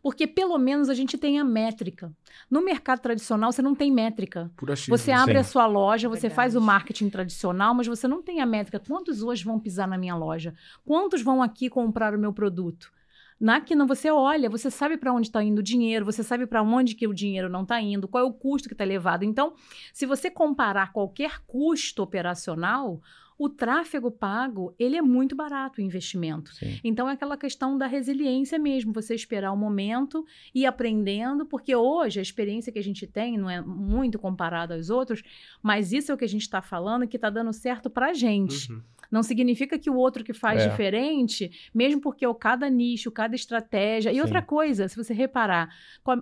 [0.03, 2.13] Porque pelo menos a gente tem a métrica.
[2.47, 4.51] No mercado tradicional, você não tem métrica.
[4.69, 4.95] Achismo.
[4.95, 5.39] Você abre Sim.
[5.39, 6.35] a sua loja, você Verdade.
[6.35, 8.79] faz o marketing tradicional, mas você não tem a métrica.
[8.79, 10.53] Quantos hoje vão pisar na minha loja?
[10.85, 12.91] Quantos vão aqui comprar o meu produto?
[13.39, 16.45] Na que não você olha, você sabe para onde está indo o dinheiro, você sabe
[16.45, 19.23] para onde que o dinheiro não está indo, qual é o custo que está levado.
[19.23, 19.55] Então,
[19.91, 23.01] se você comparar qualquer custo operacional,
[23.39, 26.53] o tráfego pago, ele é muito barato o investimento.
[26.55, 26.79] Sim.
[26.83, 31.75] Então é aquela questão da resiliência mesmo, você esperar o momento e ir aprendendo, porque
[31.75, 35.21] hoje a experiência que a gente tem não é muito comparada aos outros,
[35.61, 38.13] mas isso é o que a gente está falando que está dando certo para a
[38.13, 38.71] gente.
[38.71, 38.81] Uhum.
[39.09, 40.67] Não significa que o outro que faz É.
[40.67, 44.09] diferente, mesmo porque o cada nicho, cada estratégia.
[44.11, 44.21] E Sim.
[44.21, 45.69] outra coisa, se você reparar,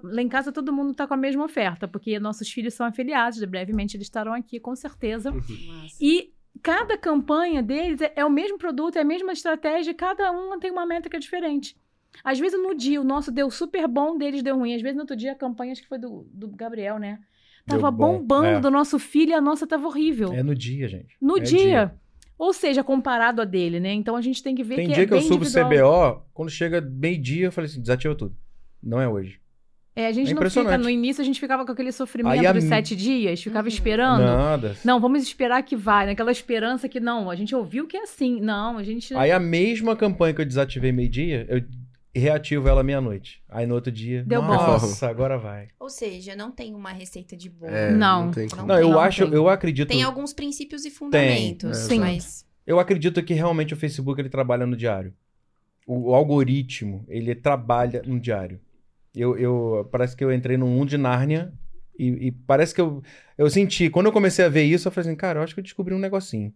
[0.04, 3.44] lá em casa todo mundo está com a mesma oferta, porque nossos filhos são afiliados,
[3.46, 5.32] brevemente eles estarão aqui, com certeza.
[5.32, 5.42] Uhum.
[6.00, 10.60] E cada campanha deles é, é o mesmo produto, é a mesma estratégia, cada uma
[10.60, 11.76] tem uma métrica diferente.
[12.24, 14.74] Às vezes no dia o nosso deu super bom, deles deu ruim.
[14.74, 17.20] Às vezes no outro dia a campanha, acho que foi do, do Gabriel, né?
[17.68, 18.60] Tava bom, bombando é.
[18.60, 20.32] do nosso filho e a nossa tava horrível.
[20.34, 21.18] É no dia, gente.
[21.20, 21.60] no é dia.
[21.60, 21.96] dia.
[22.38, 23.94] Ou seja, comparado a dele, né?
[23.94, 26.16] Então a gente tem que ver Tem que dia é que eu subo individual.
[26.16, 28.36] CBO, quando chega meio-dia, eu falei assim, desativa tudo.
[28.84, 29.40] Não é hoje.
[29.96, 32.46] É, a gente É não fica, no início a gente ficava com aquele sofrimento Aí
[32.46, 33.74] a dos sete dias, ficava Uhum.
[33.74, 34.24] esperando.
[34.26, 34.76] Nada.
[34.84, 38.42] Não, vamos esperar que vai, naquela esperança que não, a gente ouviu que é assim.
[38.42, 39.14] Não, a gente.
[39.16, 41.64] Aí a mesma campanha que eu desativei meio-dia, eu
[42.14, 43.42] reativo ela meia-noite.
[43.50, 44.48] Aí no outro dia, Deu bom.
[44.48, 45.68] nossa, agora vai.
[45.80, 47.72] Ou seja, não tem uma receita de bolo.
[47.74, 48.26] É, Não.
[48.26, 48.68] não tem como.
[48.68, 49.34] Não, eu tem, acho, tem.
[49.34, 52.00] eu acredito, Tem alguns princípios e fundamentos, é, Sim.
[52.00, 55.14] mas eu acredito que realmente o Facebook ele trabalha no diário.
[55.88, 58.60] O, o algoritmo, ele trabalha no diário.
[59.16, 61.54] Eu, eu parece que eu entrei num mundo de Nárnia
[61.98, 63.02] e, e parece que eu,
[63.38, 65.60] eu senti, quando eu comecei a ver isso, eu falei assim, cara, eu acho que
[65.60, 66.54] eu descobri um negocinho.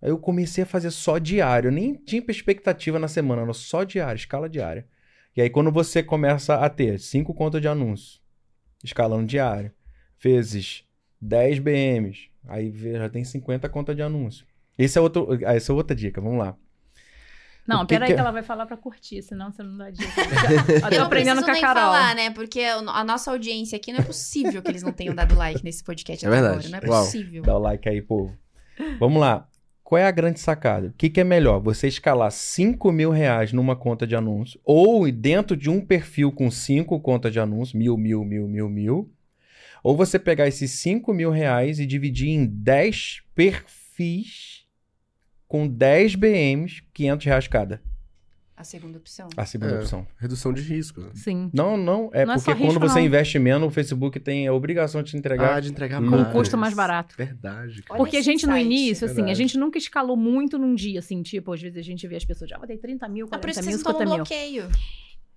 [0.00, 3.84] Aí eu comecei a fazer só diário, eu nem tinha expectativa na semana, era só
[3.84, 4.86] diário, escala diária.
[5.36, 8.20] E aí quando você começa a ter cinco contas de anúncio,
[8.82, 9.70] escalando diário,
[10.20, 10.84] vezes
[11.20, 14.44] 10 BMs, aí já tem 50 contas de anúncio.
[14.76, 16.56] Esse é outro, essa é outra dica, vamos lá.
[17.66, 18.22] Não, peraí que que, é?
[18.22, 20.10] ela vai falar pra curtir, senão você não dá dica.
[20.90, 21.82] Eu tô aprendendo com a nem Carol.
[21.82, 22.30] falar, né?
[22.30, 25.84] Porque a nossa audiência aqui não é possível que eles não tenham dado like nesse
[25.84, 26.66] podcast É até verdade.
[26.66, 26.80] agora.
[26.82, 27.04] Não é Uau.
[27.04, 27.42] possível.
[27.42, 28.36] Dá o like aí, povo.
[28.98, 29.46] Vamos lá.
[29.84, 30.88] Qual é a grande sacada?
[30.88, 31.60] O que, que é melhor?
[31.60, 36.50] Você escalar 5 mil reais numa conta de anúncio ou dentro de um perfil com
[36.50, 39.12] cinco contas de anúncio, mil, mil, mil, mil, mil.
[39.84, 44.51] Ou você pegar esses 5 mil reais e dividir em 10 perfis
[45.52, 47.82] com 10 BMs, 500 reais cada.
[48.56, 49.28] A segunda opção.
[49.36, 49.78] A segunda É.
[49.80, 50.06] opção.
[50.18, 51.02] Redução de risco.
[51.02, 51.10] né?
[51.12, 51.50] Sim.
[51.52, 52.08] Não, não.
[52.14, 53.04] É Não é porque quando risco, você não.
[53.06, 55.56] investe menos, o Facebook tem a obrigação de te entregar.
[55.56, 56.26] Ah, de entregar Com mais.
[56.28, 57.14] Com custo mais barato.
[57.18, 57.82] Verdade.
[57.82, 57.92] cara.
[57.92, 59.38] Olha Porque a esse gente no início, assim, a Verdade.
[59.38, 62.48] gente nunca escalou muito num dia, assim, tipo, às vezes a gente vê as pessoas,
[62.48, 64.24] já botei 30 mil, É por 40 isso que mil, vocês não 50 tomam mil.
[64.24, 64.68] bloqueio.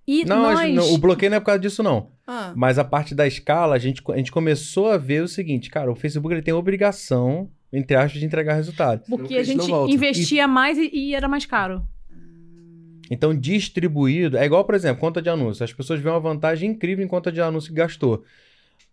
[0.08, 0.60] E Não, a nós...
[0.60, 2.12] gente- não, o bloqueio não é por causa disso, não.
[2.26, 5.68] Ah, Mas a parte da escala, a gente, a gente começou a ver o seguinte,
[5.68, 9.02] cara, o Facebook ele tem obrigação, entre aspas, de entregar resultado.
[9.08, 11.86] Porque Não, a gente investia mais e, e era mais caro.
[13.10, 15.62] Então, distribuído, é igual, por exemplo, conta de anúncio.
[15.62, 18.24] As pessoas veem uma vantagem incrível em conta de anúncio que gastou.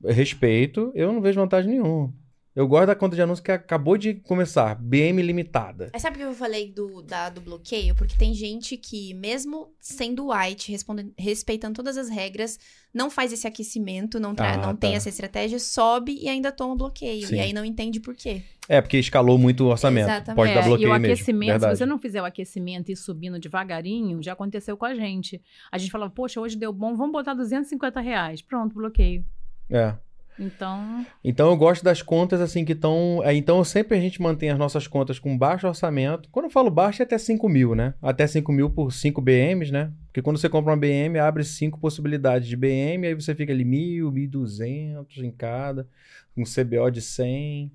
[0.05, 2.13] Respeito, eu não vejo vantagem nenhuma.
[2.55, 5.89] Eu gosto da conta de anúncio que acabou de começar, BM limitada.
[5.91, 7.95] Mas sabe por que eu falei do, da- do bloqueio?
[7.95, 10.71] Porque tem gente que, mesmo sendo white,
[11.17, 12.59] respeitando todas as regras,
[12.93, 14.73] não faz esse aquecimento, não, Ah, não tá.
[14.75, 17.25] tem essa estratégia, sobe e ainda toma bloqueio.
[17.25, 17.37] Sim.
[17.37, 18.43] E aí não entende por quê.
[18.69, 20.05] É, porque escalou muito o orçamento.
[20.05, 20.35] Exatamente.
[20.35, 21.05] Pode dar É, bloqueio e o mesmo.
[21.13, 21.73] aquecimento, Verdade.
[21.75, 25.41] se você não fizer o aquecimento e ir subindo devagarinho, já aconteceu com a gente.
[25.71, 28.43] A gente falava, poxa, hoje deu bom, vamos botar 250 reais.
[28.43, 29.25] Pronto, bloqueio.
[29.71, 29.95] É.
[30.39, 33.21] Então, Então eu gosto das contas assim que estão.
[33.33, 36.29] Então sempre a gente mantém as nossas contas com baixo orçamento.
[36.31, 37.93] Quando eu falo baixo é até 5 mil, né?
[38.01, 39.91] Até 5 mil por 5 BMs, né?
[40.07, 43.65] Porque quando você compra uma BM, abre cinco possibilidades de BM, aí você fica ali
[43.65, 45.87] mil, 1.200 em cada,
[46.37, 47.71] um CBO de 100.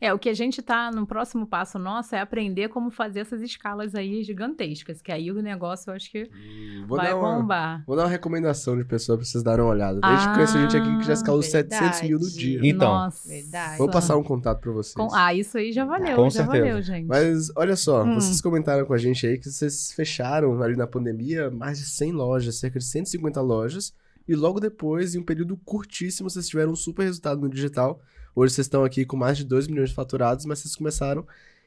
[0.00, 3.42] É, o que a gente tá no próximo passo nosso é aprender como fazer essas
[3.42, 7.84] escalas aí gigantescas, que aí o negócio eu acho que Hum, Vou vai uma, bombar.
[7.86, 10.00] vou dar uma recomendação de pessoa pra vocês darem uma olhada.
[10.02, 12.38] A gente conhece gente aqui que já escalou Ah, 700 mil no verdade.
[12.38, 12.60] dia.
[12.70, 12.88] Então.
[12.88, 13.28] Nossa.
[13.28, 13.78] Verdade.
[13.78, 14.94] Vou passar um contato pra vocês.
[14.94, 16.64] Com- Ah, isso aí já valeu, Com já certeza.
[16.64, 17.06] valeu, gente.
[17.06, 18.14] Mas olha só, Hum.
[18.14, 22.12] vocês comentaram com a gente aí que vocês fecharam ali na pandemia mais de 100
[22.12, 23.92] lojas, cerca de 150 lojas,
[24.26, 28.00] e logo depois, em um período curtíssimo, vocês tiveram um super resultado no digital.
[28.34, 31.26] Hoje vocês estão aqui com mais de 2 milhões de faturados, mas vocês começaram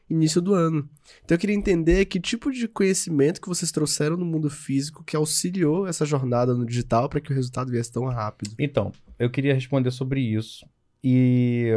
[0.09, 0.87] início do ano.
[1.23, 5.15] Então eu queria entender que tipo de conhecimento que vocês trouxeram no mundo físico que
[5.15, 8.53] auxiliou essa jornada no digital para que o resultado viesse tão rápido.
[8.59, 10.65] Então, eu queria responder sobre isso.
[11.03, 11.71] E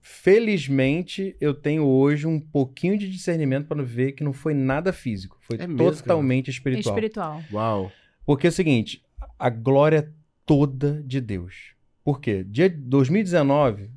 [0.00, 5.36] felizmente eu tenho hoje um pouquinho de discernimento para ver que não foi nada físico,
[5.40, 5.96] foi É mesmo, cara?
[5.96, 6.94] totalmente espiritual.
[6.94, 7.42] Espiritual.
[7.52, 7.92] Uau.
[8.24, 9.02] Porque é o seguinte,
[9.38, 10.12] a glória
[10.44, 11.75] toda de Deus.
[12.06, 12.44] Por quê?
[12.44, 13.90] Dia 2019,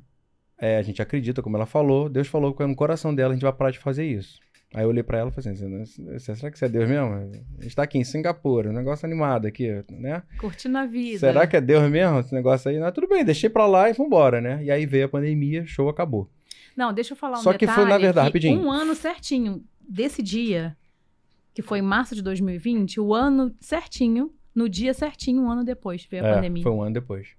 [0.58, 3.42] é, a gente acredita, como ela falou, Deus falou que no coração dela a gente
[3.44, 4.40] vai parar de fazer isso.
[4.74, 7.14] Aí eu olhei pra ela e falei assim, será que você é Deus mesmo?
[7.56, 10.24] A gente tá aqui em Singapura, um negócio animado aqui, né?
[10.40, 11.20] Curtindo a vida.
[11.20, 12.80] Será que é Deus mesmo esse negócio aí?
[12.80, 14.60] Não, tudo bem, deixei pra lá e vambora, né?
[14.64, 16.28] E aí veio a pandemia, show acabou.
[16.76, 18.60] Não, deixa eu falar um Só que foi, na verdade, rapidinho.
[18.60, 20.76] Um ano certinho desse dia,
[21.54, 26.04] que foi em março de 2020, o ano certinho, no dia certinho, um ano depois,
[26.10, 26.64] veio a É, pandemia.
[26.64, 27.38] Foi um ano depois.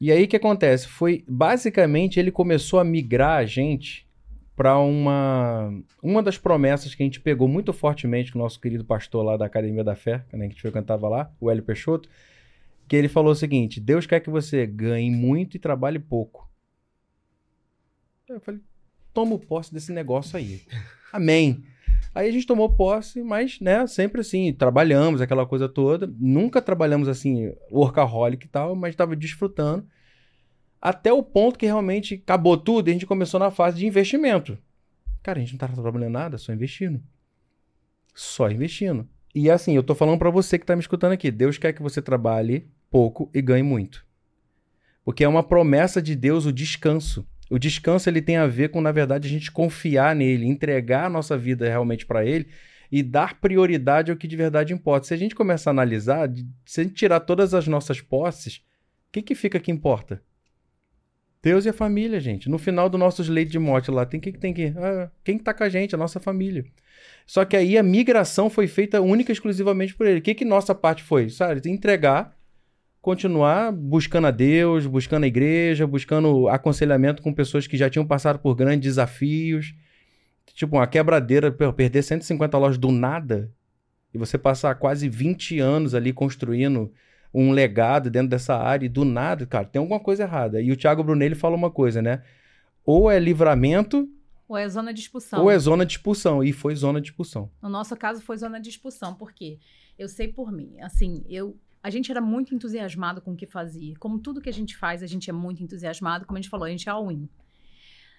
[0.00, 0.86] E aí o que acontece?
[0.88, 4.06] Foi basicamente ele começou a migrar a gente
[4.54, 8.84] para uma uma das promessas que a gente pegou muito fortemente com o nosso querido
[8.84, 12.08] pastor lá da Academia da Fé, né, que a gente frequentava lá, o Hélio Peixoto,
[12.88, 16.50] que ele falou o seguinte: Deus quer que você ganhe muito e trabalhe pouco.
[18.28, 18.60] Eu falei,
[19.14, 20.62] tomo posse desse negócio aí.
[21.12, 21.64] Amém.
[22.16, 26.10] Aí a gente tomou posse, mas, né, sempre assim, trabalhamos aquela coisa toda.
[26.18, 29.86] Nunca trabalhamos assim, workaholic e tal, mas estava desfrutando.
[30.80, 34.56] Até o ponto que realmente acabou tudo e a gente começou na fase de investimento.
[35.22, 37.02] Cara, a gente não tá trabalhando nada, só investindo.
[38.14, 39.06] Só investindo.
[39.34, 41.30] E assim, eu tô falando pra você que tá me escutando aqui.
[41.30, 44.06] Deus quer que você trabalhe pouco e ganhe muito.
[45.04, 47.28] Porque é uma promessa de Deus o descanso.
[47.50, 51.10] O descanso ele tem a ver com, na verdade, a gente confiar nele, entregar a
[51.10, 52.48] nossa vida realmente para ele
[52.90, 55.06] e dar prioridade ao que de verdade importa.
[55.06, 56.28] Se a gente começar a analisar,
[56.64, 58.56] se a gente tirar todas as nossas posses,
[59.08, 60.22] o que, que fica que importa?
[61.42, 62.48] Deus e a família, gente.
[62.48, 65.54] No final do nossos leite de morte lá, tem que tem que ah, quem tá
[65.54, 66.64] com a gente, a nossa família.
[67.24, 70.18] Só que aí a migração foi feita única e exclusivamente por ele.
[70.18, 71.28] O que que nossa parte foi?
[71.28, 72.35] Sabe, entregar
[73.06, 78.40] continuar buscando a Deus, buscando a igreja, buscando aconselhamento com pessoas que já tinham passado
[78.40, 79.76] por grandes desafios.
[80.46, 83.48] Tipo, uma quebradeira, perder 150 lojas do nada
[84.12, 86.92] e você passar quase 20 anos ali construindo
[87.32, 90.60] um legado dentro dessa área e do nada, cara, tem alguma coisa errada.
[90.60, 92.24] E o Thiago Brunelli fala uma coisa, né?
[92.84, 94.08] Ou é livramento
[94.48, 95.42] Ou é zona de expulsão.
[95.42, 96.42] ou é zona de expulsão.
[96.42, 97.52] E foi zona de expulsão.
[97.62, 99.60] No nosso caso foi zona de expulsão, por quê?
[99.96, 101.56] Eu sei por mim, assim, eu
[101.86, 103.94] a gente era muito entusiasmado com o que fazia.
[104.00, 106.66] Como tudo que a gente faz, a gente é muito entusiasmado, como a gente falou,
[106.66, 107.28] a gente é all-in.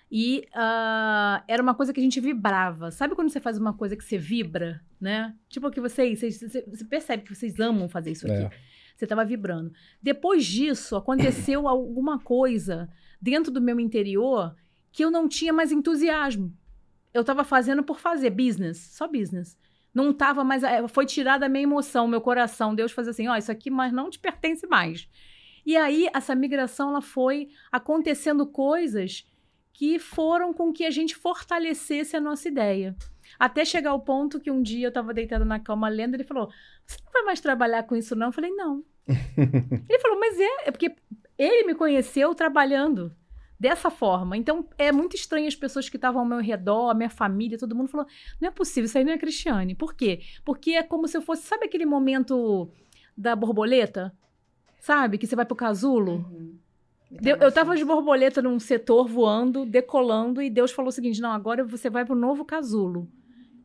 [0.09, 2.91] E ah, era uma coisa que a gente vibrava.
[2.91, 5.35] Sabe quando você faz uma coisa que você vibra, né?
[5.49, 8.45] Tipo que vocês, vocês- você, você percebe que vocês amam fazer isso aqui.
[8.45, 8.49] É.
[8.95, 9.73] Você estava vibrando.
[10.01, 12.89] Depois disso, aconteceu alguma coisa
[13.21, 14.55] dentro do meu interior
[14.93, 16.55] que eu não tinha mais entusiasmo.
[17.13, 19.57] Eu estava fazendo por fazer business, só business.
[19.97, 20.61] Não tava mais.
[20.61, 22.75] eh, Foi tirada a minha emoção, meu coração.
[22.75, 25.09] Deus fazia assim: ó, isso aqui mas não te pertence mais.
[25.65, 29.25] E aí, essa migração, ela foi acontecendo coisas
[29.73, 32.95] que foram com que a gente fortalecesse a nossa ideia.
[33.39, 36.47] Até chegar ao ponto que um dia eu estava deitada na cama lendo, ele falou:
[36.85, 38.27] Você não vai mais trabalhar com isso, não?
[38.27, 38.83] Eu falei: Não.
[39.09, 40.95] ele falou: Mas é, é porque
[41.39, 43.11] ele me conheceu trabalhando
[43.59, 44.37] dessa forma.
[44.37, 47.75] Então, é muito estranho as pessoas que estavam ao meu redor, a minha família, todo
[47.75, 48.07] mundo falou:
[48.39, 49.75] Não é possível, isso aí não é Cristiane.
[49.75, 50.21] Por quê?
[50.45, 51.43] Porque é como se eu fosse.
[51.43, 52.69] Sabe aquele momento
[53.17, 54.15] da borboleta?
[54.79, 55.17] Sabe?
[55.17, 56.25] Que você vai pro casulo?
[57.09, 61.31] Deu- eu tava de borboleta num setor voando, decolando, e Deus falou o seguinte: não,
[61.31, 63.09] agora você vai pro novo casulo.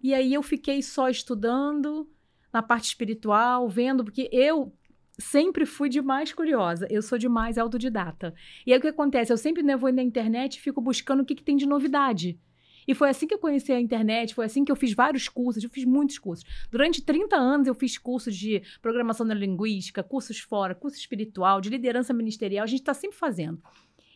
[0.03, 2.09] E aí eu fiquei só estudando
[2.53, 4.73] na parte espiritual, vendo, porque eu
[5.19, 8.35] sempre fui demais curiosa, eu sou demais autodidata.
[8.67, 9.33] E aí o que acontece?
[9.33, 12.39] Eu sempre né, vou na internet e fico buscando o que, que tem de novidade.
[12.87, 15.63] E foi assim que eu conheci a internet, foi assim que eu fiz vários cursos,
[15.63, 16.45] eu fiz muitos cursos.
[16.71, 22.13] Durante 30 anos eu fiz cursos de programação neurolinguística, cursos fora, curso espiritual, de liderança
[22.13, 23.63] ministerial, a gente está sempre fazendo.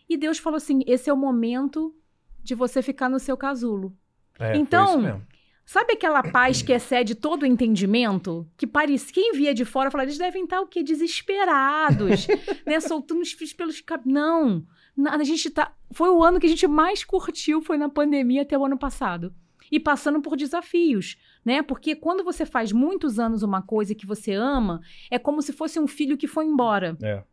[0.09, 1.95] E Deus falou assim: esse é o momento
[2.43, 3.97] de você ficar no seu casulo.
[4.39, 5.27] É, Então, isso mesmo.
[5.67, 8.47] Sabe aquela paz que excede todo o entendimento?
[8.57, 10.81] Que parecia, quem via de fora fala, eles devem estar o quê?
[10.81, 12.29] Desesperados,
[12.65, 12.79] né?
[12.79, 14.63] Soltando os fios pelos cabelos.
[14.97, 15.73] Não, a gente tá.
[15.91, 19.35] Foi o ano que a gente mais curtiu, foi na pandemia até o ano passado.
[19.71, 21.61] E passando por desafios, né?
[21.61, 24.81] Porque quando você faz muitos anos uma coisa que você ama,
[25.11, 26.97] é como se fosse um filho que foi embora.
[27.03, 27.25] É.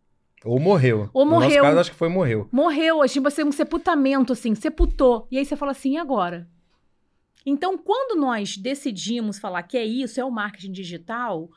[0.43, 1.09] Ou morreu.
[1.13, 1.63] Ou No nosso morreu.
[1.63, 2.49] caso, acho que foi morreu.
[2.51, 5.27] Morreu, tipo assim, um sepultamento, assim, sepultou.
[5.31, 6.49] E aí você fala assim, e agora?
[7.45, 11.49] Então, quando nós decidimos falar que é isso, é o marketing digital,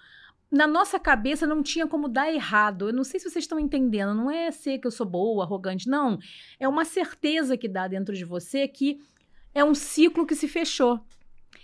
[0.50, 2.88] na nossa cabeça não tinha como dar errado.
[2.88, 5.88] Eu não sei se vocês estão entendendo, não é ser que eu sou boa, arrogante,
[5.88, 6.18] não.
[6.58, 9.00] É uma certeza que dá dentro de você que
[9.54, 11.00] é um ciclo que se fechou.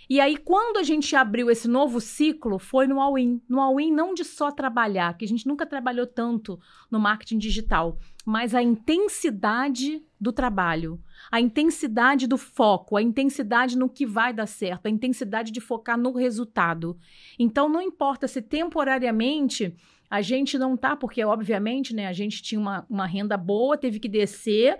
[0.09, 3.41] E aí, quando a gente abriu esse novo ciclo, foi no All-In.
[3.47, 6.59] No All-In, não de só trabalhar, que a gente nunca trabalhou tanto
[6.91, 11.01] no marketing digital, mas a intensidade do trabalho,
[11.31, 15.97] a intensidade do foco, a intensidade no que vai dar certo, a intensidade de focar
[15.97, 16.97] no resultado.
[17.37, 19.75] Então, não importa se temporariamente
[20.09, 23.99] a gente não tá, porque obviamente, né, a gente tinha uma, uma renda boa, teve
[23.99, 24.77] que descer,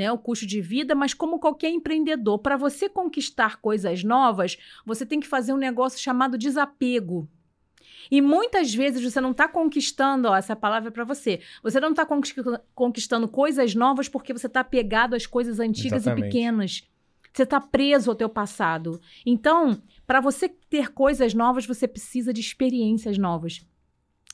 [0.00, 4.56] né, o custo de vida, mas como qualquer empreendedor, para você conquistar coisas novas,
[4.86, 7.28] você tem que fazer um negócio chamado desapego.
[8.10, 11.40] E muitas vezes você não está conquistando, ó, essa palavra é para você.
[11.62, 12.06] Você não está
[12.74, 16.24] conquistando coisas novas porque você está apegado às coisas antigas Exatamente.
[16.24, 16.88] e pequenas.
[17.30, 19.02] Você está preso ao teu passado.
[19.24, 23.64] Então, para você ter coisas novas, você precisa de experiências novas.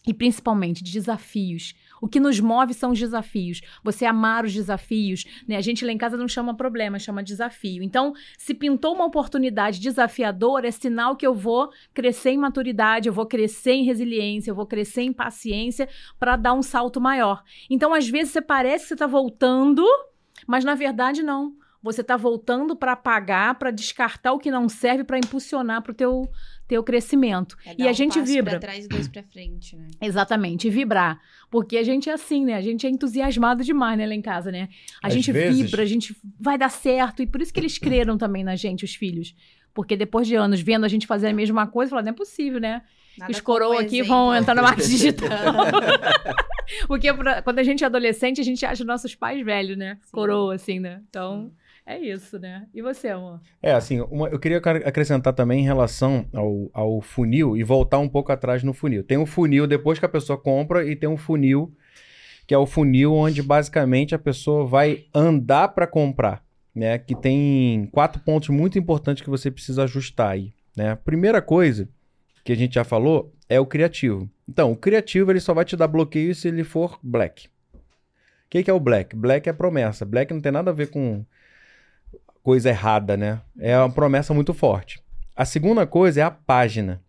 [0.06, 1.74] E principalmente de desafios.
[2.01, 3.60] O que nos move são os desafios.
[3.82, 5.56] Você amar os desafios, né?
[5.56, 7.82] A gente lá em casa não chama problema, chama desafio.
[7.82, 13.12] Então, se pintou uma oportunidade desafiadora, é sinal que eu vou crescer em maturidade, eu
[13.12, 17.43] vou crescer em resiliência, eu vou crescer em paciência para dar um salto maior.
[17.70, 19.85] Então, às vezes você parece que você está voltando,
[20.47, 21.55] mas na verdade não.
[21.82, 25.94] Você está voltando para apagar, para descartar o que não serve, para impulsionar para o
[25.94, 26.28] teu,
[26.68, 27.56] teu crescimento.
[27.64, 28.51] É e a um gente passo vibra.
[28.59, 29.86] Pra trás e dois pra frente, né?
[30.01, 31.20] Exatamente, e vibrar.
[31.51, 32.55] Porque a gente é assim, né?
[32.55, 34.68] A gente é entusiasmado demais, né, lá em casa, né?
[35.02, 37.22] A Às gente vezes- vibra, a gente vai dar certo.
[37.22, 39.34] E por isso que eles creram também na gente, os filhos.
[39.72, 42.59] Porque depois de anos vendo a gente fazer a mesma coisa, falaram, não é possível,
[42.59, 42.82] né?
[43.18, 44.09] Nada os coroa aqui exemplo.
[44.09, 45.28] vão entrar no marketing digital.
[46.86, 49.97] Porque pra- quando a gente é adolescente, a gente acha os nossos pais velhos, né?
[50.02, 50.10] Sim.
[50.12, 51.01] Coroa, assim, né?
[51.09, 51.51] Então,
[51.86, 52.66] é isso, né?
[52.74, 53.40] E você, amor?
[53.62, 57.98] É, assim, uma- eu queria ac- acrescentar também em relação ao, ao funil e voltar
[57.98, 59.04] um pouco atrás no funil.
[59.04, 61.72] Tem um funil depois que a pessoa compra e tem um funil
[62.46, 66.44] que é o funil onde basicamente a pessoa vai andar para comprar,
[66.74, 66.96] né?
[66.98, 70.94] Que tem quatro pontos muito importantes que você precisa ajustar aí, né?
[71.04, 71.88] Primeira coisa
[72.44, 74.30] que a gente já falou é o criativo.
[74.48, 77.48] Então, o criativo ele só vai te dar bloqueio se ele for black.
[77.74, 79.16] O que, que é o black?
[79.16, 80.04] Black é promessa.
[80.04, 81.26] Black não tem nada a ver com
[82.47, 83.40] coisa errada, né?
[83.59, 85.01] É uma promessa muito forte.
[85.35, 87.02] A segunda coisa é a página.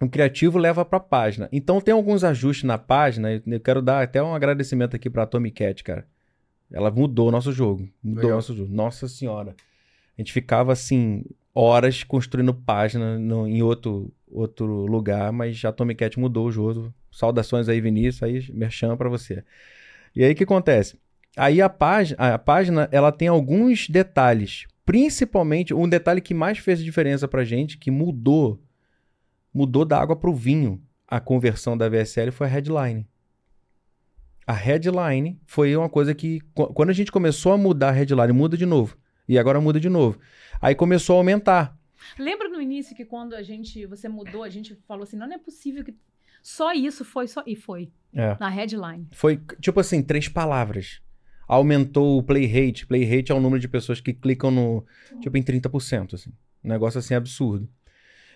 [0.00, 1.48] O criativo leva para a página.
[1.50, 3.42] Então tem alguns ajustes na página.
[3.44, 6.06] Eu quero dar até um agradecimento aqui para a Tommy Cat, cara.
[6.72, 7.88] Ela mudou o nosso jogo.
[8.00, 8.36] Mudou o Legal.
[8.36, 8.72] nosso jogo.
[8.72, 9.56] Nossa senhora.
[10.16, 15.96] A gente ficava assim horas construindo página no- em outro outro lugar, mas a Tommy
[15.96, 16.94] Cat mudou o jogo.
[17.10, 19.42] Saudações aí, Vinícius, aí merchan para você.
[20.14, 20.96] E aí o que acontece?
[21.36, 26.82] Aí a página, a página, ela tem alguns detalhes, principalmente um detalhe que mais fez
[26.82, 28.62] diferença pra gente, que mudou,
[29.52, 30.80] mudou da água pro vinho.
[31.08, 33.06] A conversão da VSL foi a headline.
[34.46, 38.32] A headline foi uma coisa que qu- quando a gente começou a mudar a headline,
[38.32, 38.96] muda de novo.
[39.28, 40.18] E agora muda de novo.
[40.60, 41.76] Aí começou a aumentar.
[42.18, 45.34] Lembra no início que quando a gente, você mudou, a gente falou assim, não, não
[45.34, 45.94] é possível que
[46.42, 48.36] só isso foi, só e foi É.
[48.38, 49.08] na headline.
[49.12, 51.00] Foi tipo assim, três palavras.
[51.46, 52.86] Aumentou o play rate.
[52.86, 54.84] Play rate é o número de pessoas que clicam no.
[55.20, 56.14] Tipo, em 30%.
[56.14, 56.30] Assim.
[56.64, 57.68] Um negócio assim absurdo.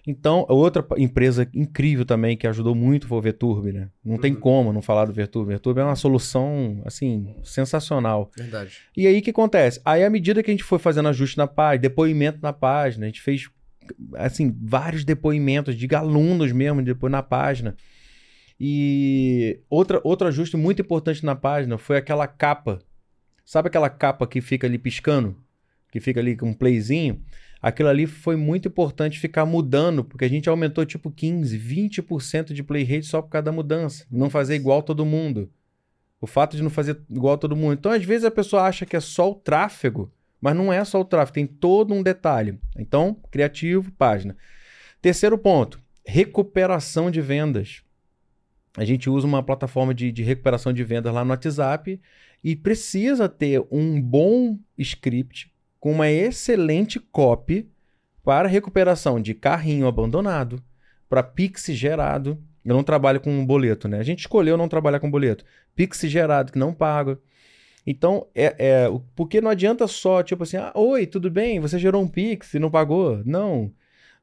[0.07, 3.91] Então, outra empresa incrível também que ajudou muito foi o Veturb, né?
[4.03, 4.41] Não tem Uhum.
[4.41, 5.49] como não falar do Veturb.
[5.49, 8.31] Veturb é uma solução, assim, sensacional.
[8.35, 8.79] Verdade.
[8.97, 9.81] E aí o que acontece?
[9.85, 13.09] Aí à medida que a gente foi fazendo ajuste na página, depoimento na página, a
[13.09, 13.51] gente fez
[14.15, 17.77] assim vários depoimentos de alunos mesmo depois na página.
[18.61, 22.81] E outra, outro ajuste muito importante na página foi aquela capa.
[23.49, 25.35] Sabe aquela capa que fica ali piscando?
[25.91, 27.25] Que fica ali com um playzinho?
[27.63, 32.63] Aquilo ali foi muito importante ficar mudando, porque a gente aumentou tipo 15, 20% de
[32.63, 34.05] play rate só por causa da mudança.
[34.11, 35.51] Não fazer igual todo mundo.
[36.21, 37.73] O fato de não fazer igual todo mundo.
[37.73, 41.01] Então, às vezes, a pessoa acha que é só o tráfego, mas não é só
[41.01, 42.59] o tráfego, tem todo um detalhe.
[42.77, 44.37] Então, criativo, página.
[45.01, 47.83] Terceiro ponto: recuperação de vendas.
[48.77, 51.99] A gente usa uma plataforma de, de recuperação de vendas lá no WhatsApp
[52.43, 57.69] e precisa ter um bom script com uma excelente copy
[58.23, 60.63] para recuperação de carrinho abandonado,
[61.09, 62.39] para Pix gerado.
[62.65, 63.99] Eu não trabalho com boleto, né?
[63.99, 65.45] A gente escolheu não trabalhar com boleto.
[65.75, 67.19] Pix gerado que não paga.
[67.87, 68.87] Então, é, é,
[69.17, 71.59] porque não adianta só, tipo assim, ah, oi, tudo bem?
[71.61, 73.23] Você gerou um Pix e não pagou?
[73.25, 73.73] Não.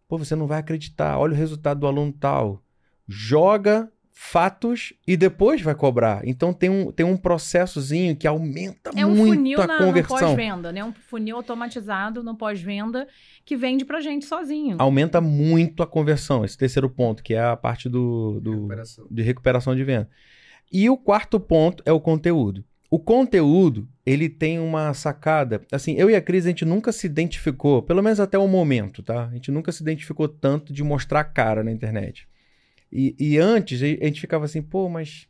[0.07, 1.17] Pô, você não vai acreditar.
[1.17, 2.63] Olha o resultado do aluno tal.
[3.07, 6.21] Joga fatos e depois vai cobrar.
[6.25, 9.85] Então tem um, tem um processozinho que aumenta É um muito funil a na, no
[9.87, 10.17] conversão.
[10.17, 10.81] pós-venda, né?
[10.85, 13.05] Um funil automatizado no pós-venda
[13.43, 14.77] que vende pra gente sozinho.
[14.79, 16.45] Aumenta muito a conversão.
[16.45, 19.07] Esse terceiro ponto, que é a parte do, do, Recuperação.
[19.11, 20.09] de recuperação de venda.
[20.71, 22.63] E o quarto ponto é o conteúdo.
[22.89, 25.61] O conteúdo, ele tem uma sacada.
[25.73, 29.03] Assim, eu e a Cris, a gente nunca se identificou, pelo menos até o momento,
[29.03, 29.25] tá?
[29.25, 32.25] A gente nunca se identificou tanto de mostrar a cara na internet.
[32.91, 35.27] E, e antes, a gente ficava assim, pô, mas.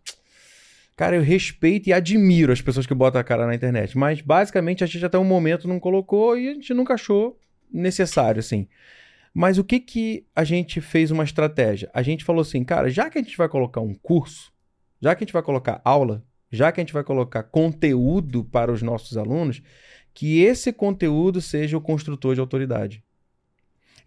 [0.95, 3.97] Cara, eu respeito e admiro as pessoas que botam a cara na internet.
[3.97, 7.37] Mas, basicamente, a gente até um momento não colocou e a gente nunca achou
[7.71, 8.67] necessário, assim.
[9.33, 11.91] Mas o que que a gente fez uma estratégia?
[11.93, 14.53] A gente falou assim, cara, já que a gente vai colocar um curso,
[15.01, 18.71] já que a gente vai colocar aula, já que a gente vai colocar conteúdo para
[18.71, 19.61] os nossos alunos,
[20.13, 23.03] que esse conteúdo seja o construtor de autoridade.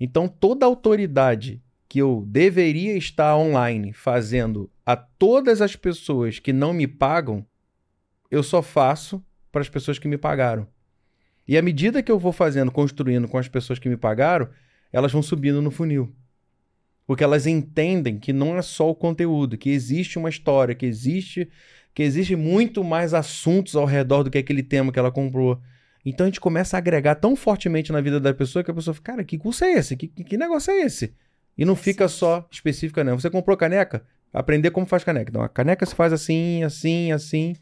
[0.00, 6.72] Então, toda autoridade que eu deveria estar online fazendo a todas as pessoas que não
[6.72, 7.46] me pagam,
[8.30, 10.66] eu só faço para as pessoas que me pagaram.
[11.46, 14.50] E à medida que eu vou fazendo, construindo com as pessoas que me pagaram,
[14.92, 16.14] elas vão subindo no funil.
[17.06, 21.48] Porque elas entendem que não é só o conteúdo, que existe uma história, que existe
[21.94, 25.60] que existe muito mais assuntos ao redor do que aquele tema que ela comprou.
[26.04, 28.94] Então a gente começa a agregar tão fortemente na vida da pessoa que a pessoa
[28.94, 29.96] fica, cara, que curso é esse?
[29.96, 31.12] Que, que, negócio é esse?
[31.58, 33.18] E não fica só específica, não.
[33.18, 34.04] Você comprou caneca?
[34.32, 35.30] Aprender como faz caneca.
[35.30, 37.56] Então, a caneca se faz assim, assim, assim.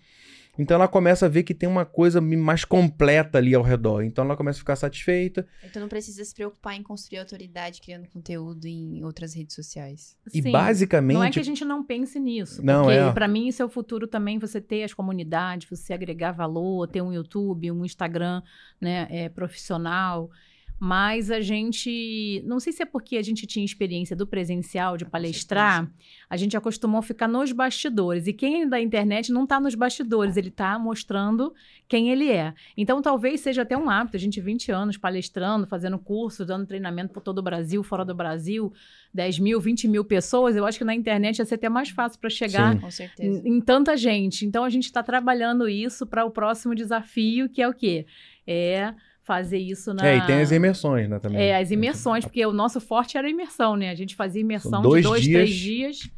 [0.58, 4.02] Então ela começa a ver que tem uma coisa mais completa ali ao redor.
[4.02, 5.46] Então ela começa a ficar satisfeita.
[5.62, 10.16] Então não precisa se preocupar em construir autoridade criando conteúdo em outras redes sociais.
[10.32, 11.16] E Sim, basicamente.
[11.16, 12.64] Não é que a gente não pense nisso.
[12.64, 13.12] Não, porque é.
[13.12, 17.02] para mim isso é o futuro também, você ter as comunidades, você agregar valor, ter
[17.02, 18.42] um YouTube, um Instagram
[18.80, 20.30] né, é, profissional.
[20.78, 25.06] Mas a gente, não sei se é porque a gente tinha experiência do presencial, de
[25.06, 25.90] palestrar,
[26.28, 28.26] a gente acostumou a ficar nos bastidores.
[28.26, 31.54] E quem é da internet não está nos bastidores, ele está mostrando
[31.88, 32.52] quem ele é.
[32.76, 37.12] Então talvez seja até um hábito, a gente 20 anos palestrando, fazendo curso, dando treinamento
[37.12, 38.70] por todo o Brasil, fora do Brasil,
[39.14, 40.56] 10 mil, 20 mil pessoas.
[40.56, 42.78] Eu acho que na internet ia ser até mais fácil para chegar
[43.18, 44.44] em, em tanta gente.
[44.44, 48.04] Então a gente está trabalhando isso para o próximo desafio, que é o quê?
[48.46, 48.92] É
[49.26, 50.06] fazer isso na.
[50.06, 51.42] É, e tem as imersões, né, também.
[51.42, 53.90] É, as imersões, porque o nosso forte era a imersão, né?
[53.90, 56.10] A gente fazia imersão dois de dois, dias, três dias.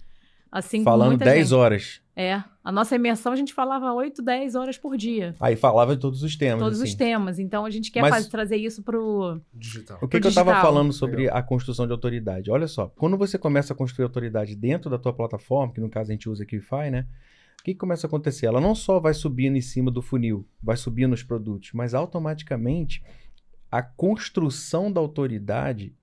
[0.51, 2.01] Assim, falando 10 horas.
[2.17, 2.43] É.
[2.65, 5.35] A nossa imersão a gente falava 8, 10 horas por dia.
[5.39, 6.59] Aí falava de todos os temas.
[6.59, 6.89] Todos assim.
[6.89, 7.39] os temas.
[7.39, 9.99] Então a gente quer Mas, fazer, trazer isso pro digital.
[10.01, 11.37] O que, que eu estava falando sobre Legal.
[11.37, 12.51] a construção de autoridade?
[12.51, 16.11] Olha só, quando você começa a construir autoridade dentro da tua plataforma, que no caso
[16.11, 17.07] a gente usa aqui o Wi-Fi, né?
[17.61, 18.47] O que, começa a acontecer?
[18.47, 23.03] Ela não só vai subindo em cima do funil, vai subindo os produtos, mas automaticamente
[23.71, 25.95] a construção da autoridade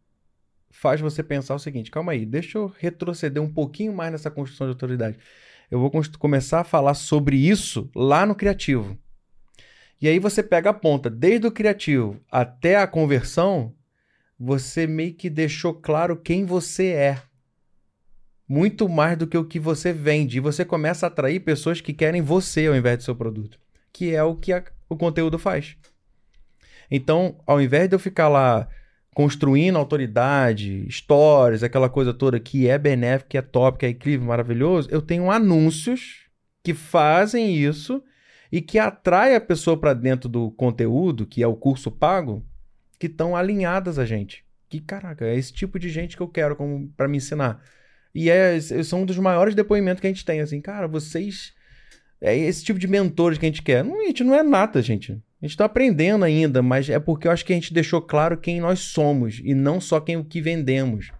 [0.69, 4.68] faz você pensar o seguinte: calma aí, deixa eu retroceder um pouquinho mais nessa construção
[4.68, 5.18] de autoridade.
[5.72, 8.98] Eu vou começar a falar sobre isso lá no criativo.
[9.99, 13.73] E aí você pega a ponta, desde o criativo até a conversão,
[14.38, 17.22] você meio que deixou claro quem você é.
[18.47, 20.38] Muito mais do que o que você vende.
[20.38, 23.59] E você começa a atrair pessoas que querem você ao invés do seu produto.
[23.91, 25.76] Que é o que a, o conteúdo faz.
[26.89, 28.67] Então, ao invés de eu ficar lá
[29.15, 34.27] construindo autoridade, stories, aquela coisa toda que é benéfico, que é top, que é incrível,
[34.27, 36.26] maravilhoso, eu tenho anúncios
[36.61, 38.03] que fazem isso
[38.51, 42.45] e que atrai a pessoa para dentro do conteúdo, que é o curso pago,
[42.99, 44.43] que estão alinhadas a gente.
[44.67, 46.57] Que caraca, é esse tipo de gente que eu quero
[46.97, 47.61] para me ensinar.
[48.15, 51.53] E é, são um dos maiores depoimentos que a gente tem, assim, cara, vocês
[52.21, 53.83] é esse tipo de mentores que a gente quer.
[53.83, 55.11] Não, a gente não é nada, gente.
[55.11, 58.37] A gente está aprendendo ainda, mas é porque eu acho que a gente deixou claro
[58.37, 61.11] quem nós somos e não só quem o que vendemos.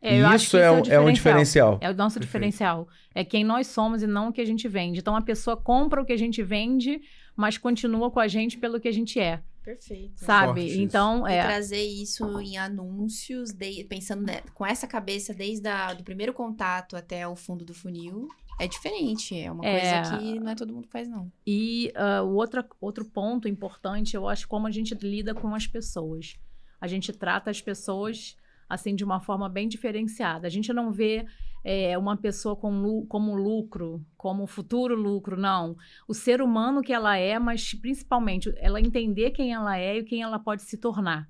[0.00, 1.78] É, isso, isso é, um, é, um diferencial.
[1.82, 2.28] É o nosso Perfeito.
[2.28, 2.88] diferencial.
[3.12, 5.00] É quem nós somos e não o que a gente vende.
[5.00, 7.00] Então a pessoa compra o que a gente vende,
[7.36, 9.42] mas continua com a gente pelo que a gente é.
[9.68, 10.24] Perfeito.
[10.24, 10.62] Sabe?
[10.62, 11.40] Forte então, é.
[11.40, 16.32] E trazer isso em anúncios, de, pensando né, com essa cabeça desde o do primeiro
[16.32, 18.28] contato até o fundo do funil.
[18.58, 20.02] É diferente, é uma é...
[20.02, 21.30] coisa que não é todo mundo faz, não.
[21.46, 25.66] E uh, o outro, outro ponto importante, eu acho, como a gente lida com as
[25.66, 26.34] pessoas.
[26.80, 28.38] A gente trata as pessoas,
[28.68, 30.46] assim, de uma forma bem diferenciada.
[30.46, 31.24] A gente não vê
[31.64, 35.76] é, uma pessoa com, como lucro, como futuro lucro, não.
[36.06, 40.22] O ser humano que ela é, mas principalmente ela entender quem ela é e quem
[40.22, 41.28] ela pode se tornar.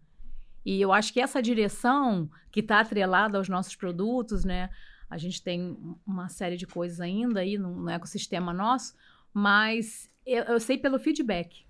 [0.65, 4.69] E eu acho que essa direção que está atrelada aos nossos produtos, né?
[5.09, 8.95] A gente tem uma série de coisas ainda aí no, no ecossistema nosso,
[9.33, 11.65] mas eu, eu, sei pelo feedback.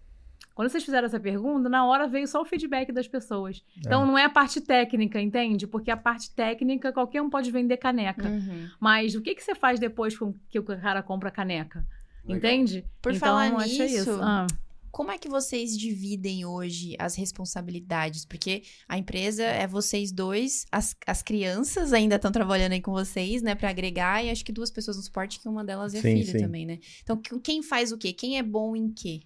[0.58, 3.62] Quando vocês fizeram essa pergunta, na hora veio só o feedback das pessoas.
[3.78, 4.04] Então é.
[4.04, 5.68] não é a parte técnica, entende?
[5.68, 8.28] Porque a parte técnica, qualquer um pode vender caneca.
[8.28, 8.68] Uhum.
[8.80, 11.86] Mas o que, que você faz depois com que o cara compra caneca?
[12.24, 12.38] Legal.
[12.38, 12.84] Entende?
[13.00, 14.18] Por então, falar nisso, isso.
[14.20, 14.48] Ah.
[14.90, 18.24] Como é que vocês dividem hoje as responsabilidades?
[18.24, 23.42] Porque a empresa é vocês dois, as, as crianças ainda estão trabalhando aí com vocês,
[23.42, 26.16] né, para agregar, e acho que duas pessoas no suporte, que uma delas é sim,
[26.16, 26.38] filha sim.
[26.38, 26.80] também, né?
[27.00, 28.12] Então, quem faz o quê?
[28.12, 29.20] Quem é bom em quê?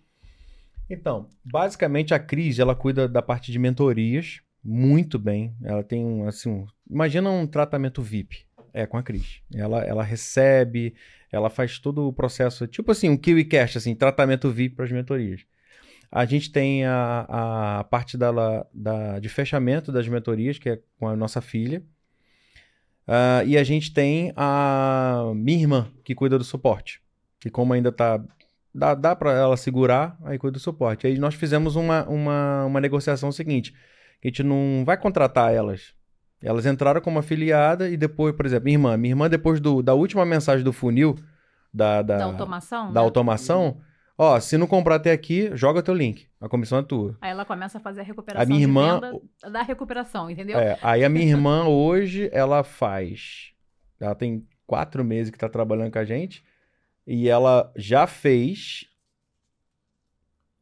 [0.88, 5.54] Então, basicamente a Cris, ela cuida da parte de mentorias muito bem.
[5.62, 8.44] Ela tem um, assim, um, imagina um tratamento VIP.
[8.74, 9.42] É, com a Cris.
[9.54, 10.94] Ela, ela recebe,
[11.30, 15.44] ela faz todo o processo, tipo assim, um KiwiCast, assim, tratamento VIP para as mentorias.
[16.10, 18.30] A gente tem a, a parte da,
[18.72, 21.82] da, de fechamento das mentorias, que é com a nossa filha.
[23.06, 27.02] Uh, e a gente tem a minha irmã, que cuida do suporte.
[27.40, 28.22] Que como ainda está
[28.74, 31.06] dá, dá para ela segurar, aí cuida do suporte.
[31.06, 33.72] Aí nós fizemos uma, uma, uma negociação seguinte,
[34.20, 35.94] que a gente não vai contratar elas.
[36.42, 38.96] Elas entraram como afiliada e depois, por exemplo, minha irmã.
[38.96, 41.14] Minha irmã, depois do, da última mensagem do funil,
[41.72, 42.86] da, da, Da automação?
[42.92, 43.06] da né?
[43.06, 43.80] automação,
[44.18, 46.26] ó, se não comprar até aqui, joga teu link.
[46.40, 47.16] A comissão é tua.
[47.20, 49.00] Aí ela começa a fazer a recuperação A minha irmã-
[49.52, 50.58] da recuperação, entendeu?
[50.58, 53.52] É, aí a minha irmã hoje, ela faz.
[54.00, 56.44] Ela tem quatro meses que tá trabalhando com a gente.
[57.06, 58.86] E ela já fez,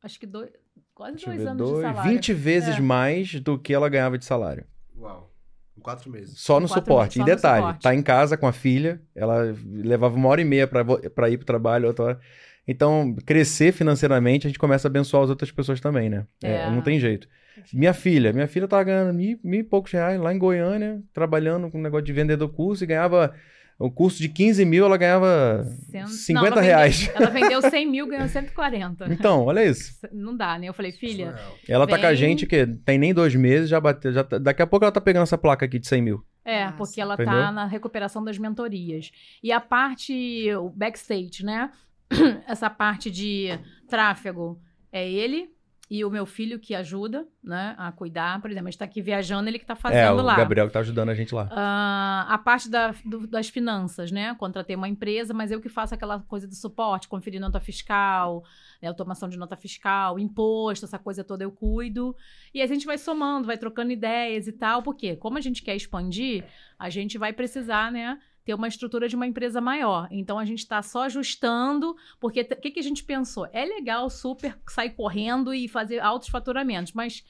[0.03, 0.51] Acho que dois,
[0.95, 2.11] quase dois ver, anos de dois, salário.
[2.11, 2.81] 20 vezes É.
[2.81, 4.65] mais do que ela ganhava de salário.
[4.97, 5.31] Uau.
[5.77, 6.39] Em quatro meses.
[6.41, 7.01] Só no Quatro suporte.
[7.01, 7.83] meses, e só no detalhe, suporte.
[7.83, 11.47] tá em casa com a filha, ela levava uma hora e meia pra ir pro
[11.47, 12.21] trabalho, outra hora.
[12.67, 16.27] Então, crescer financeiramente, a gente começa a abençoar as outras pessoas também, né?
[16.43, 16.71] É, É.
[16.71, 17.29] não tem jeito.
[17.75, 21.71] Minha filha, minha filha tava ganhando mil, mil e poucos reais lá em Goiânia, trabalhando
[21.71, 23.35] com um negócio de vendedor curso e ganhava.
[23.81, 26.98] O curso de 15 mil, ela ganhava Cento- 50 Não, ela reais.
[27.07, 29.07] Vendeu, ela vendeu 100 mil, ganhou 140.
[29.11, 29.98] Então, olha isso.
[30.12, 30.66] Não dá, né?
[30.69, 31.35] Eu falei, filha.
[31.66, 32.16] Ela tá com a Vem.
[32.19, 34.12] gente que tem nem dois meses, já bateu.
[34.12, 36.23] Já tá- daqui a pouco ela tá pegando essa placa aqui de 100 mil.
[36.44, 36.77] É, Nossa.
[36.77, 37.32] porque ela Entendeu?
[37.32, 39.11] tá na recuperação das mentorias.
[39.43, 41.70] E a parte, o backstage, né?
[42.47, 43.59] Essa parte de
[43.89, 44.61] tráfego
[44.93, 45.48] é ele
[45.91, 48.41] e o meu filho que ajuda, né, a cuidar.
[48.41, 50.37] Por exemplo, a gente tá aqui viajando, ele que tá é, fazendo o lá.
[50.37, 51.49] Gabriel que tá ajudando a gente lá.
[51.51, 54.33] Ah, a parte da- do- das finanças, né?
[54.39, 58.45] Contratei uma empresa, mas eu que faço aquela coisa do suporte, conferir nota fiscal,
[58.81, 62.15] né, automação de nota fiscal, imposto, essa coisa toda eu cuido.
[62.55, 65.75] E a gente vai somando, vai trocando ideias e tal, porque como a gente quer
[65.75, 66.45] expandir,
[66.79, 68.17] a gente vai precisar, né?
[68.45, 70.09] Ter uma estrutura de uma empresa maior.
[70.11, 73.47] Então a gente está só ajustando, porque o que, que a gente pensou?
[73.53, 77.25] É legal super sair correndo e fazer altos faturamentos, mas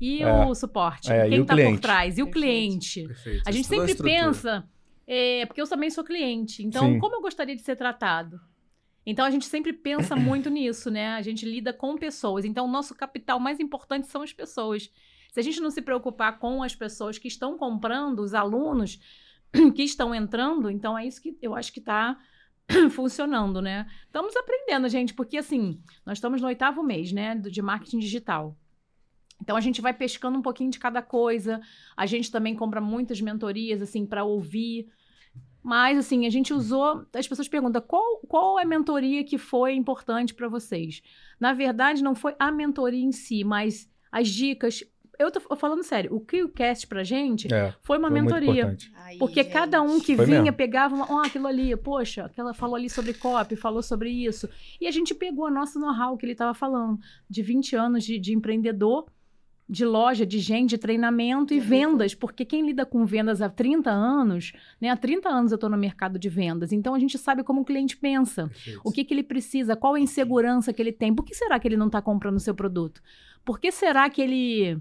[0.00, 0.46] e É.
[0.46, 1.12] o suporte?
[1.12, 2.18] É, Quem está por trás?
[2.18, 2.32] E o Perfeito.
[2.32, 3.06] cliente?
[3.06, 3.42] Perfeito.
[3.46, 4.68] A gente Isso sempre pensa,
[5.06, 6.98] é, porque eu também sou cliente, então Sim.
[6.98, 8.40] como eu gostaria de ser tratado?
[9.04, 11.08] Então a gente sempre pensa muito nisso, né?
[11.14, 12.44] A gente lida com pessoas.
[12.44, 14.90] Então o nosso capital mais importante são as pessoas.
[15.32, 18.98] Se a gente não se preocupar com as pessoas que estão comprando, os alunos
[19.74, 22.18] que estão entrando, então é isso que eu acho que está
[22.90, 23.86] funcionando, né?
[24.06, 28.56] Estamos aprendendo, gente, porque assim, nós estamos no oitavo mês, né, de marketing digital.
[29.40, 31.60] Então a gente vai pescando um pouquinho de cada coisa.
[31.96, 34.88] A gente também compra muitas mentorias assim para ouvir.
[35.62, 39.74] Mas assim, a gente usou, as pessoas perguntam qual qual é a mentoria que foi
[39.74, 41.02] importante para vocês?
[41.38, 44.82] Na verdade, não foi a mentoria em si, mas as dicas.
[45.18, 48.76] Eu tô falando sério, o QCast pra gente É, foi uma foi mentoria.
[48.94, 49.52] Ai, Porque gente.
[49.52, 50.56] cada um que Foi vinha mesmo.
[50.56, 54.48] pegava, uma, ó, aquilo ali, poxa, aquela falou ali sobre copy, falou sobre isso.
[54.80, 58.16] E a gente pegou a nossa know-how que ele estava falando, de 20 anos de,
[58.18, 59.06] de empreendedor,
[59.68, 63.50] de loja, de gente, de treinamento e Que vendas, porque quem lida com vendas há
[63.50, 64.88] 30 anos, né?
[64.88, 67.64] Há 30 anos eu estou no mercado de vendas, então a gente sabe como o
[67.64, 68.46] cliente pensa.
[68.46, 68.80] Perfeito.
[68.84, 69.74] O que, que ele precisa?
[69.76, 71.12] Qual a insegurança que ele tem?
[71.14, 73.02] Por que será que ele não está comprando o seu produto?
[73.44, 74.80] Por que será que ele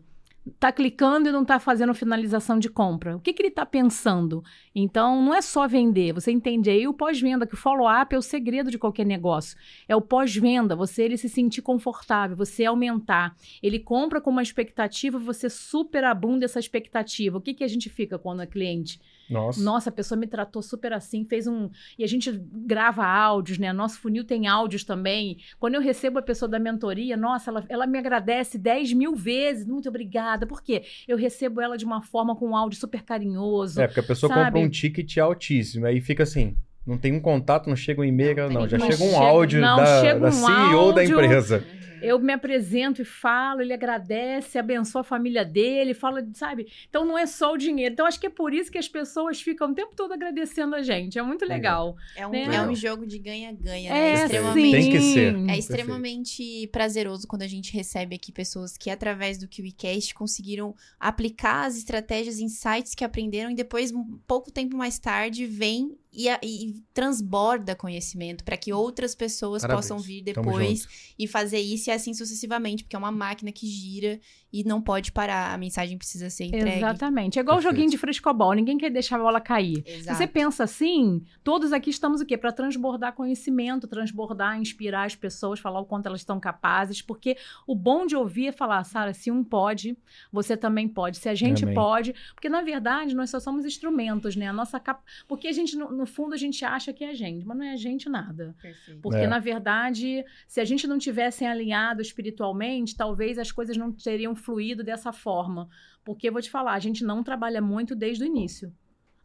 [0.54, 3.16] está clicando e não está fazendo finalização de compra?
[3.16, 4.44] O que, que ele está pensando?
[4.74, 8.22] Então, não é só vender, você entende aí o pós-venda, que o follow-up é o
[8.22, 9.58] segredo de qualquer negócio.
[9.88, 13.36] É o pós-venda, você ele se sentir confortável, você aumentar.
[13.62, 17.38] Ele compra com uma expectativa, você superabunda essa expectativa.
[17.38, 19.00] O que, que a gente fica quando é cliente?
[19.30, 19.62] Nossa.
[19.62, 21.70] Nossa, a pessoa me tratou super assim, fez um.
[21.98, 23.72] E a gente grava áudios, né?
[23.74, 25.38] Nosso funil tem áudios também.
[25.60, 29.66] Quando eu recebo a pessoa da mentoria, nossa, ela, ela me agradece 10 mil vezes.
[29.66, 30.46] Muito obrigada.
[30.48, 30.84] Por quê?
[31.08, 33.82] Eu recebo ela de uma forma com um áudio super carinhoso.
[33.82, 34.46] É, porque a pessoa Sabe?
[34.46, 36.56] compra um ticket altíssimo, aí fica assim.
[36.86, 38.68] Não tem um contato, não chega um e-mail, Não, não.
[38.68, 41.04] Já chega um áudio não, da, chega da um CEO da áudio.
[41.04, 41.66] empresa.
[42.02, 46.68] Eu me apresento e falo, ele agradece, abençoa a família dele, fala, sabe?
[46.90, 47.94] Então não é só o dinheiro.
[47.94, 50.82] Então acho que é por isso que as pessoas ficam o tempo todo agradecendo a
[50.82, 51.18] gente.
[51.18, 51.96] É muito legal.
[52.16, 52.56] É um, né?
[52.56, 54.24] é um jogo de ganha-ganha, É, né?
[54.24, 54.72] Extremamente.
[54.72, 55.36] Tem que ser.
[55.50, 61.66] É extremamente prazeroso quando a gente recebe aqui pessoas que, através do KiwiCast, conseguiram aplicar
[61.66, 66.84] as estratégias, insights que aprenderam e depois, um pouco tempo mais tarde, vem e, e
[66.94, 69.88] transborda conhecimento para que outras pessoas Parabéns.
[69.88, 74.20] possam vir depois e fazer isso assim sucessivamente, porque é uma máquina que gira
[74.52, 75.54] e não pode parar.
[75.54, 76.78] A mensagem precisa ser entregue.
[76.78, 77.38] Exatamente.
[77.38, 78.54] É igual o joguinho de frescobol.
[78.54, 79.84] Ninguém quer deixar a bola cair.
[79.86, 80.18] Se Exato.
[80.18, 82.38] você pensa assim, todos aqui estamos o quê?
[82.38, 87.76] Para transbordar conhecimento, transbordar, inspirar as pessoas, falar o quanto elas estão capazes, porque o
[87.76, 89.98] bom de ouvir é falar, Sara, se um pode,
[90.32, 91.18] você também pode.
[91.18, 91.76] Se a gente Amém.
[91.76, 94.48] pode, porque na verdade nós só somos instrumentos, né?
[94.48, 95.02] A nossa cap...
[95.28, 97.66] porque a gente no, no fundo a gente acha que é a gente, mas não
[97.66, 98.56] é a gente nada.
[98.62, 99.02] Perfeito.
[99.02, 99.28] Porque, É.
[99.28, 104.84] na verdade, se a gente não tivesse alinhado espiritualmente, talvez as coisas não teriam fluído
[104.84, 105.68] dessa forma.
[106.04, 108.74] Porque, vou te falar, a gente não trabalha muito desde o início.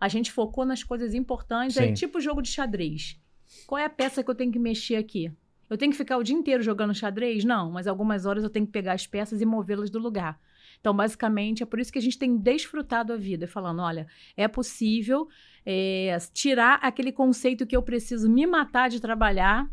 [0.00, 1.94] A gente focou nas coisas importantes, é Sim.
[1.94, 3.20] tipo jogo de xadrez.
[3.66, 5.30] Qual é a peça que eu tenho que mexer aqui?
[5.70, 7.44] Eu tenho que ficar o dia inteiro jogando xadrez?
[7.44, 10.38] Não, mas algumas horas eu tenho que pegar as peças e movê-las do lugar.
[10.80, 14.06] Então, basicamente, é por isso que a gente tem desfrutado a vida, falando: olha,
[14.36, 15.28] é possível
[15.64, 19.70] é, tirar aquele conceito que eu preciso me matar de trabalhar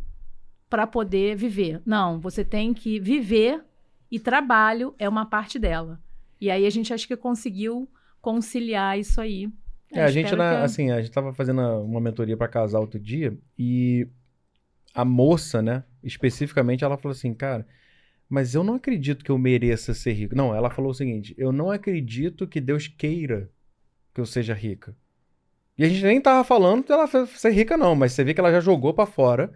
[0.69, 1.81] para poder viver.
[1.85, 3.65] Não, você tem que viver
[4.11, 5.99] e trabalho é uma parte dela.
[6.39, 7.89] E aí a gente acho que conseguiu
[8.21, 9.51] conciliar isso aí.
[9.91, 10.63] É, a gente, na, que...
[10.63, 14.07] assim, a gente tava fazendo uma mentoria para casar outro dia e
[14.93, 17.65] a moça, né, especificamente, ela falou assim, cara,
[18.29, 20.35] mas eu não acredito que eu mereça ser rico.
[20.35, 23.49] Não, ela falou o seguinte: eu não acredito que Deus queira
[24.13, 24.95] que eu seja rica.
[25.75, 28.51] E a gente nem tava falando dela ser rica, não, mas você vê que ela
[28.51, 29.51] já jogou para fora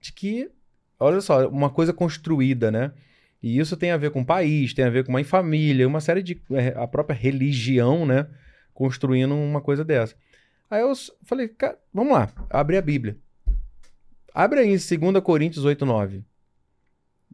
[0.00, 0.50] de que,
[0.98, 2.92] olha só, uma coisa construída, né?
[3.42, 6.00] E isso tem a ver com o país, tem a ver com uma família, uma
[6.00, 6.40] série de.
[6.52, 8.26] É, a própria religião, né?
[8.74, 10.14] Construindo uma coisa dessa.
[10.70, 10.92] Aí eu
[11.24, 13.16] falei, cara, vamos lá, abre a Bíblia.
[14.32, 14.76] Abre aí em
[15.10, 16.22] 2 Coríntios 8, 9.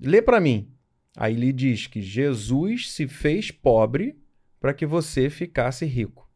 [0.01, 0.71] Lê para mim.
[1.17, 4.17] Aí ele diz que Jesus se fez pobre
[4.61, 6.27] para que você ficasse rico.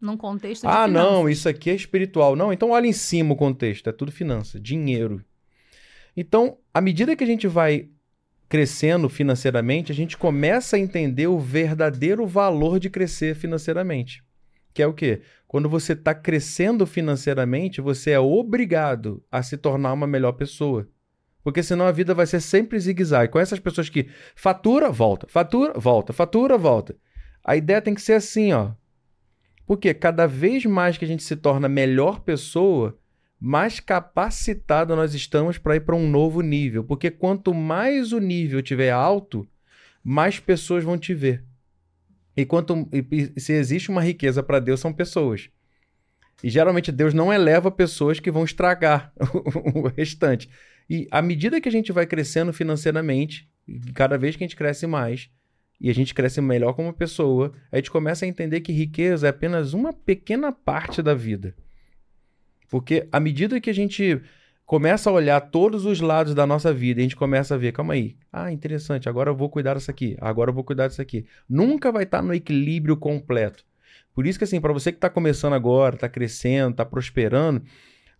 [0.00, 0.92] Num contexto de Ah, finanças.
[1.12, 2.36] não, isso aqui é espiritual.
[2.36, 5.24] Não, então olha em cima o contexto, é tudo finança, dinheiro.
[6.16, 7.88] Então, à medida que a gente vai
[8.54, 14.22] crescendo financeiramente, a gente começa a entender o verdadeiro valor de crescer financeiramente.
[14.72, 15.22] Que é o quê?
[15.48, 20.88] Quando você está crescendo financeiramente, você é obrigado a se tornar uma melhor pessoa.
[21.42, 23.32] Porque senão a vida vai ser sempre zigue-zague.
[23.32, 24.06] Com essas pessoas que
[24.36, 26.94] fatura, volta, fatura, volta, fatura, volta.
[27.44, 28.70] A ideia tem que ser assim, ó.
[29.66, 32.96] Porque cada vez mais que a gente se torna melhor pessoa,
[33.46, 36.82] mais capacitado nós estamos para ir para um novo nível.
[36.82, 39.46] Porque quanto mais o nível tiver alto,
[40.02, 41.44] mais pessoas vão te ver.
[42.34, 45.50] E quanto e, se existe uma riqueza para Deus são pessoas.
[46.42, 49.12] E geralmente Deus não eleva pessoas que vão estragar
[49.74, 50.48] o restante.
[50.88, 53.46] E à medida que a gente vai crescendo financeiramente,
[53.92, 55.28] cada vez que a gente cresce mais,
[55.78, 59.30] e a gente cresce melhor como pessoa, a gente começa a entender que riqueza é
[59.30, 61.54] apenas uma pequena parte da vida.
[62.74, 64.20] Porque à medida que a gente
[64.66, 67.94] começa a olhar todos os lados da nossa vida, a gente começa a ver, calma
[67.94, 71.24] aí, ah, interessante, agora eu vou cuidar disso aqui, agora eu vou cuidar disso aqui.
[71.48, 73.64] Nunca vai estar no equilíbrio completo.
[74.12, 77.62] Por isso que assim, para você que está começando agora, está crescendo, está prosperando,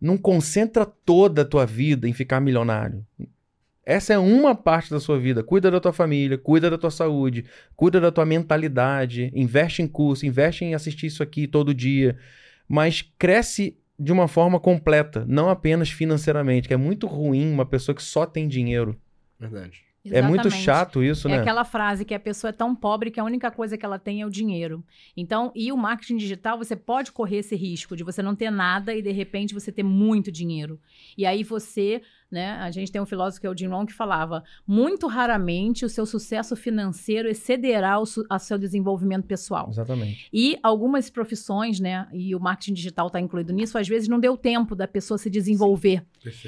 [0.00, 3.04] não concentra toda a tua vida em ficar milionário.
[3.84, 5.42] Essa é uma parte da sua vida.
[5.42, 7.44] Cuida da tua família, cuida da tua saúde,
[7.74, 12.16] cuida da tua mentalidade, investe em curso, investe em assistir isso aqui todo dia.
[12.68, 17.94] Mas cresce de uma forma completa, não apenas financeiramente, que é muito ruim uma pessoa
[17.94, 18.98] que só tem dinheiro.
[19.38, 19.84] Verdade.
[20.04, 20.26] Exatamente.
[20.26, 21.36] É muito chato isso, né?
[21.36, 23.98] É aquela frase que a pessoa é tão pobre que a única coisa que ela
[23.98, 24.84] tem é o dinheiro.
[25.16, 28.94] Então, e o marketing digital, você pode correr esse risco de você não ter nada
[28.94, 30.78] e de repente você ter muito dinheiro.
[31.16, 32.52] E aí você né?
[32.60, 35.88] A gente tem um filósofo que é o Jim Long que falava: muito raramente o
[35.88, 39.68] seu sucesso financeiro excederá o su seu desenvolvimento pessoal.
[39.70, 40.28] Exatamente.
[40.32, 42.08] E algumas profissões, né?
[42.12, 45.30] E o marketing digital está incluído nisso, às vezes não deu tempo da pessoa se
[45.30, 46.04] desenvolver.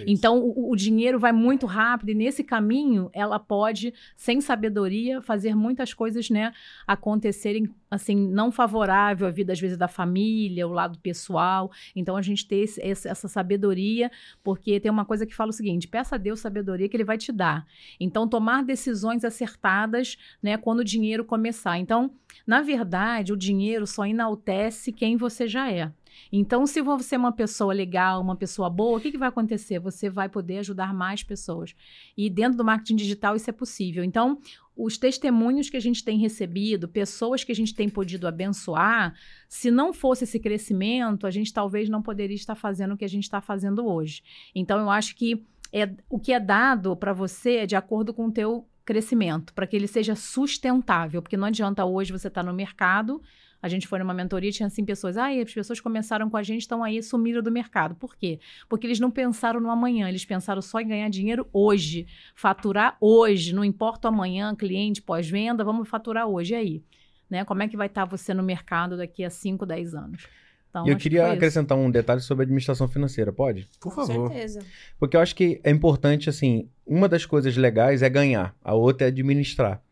[0.06, 5.54] Então o, o dinheiro vai muito rápido e nesse caminho ela pode, sem sabedoria, fazer
[5.54, 6.52] muitas coisas, né?
[6.86, 11.70] Acontecerem assim não favorável à vida às vezes da família, o lado pessoal.
[11.94, 14.10] Então a gente ter esse, essa sabedoria,
[14.42, 17.18] porque tem uma coisa que fala o seguinte peça a Deus sabedoria que Ele vai
[17.18, 17.66] te dar.
[17.98, 21.78] Então, tomar decisões acertadas, né, quando o dinheiro começar.
[21.78, 22.10] Então,
[22.46, 25.90] na verdade, o dinheiro só enaltece quem você já é.
[26.32, 29.78] Então, se você é uma pessoa legal, uma pessoa boa, o que, que vai acontecer?
[29.78, 31.74] Você vai poder ajudar mais pessoas.
[32.16, 34.02] E dentro do marketing digital isso é possível.
[34.02, 34.38] Então,
[34.76, 39.14] os testemunhos que a gente tem recebido, pessoas que a gente tem podido abençoar,
[39.48, 43.08] se não fosse esse crescimento, a gente talvez não poderia estar fazendo o que a
[43.08, 44.22] gente está fazendo hoje.
[44.54, 45.42] Então, eu acho que
[45.72, 49.66] é, o que é dado para você é de acordo com o teu crescimento, para
[49.66, 53.20] que ele seja sustentável, porque não adianta hoje você estar tá no mercado,
[53.66, 56.60] a gente foi numa mentoria tinha assim pessoas, ah, as pessoas começaram com a gente,
[56.60, 57.96] estão aí, sumiram do mercado.
[57.96, 58.38] Por quê?
[58.68, 63.52] Porque eles não pensaram no amanhã, eles pensaram só em ganhar dinheiro hoje, faturar hoje,
[63.52, 66.84] não importa o amanhã, cliente, pós-venda, vamos faturar hoje, e aí?
[67.28, 67.44] Né?
[67.44, 70.28] Como é que vai estar tá você no mercado daqui a 5, 10 anos?
[70.70, 73.66] Então, e eu queria que acrescentar um detalhe sobre administração financeira, pode?
[73.80, 74.28] Por favor.
[74.28, 74.60] Com certeza.
[74.98, 79.06] Porque eu acho que é importante, assim, uma das coisas legais é ganhar, a outra
[79.06, 79.82] é administrar.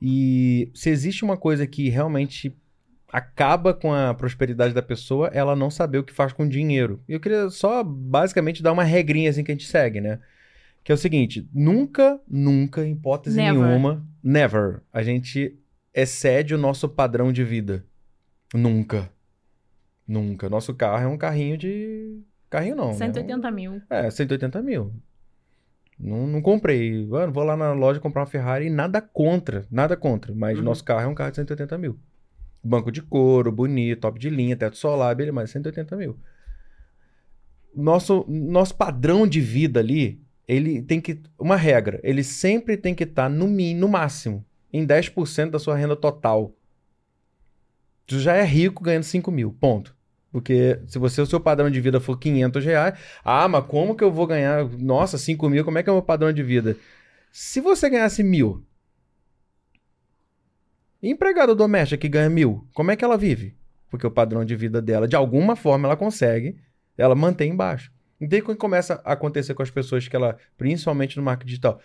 [0.00, 2.56] E se existe uma coisa que realmente
[3.12, 7.02] acaba com a prosperidade da pessoa, ela não saber o que faz com o dinheiro.
[7.08, 10.20] E eu queria só basicamente dar uma regrinha assim que a gente segue, né?
[10.84, 13.62] Que é o seguinte: nunca, nunca, em hipótese never.
[13.62, 15.58] nenhuma, never, a gente
[15.94, 17.84] excede o nosso padrão de vida.
[18.54, 19.10] Nunca.
[20.06, 20.48] Nunca.
[20.48, 22.20] Nosso carro é um carrinho de.
[22.48, 22.92] Carrinho não.
[22.94, 23.50] 180 né?
[23.54, 23.82] mil.
[23.88, 24.92] É, 180 mil.
[25.98, 27.06] Não, não comprei.
[27.06, 29.66] Mano, vou lá na loja comprar uma Ferrari e nada contra.
[29.70, 30.34] Nada contra.
[30.34, 30.64] Mas Uhum.
[30.64, 31.98] nosso carro é um carro de 180 mil.
[32.62, 36.18] Banco de couro, bonito, top de linha, teto solar, beleza, mas 180 mil.
[37.74, 41.20] Nosso, nosso padrão de vida ali, ele tem que.
[41.38, 45.76] Uma regra, ele sempre tem que estar no, mi- no máximo, em 10% da sua
[45.76, 46.52] renda total.
[48.06, 49.96] Tu já é rico ganhando 5 mil, ponto.
[50.32, 54.04] Porque se você, o seu padrão de vida for 500 reais, ah, mas como que
[54.04, 54.64] eu vou ganhar?
[54.78, 56.76] Nossa, 5 mil, como é que é o meu padrão de vida?
[57.32, 58.64] Se você ganhasse mil,
[61.02, 63.56] empregada doméstica que ganha mil, como é que ela vive?
[63.88, 66.56] Porque o padrão de vida dela, de alguma forma, ela consegue,
[66.96, 67.90] ela mantém embaixo.
[68.20, 71.80] Então, quando começa a acontecer com as pessoas que ela, principalmente no marketing digital,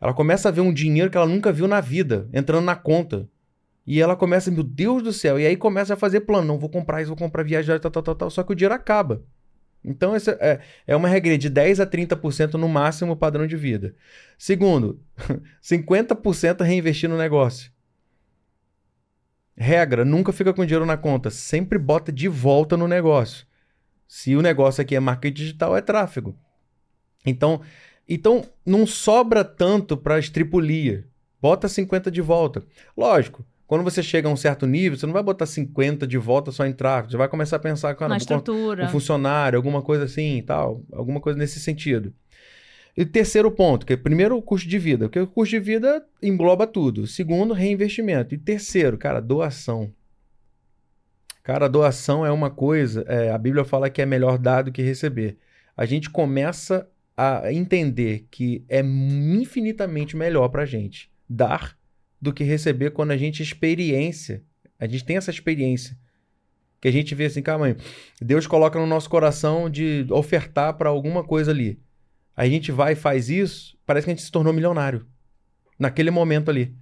[0.00, 3.28] ela começa a ver um dinheiro que ela nunca viu na vida, entrando na conta.
[3.86, 6.68] E ela começa, meu Deus do céu, e aí começa a fazer plano, não vou
[6.68, 9.22] comprar isso, vou comprar viajar, tal, tal, tal, tal, só que o dinheiro acaba.
[9.84, 13.94] Então, essa é, é uma regra de 10 a 30% no máximo padrão de vida.
[14.36, 15.00] Segundo,
[15.62, 17.70] 50% reinvestir no negócio.
[19.56, 23.46] Regra, nunca fica com dinheiro na conta, sempre bota de volta no negócio.
[24.06, 26.36] Se o negócio aqui é marketing digital, é tráfego.
[27.24, 27.60] Então,
[28.08, 31.06] então não sobra tanto para estripulia.
[31.40, 32.62] Bota 50 de volta.
[32.96, 36.52] Lógico, quando você chega a um certo nível, você não vai botar 50 de volta
[36.52, 37.10] só em tráfego.
[37.10, 38.84] Você vai começar a pensar, cara, estrutura.
[38.84, 42.14] um funcionário, alguma coisa assim e tal, alguma coisa nesse sentido.
[42.96, 46.04] E terceiro ponto, que é primeiro o custo de vida, porque o custo de vida
[46.22, 47.06] engloba tudo.
[47.06, 48.34] Segundo, reinvestimento.
[48.34, 49.92] E terceiro, cara, doação.
[51.42, 54.82] Cara, doação é uma coisa, é, a Bíblia fala que é melhor dar do que
[54.82, 55.36] receber.
[55.76, 61.76] A gente começa a entender que é infinitamente melhor pra gente dar
[62.20, 64.42] do que receber quando a gente experiência.
[64.78, 65.96] A gente tem essa experiência.
[66.80, 67.76] Que a gente vê assim, calma aí,
[68.20, 71.78] Deus coloca no nosso coração de ofertar para alguma coisa ali.
[72.36, 75.06] Aí a gente vai e faz isso, parece que a gente se tornou milionário.
[75.78, 76.74] Naquele momento ali.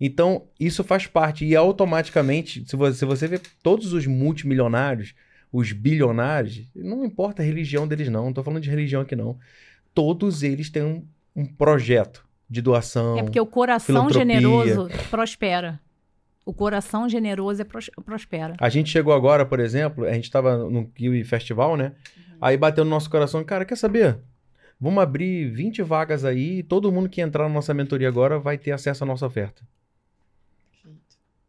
[0.00, 1.44] Então, isso faz parte.
[1.44, 5.14] E automaticamente, se você, se você vê todos os multimilionários,
[5.52, 8.26] os bilionários, não importa a religião deles, não.
[8.26, 9.38] Não tô falando de religião aqui, não.
[9.94, 11.06] Todos eles têm um,
[11.36, 13.18] um projeto de doação.
[13.18, 15.80] É porque o coração generoso prospera.
[16.44, 18.54] O coração generoso é pros- prospera.
[18.58, 21.92] A gente chegou agora, por exemplo, a gente estava no Kiwi Festival, né?
[22.40, 24.18] Aí bateu no nosso coração, cara, quer saber?
[24.84, 28.58] Vamos abrir 20 vagas aí e todo mundo que entrar na nossa mentoria agora vai
[28.58, 29.66] ter acesso à nossa oferta.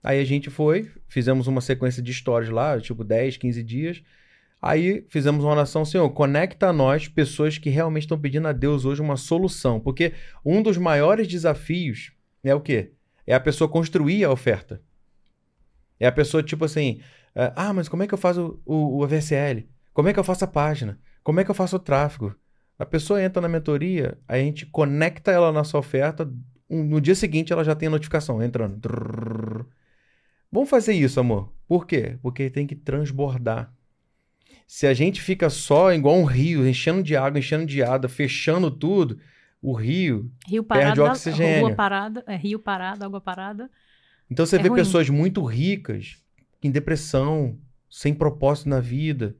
[0.01, 4.01] Aí a gente foi, fizemos uma sequência de stories lá, tipo 10, 15 dias.
[4.61, 8.85] Aí fizemos uma oração, Senhor, conecta a nós pessoas que realmente estão pedindo a Deus
[8.85, 9.81] hoje uma solução.
[9.81, 10.13] Porque
[10.45, 12.93] um dos maiores desafios é o quê?
[13.27, 14.81] É a pessoa construir a oferta.
[15.99, 17.01] É a pessoa, tipo assim,
[17.35, 19.67] ah, mas como é que eu faço o, o VSL?
[19.91, 20.97] Como é que eu faço a página?
[21.21, 22.33] Como é que eu faço o tráfego?
[22.77, 26.29] A pessoa entra na mentoria, a gente conecta ela na nossa oferta,
[26.69, 28.79] um- no dia seguinte ela já tem a notificação entrando.
[28.79, 29.65] Trrr.
[30.51, 31.53] Vamos fazer isso, amor.
[31.67, 32.17] Por quê?
[32.21, 33.73] Porque tem que transbordar.
[34.67, 38.69] Se a gente fica só igual um rio, enchendo de água, enchendo de água, fechando
[38.71, 39.19] tudo,
[39.61, 40.31] o rio.
[40.47, 41.67] Rio Perde parado, oxigênio.
[41.67, 43.69] rua parada, é, rio parado, água parada.
[44.29, 44.79] Então você É vê ruim.
[44.79, 46.17] pessoas muito ricas,
[46.63, 47.57] em depressão,
[47.89, 49.35] sem propósito na vida.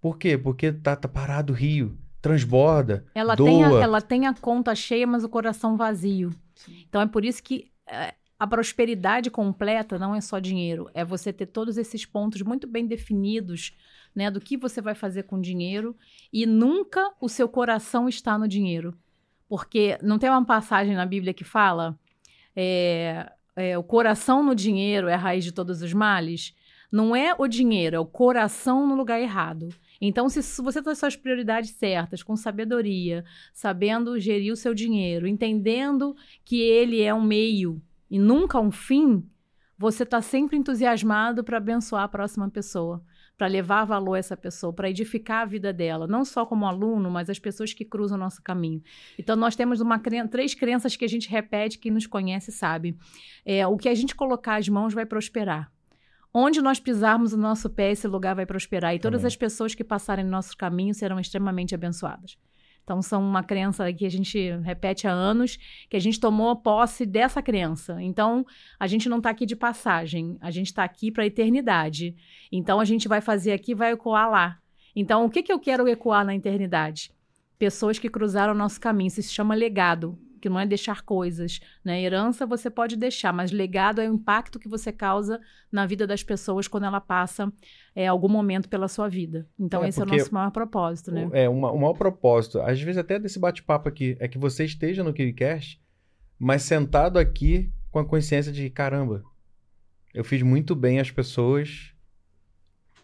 [0.00, 0.36] Por quê?
[0.36, 3.46] Porque tá, tá parado o rio, transborda, Ela doa.
[3.46, 6.30] tem, a, ela tem a conta cheia, mas o coração vazio.
[6.88, 11.34] Então é por isso que é, a prosperidade completa não é só dinheiro, é você
[11.34, 13.76] ter todos esses pontos muito bem definidos,
[14.14, 15.94] né, do que você vai fazer com o dinheiro
[16.32, 18.96] e nunca o seu coração está no dinheiro.
[19.46, 21.98] Porque não tem uma passagem na Bíblia que fala
[22.56, 26.54] é, é, o coração no dinheiro é a raiz de todos os males?
[26.90, 29.68] Não é o dinheiro, é o coração no lugar errado.
[30.06, 36.14] Então, se você tem suas prioridades certas, com sabedoria, sabendo gerir o seu dinheiro, entendendo
[36.44, 39.26] que ele é um meio e nunca um fim,
[39.78, 43.02] você está sempre entusiasmado para abençoar a próxima pessoa,
[43.36, 47.10] para levar valor a essa pessoa, para edificar a vida dela, não só como aluno,
[47.10, 48.82] mas as pessoas que cruzam o nosso caminho.
[49.18, 49.98] Então, nós temos uma
[50.30, 52.96] três crenças que a gente repete, quem nos conhece sabe.
[53.44, 55.73] É, o que a gente colocar as mãos vai prosperar.
[56.36, 58.92] Onde nós pisarmos o nosso pé, esse lugar vai prosperar.
[58.92, 59.28] E todas Amém.
[59.28, 62.36] as pessoas que passarem no nosso caminho serão extremamente abençoadas.
[62.82, 65.56] Então, são uma crença que a gente repete há anos,
[65.88, 68.02] que a gente tomou posse dessa crença.
[68.02, 68.44] Então,
[68.80, 72.16] a gente não está aqui de passagem, a gente está aqui para a eternidade.
[72.50, 74.58] Então, a gente vai fazer aqui, vai ecoar lá.
[74.94, 77.12] Então, o que, que eu quero ecoar na eternidade?
[77.58, 79.08] Pessoas que cruzaram o nosso caminho.
[79.08, 80.18] Isso se chama legado.
[80.44, 82.02] Que não é deixar coisas, né?
[82.02, 85.40] Herança você pode deixar, mas legado é o impacto que você causa
[85.72, 87.50] na vida das pessoas quando ela passa
[87.96, 89.48] é, algum momento pela sua vida.
[89.58, 91.30] Então É, esse é o nosso maior propósito, né?
[91.32, 95.02] É, uma, o maior propósito, às vezes até desse bate-papo aqui, é que você esteja
[95.02, 95.80] no KiwiCast,
[96.38, 99.24] mas sentado aqui com a consciência de, caramba,
[100.12, 101.94] eu fiz muito bem as pessoas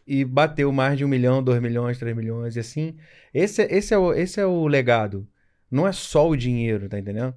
[0.07, 2.99] e bateu mais de um milhão, dois milhões, três milhões, e assim.
[3.33, 5.27] Esse, é- esse, é, o, esse é o legado.
[5.71, 7.35] Não é só o dinheiro, tá entendendo?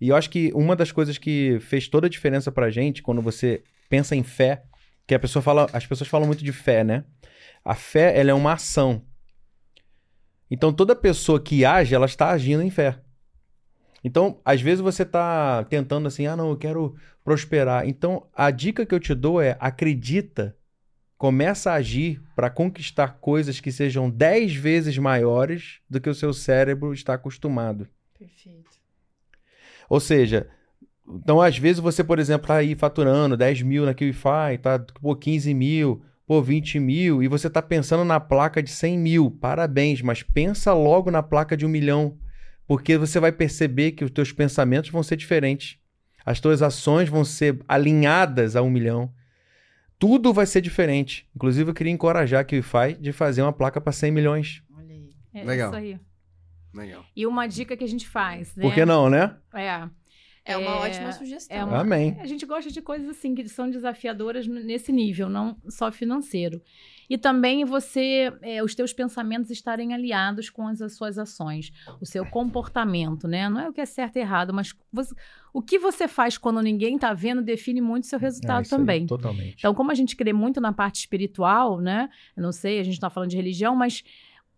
[0.00, 3.22] E eu acho que uma das coisas que fez toda a diferença pra gente, quando
[3.22, 4.62] você pensa em fé,
[5.06, 7.04] que a pessoa fala, as pessoas falam muito de fé, né?
[7.64, 9.04] A fé, ela é uma ação.
[10.50, 13.00] Então, toda pessoa que age, ela está agindo em fé.
[14.04, 16.94] Então, às vezes você está tentando assim, ah, não, eu quero
[17.24, 17.88] prosperar.
[17.88, 20.56] Então, a dica que eu te dou é acredita,
[21.18, 26.32] começa a agir para conquistar coisas que sejam 10 vezes maiores do que o seu
[26.32, 27.88] cérebro está acostumado.
[28.18, 28.70] Perfeito.
[29.88, 30.48] Ou seja,
[31.08, 35.14] então às vezes você, por exemplo, tá aí faturando 10 mil na QIFI, tá pô,
[35.14, 39.30] 15 mil, pô, 20 mil, e você tá pensando na placa de 100 mil.
[39.30, 42.18] Parabéns, mas pensa logo na placa de um milhão,
[42.66, 45.78] porque você vai perceber que os teus pensamentos vão ser diferentes.
[46.24, 49.12] As tuas ações vão ser alinhadas a um milhão.
[49.98, 51.26] Tudo vai ser diferente.
[51.34, 54.62] Inclusive, eu queria encorajar a QIFI de fazer uma placa para 100 milhões.
[54.76, 55.10] Olha aí.
[55.32, 55.68] É Legal.
[55.70, 55.98] isso aí.
[56.74, 57.04] Legal.
[57.16, 58.62] E uma dica que a gente faz, né?
[58.62, 59.34] Por que não, né?
[59.54, 59.88] É.
[60.48, 61.56] É uma É, ótima sugestão.
[61.56, 62.16] é uma- Amém.
[62.20, 66.62] A gente gosta de coisas assim que são desafiadoras nesse nível, não só financeiro.
[67.08, 72.06] E também você, é, os teus pensamentos estarem aliados com as, as suas ações, o
[72.06, 73.48] seu comportamento, né?
[73.48, 75.14] Não é o que é certo e errado, mas você-
[75.52, 78.68] o que você faz quando ninguém tá vendo define muito o seu É, resultado aí,
[78.68, 79.06] também.
[79.06, 79.56] totalmente.
[79.58, 82.08] Então, como a gente crê muito na parte espiritual, né?
[82.36, 84.02] Eu não sei, a gente tá falando de religião, mas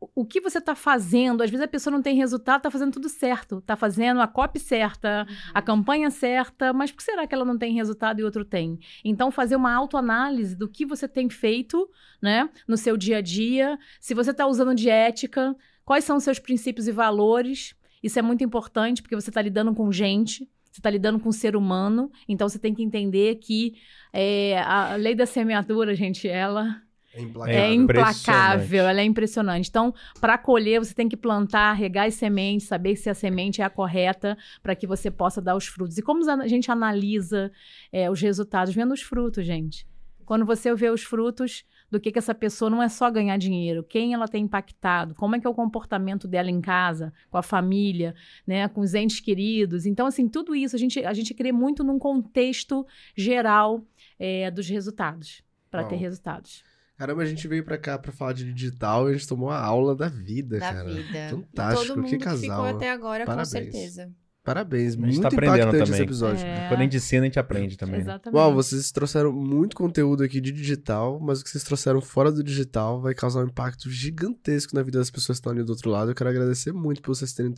[0.01, 2.93] o- o que você tá fazendo, às vezes a pessoa não tem resultado, tá fazendo
[2.93, 7.35] tudo certo, tá fazendo a copy certa, a campanha certa, mas por que será que
[7.35, 8.79] ela não tem resultado e outro tem?
[9.05, 11.89] Então, fazer uma autoanálise do que você tem feito,
[12.21, 16.25] né, no seu dia a dia, se você está usando de ética, quais são os
[16.25, 17.75] seus princípios e valores.
[18.03, 21.33] Isso é muito importante, porque você está lidando com gente, você está lidando com um
[21.33, 23.75] ser humano, então você tem que entender que
[24.13, 26.81] é, a lei da semeadura, gente, ela
[27.19, 27.83] É é implacável.
[27.83, 29.69] implacável, ela é impressionante.
[29.69, 33.65] Então, para colher, você tem que plantar, regar as sementes, saber se a semente é
[33.65, 35.99] a correta para que você possa dar os frutos.
[35.99, 37.51] E como a gente analisa
[37.93, 38.75] é, os resultados?
[38.75, 39.87] Vendo os frutos, gente.
[40.25, 43.83] Quando você vê os frutos do que, que essa pessoa não é só ganhar dinheiro,
[43.83, 47.43] quem ela tem impactado, como é que é o comportamento dela em casa, com a
[47.43, 48.15] família,
[48.47, 49.87] né, com os entes queridos.
[49.87, 52.87] Então, assim, tudo isso a gente, a gente crê muito num contexto
[53.17, 53.83] geral
[54.19, 56.63] é, dos resultados, para ter resultados.
[56.99, 59.59] Caramba, a gente veio pra cá pra falar de digital e a gente tomou a
[59.61, 60.93] aula da vida, Da cara.
[60.93, 61.29] vida.
[61.31, 62.41] Fantástico, Todo mundo que que casal.
[62.41, 63.49] ficou até agora, Parabéns.
[63.49, 64.11] com certeza.
[64.43, 66.05] Parabéns, gente muito tá aprendendo impactante esse também.
[66.07, 66.47] episódio.
[66.47, 66.69] É.
[66.69, 67.97] Quando a gente ensina, a gente aprende também.
[67.97, 68.01] né?
[68.01, 68.37] Exatamente.
[68.39, 72.43] Uau, vocês trouxeram muito conteúdo aqui de digital, mas o que vocês trouxeram fora do
[72.43, 75.91] digital vai causar um impacto gigantesco na vida das pessoas que estão ali do outro
[75.91, 76.11] lado.
[76.11, 77.55] Eu quero agradecer muito por vocês terem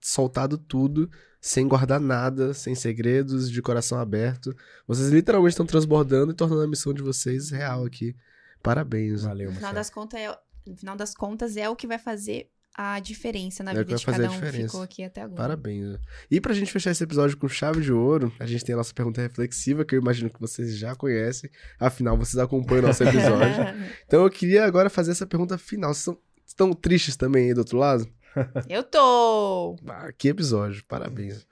[0.00, 1.10] soltado tudo,
[1.42, 4.56] sem guardar nada, sem segredos, de coração aberto.
[4.88, 8.16] Vocês literalmente estão transbordando e tornando a missão de vocês real aqui.
[8.62, 9.22] Parabéns.
[9.22, 12.50] Valeu, No final, das contas, é, no final das contas, é o que vai fazer
[12.74, 15.36] a diferença na É vida vai de fazer cada um ficou aqui até agora.
[15.36, 15.98] Parabéns.
[16.30, 18.94] E pra gente fechar esse episódio com chave de ouro, a gente tem a nossa
[18.94, 21.50] pergunta reflexiva, que eu imagino que vocês já conhecem.
[21.78, 23.64] Afinal, vocês acompanham o nosso episódio.
[24.06, 25.92] então eu queria agora fazer essa pergunta final.
[25.92, 28.08] Vocês estão, estão tristes também aí do outro lado?
[28.68, 29.76] Eu tô!
[29.88, 31.44] Ah, que episódio, parabéns.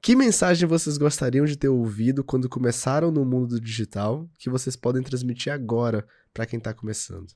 [0.00, 4.74] Que mensagem vocês gostariam de ter ouvido quando começaram no mundo do digital que vocês
[4.74, 7.32] podem transmitir agora pra quem tá começando?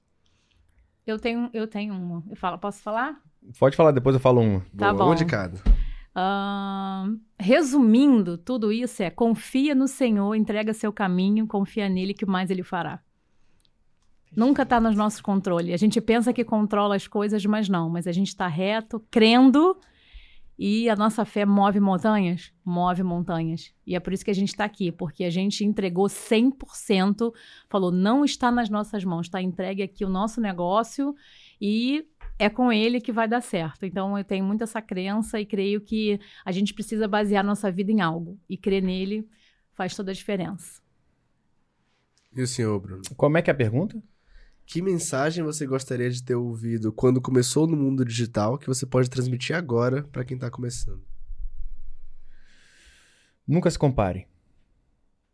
[1.07, 2.23] Eu tenho, eu tenho uma.
[2.29, 3.21] Eu falo, posso falar?
[3.59, 4.61] Pode falar, depois eu falo uma.
[4.77, 5.07] Tá Boa, bom.
[5.07, 5.61] Uma de cada.
[6.15, 12.51] Ahn, resumindo, tudo isso é confia no Senhor, entrega seu caminho, confia nele que mais
[12.51, 13.01] ele fará.
[14.35, 15.73] Nunca está nos nossos controles.
[15.73, 17.89] A gente pensa que controla as coisas, mas não.
[17.89, 19.79] Mas a gente está reto, crendo,
[20.59, 22.53] e a nossa fé move montanhas?
[22.65, 23.75] Move montanhas.
[23.87, 27.33] E é por isso que a gente está aqui, porque a gente entregou 100%,
[27.69, 31.15] falou, não está nas nossas mãos, está entregue aqui o nosso negócio
[31.61, 32.07] e
[32.39, 33.85] é com ele que vai dar certo.
[33.85, 37.93] Então eu tenho muito essa crença e creio que a gente precisa basear nossa vida
[37.93, 38.39] em algo.
[38.49, 39.29] E crer nele
[39.75, 40.81] faz toda a diferença.
[42.35, 43.03] E o senhor, Bruno?
[43.17, 44.03] Como é que é a pergunta?
[44.67, 49.09] Que mensagem você gostaria de ter ouvido quando começou no mundo digital que você pode
[49.09, 51.03] transmitir agora pra quem tá começando?
[53.47, 54.27] Nunca se compare.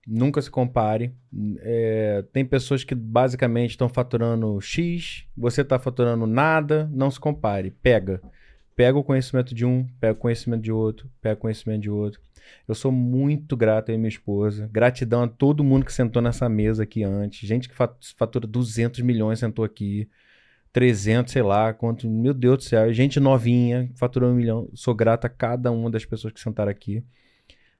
[0.06, 1.14] Nunca se compare.
[1.60, 7.70] É, tem pessoas que basicamente estão faturando X, você está faturando nada, não se compare.
[7.70, 8.20] Pega.
[8.76, 12.20] pega o conhecimento de um, pega o conhecimento de outro, pega o conhecimento de outro.
[12.66, 14.68] Eu sou muito grato aí, minha esposa.
[14.72, 17.46] Gratidão a todo mundo que sentou nessa mesa aqui antes.
[17.48, 20.08] Gente que fatura 200 milhões sentou aqui.
[20.72, 22.08] 300, sei lá, quanto.
[22.08, 22.92] Meu Deus do céu.
[22.92, 24.68] Gente novinha, faturou um milhão.
[24.74, 27.04] Sou grato a cada uma das pessoas que sentaram aqui.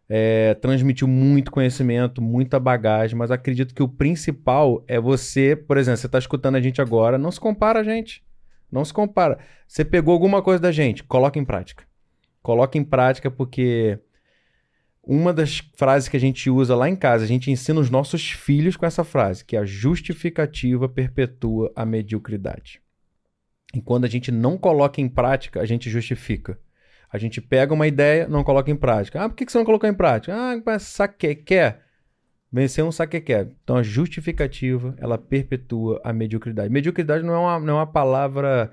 [0.08, 5.96] É, transmitiu muito conhecimento, muita bagagem, mas acredito que o principal é você, por exemplo,
[5.96, 8.22] você está escutando a gente agora, não se compara gente.
[8.70, 9.38] Não se compara.
[9.68, 11.84] Você pegou alguma coisa da gente, coloca em prática.
[12.42, 13.98] Coloca em prática porque
[15.04, 18.30] uma das frases que a gente usa lá em casa, a gente ensina os nossos
[18.30, 22.80] filhos com essa frase, que é a justificativa perpetua a mediocridade.
[23.74, 26.58] E quando a gente não coloca em prática, a gente justifica.
[27.10, 29.22] A gente pega uma ideia, não coloca em prática.
[29.22, 30.34] Ah, por que você não colocou em prática?
[30.34, 31.82] Ah, saque, quer.
[32.50, 33.50] Vencer um saque quer.
[33.64, 36.70] Então a justificativa, ela perpetua a mediocridade.
[36.70, 38.70] Mediocridade não é uma, não é uma palavra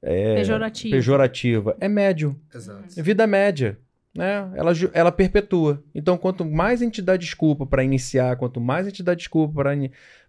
[0.00, 0.96] é, pejorativa.
[0.96, 1.76] pejorativa.
[1.80, 2.38] É médio.
[2.54, 3.02] Exato.
[3.02, 3.78] Vida média
[4.16, 5.82] né, ela, ela perpetua.
[5.94, 9.62] Então, quanto mais a gente dá desculpa para iniciar, quanto mais a gente dá desculpa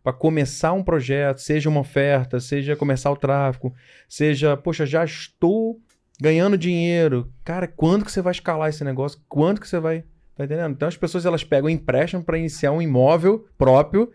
[0.03, 3.73] para começar um projeto, seja uma oferta, seja começar o tráfego,
[4.07, 5.79] seja, poxa, já estou
[6.19, 7.31] ganhando dinheiro.
[7.43, 9.19] Cara, quando que você vai escalar esse negócio?
[9.29, 10.03] Quando que você vai.
[10.35, 10.73] Tá entendendo?
[10.73, 14.11] Então, as pessoas elas pegam empréstimo para iniciar um imóvel próprio,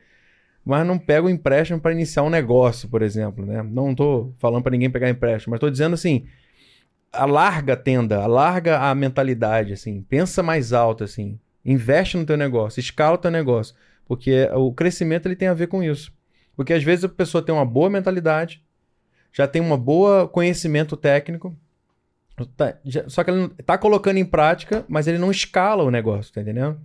[0.65, 3.45] mas não pegam empréstimo para iniciar um negócio, por exemplo.
[3.45, 3.61] Né?
[3.63, 6.27] Não estou falando para ninguém pegar empréstimo, mas estou dizendo assim
[7.13, 12.81] alarga a tenda, alarga a mentalidade, assim, pensa mais alto, assim, investe no teu negócio,
[12.81, 13.75] escala o teu negócio,
[14.07, 16.13] porque o crescimento ele tem a ver com isso.
[16.57, 18.63] Porque às vezes a pessoa tem uma boa mentalidade,
[19.33, 21.57] já tem um boa conhecimento técnico,
[22.57, 26.33] tá, já, só que ele está colocando em prática, mas ele não escala o negócio,
[26.33, 26.81] tá entendendo?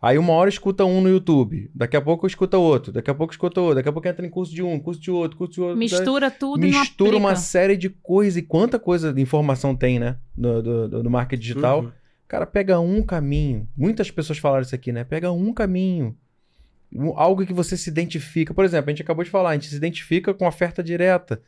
[0.00, 3.32] Aí uma hora escuta um no YouTube, daqui a pouco escuta outro, daqui a pouco
[3.32, 5.60] escuta outro, daqui a pouco entra em curso de um, curso de outro, curso de
[5.60, 5.76] outro.
[5.76, 8.36] Mistura tudo Mistura e uma série de coisas.
[8.36, 10.16] E quanta coisa de informação tem, né?
[10.36, 11.80] No, do, do marketing digital.
[11.80, 11.92] Uhum.
[12.28, 13.66] Cara, pega um caminho.
[13.76, 15.02] Muitas pessoas falaram isso aqui, né?
[15.04, 16.16] Pega um caminho.
[17.14, 18.52] Algo que você se identifica.
[18.52, 21.40] Por exemplo, a gente acabou de falar, a gente se identifica com oferta direta.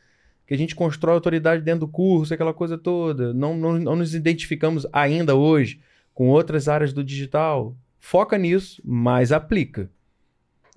[0.47, 3.33] Que a gente constrói autoridade dentro do curso, aquela coisa toda.
[3.33, 5.79] Não, não, não nos identificamos ainda hoje
[6.15, 9.89] com outras áreas do digital foca nisso, mas aplica.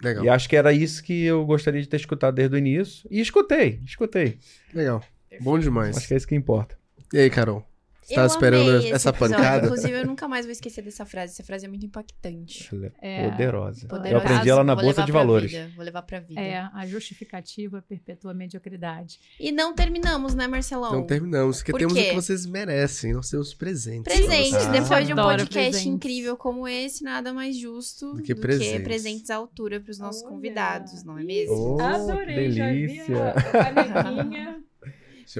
[0.02, 0.24] Legal.
[0.24, 3.08] E acho que era isso que eu gostaria de ter escutado desde o início.
[3.10, 4.38] E escutei, escutei.
[4.74, 5.02] Legal.
[5.40, 5.96] Bom demais.
[5.96, 6.76] Acho que é isso que importa.
[7.12, 7.64] E aí, Carol?
[8.02, 9.66] Você tava esperando essa pancada?
[9.66, 11.32] Inclusive, eu nunca mais vou esquecer dessa frase.
[11.34, 12.68] Essa frase é muito impactante.
[12.74, 13.86] Ela é, é poderosa.
[13.86, 14.08] poderosa.
[14.14, 15.50] Eu aprendi ela na vou Bolsa de Valores.
[15.52, 15.70] Vida.
[15.76, 16.40] Vou levar pra vida.
[16.40, 19.18] É, a justificativa perpetua a mediocridade.
[19.38, 20.92] E não terminamos, né, Marcelão?
[20.92, 23.12] Não terminamos, porque Por temos o que vocês merecem.
[23.12, 24.12] Nós temos presentes.
[24.12, 24.54] Presentes.
[24.54, 25.86] Ah, Depois de um podcast presentes.
[25.86, 28.72] incrível como esse, nada mais justo Do que do presentes.
[28.72, 30.30] que presentes à altura pros nossos Olha.
[30.32, 31.76] convidados, não é mesmo?
[31.76, 33.34] Oh, Adorei, que já vi delícia.
[33.34, 34.62] a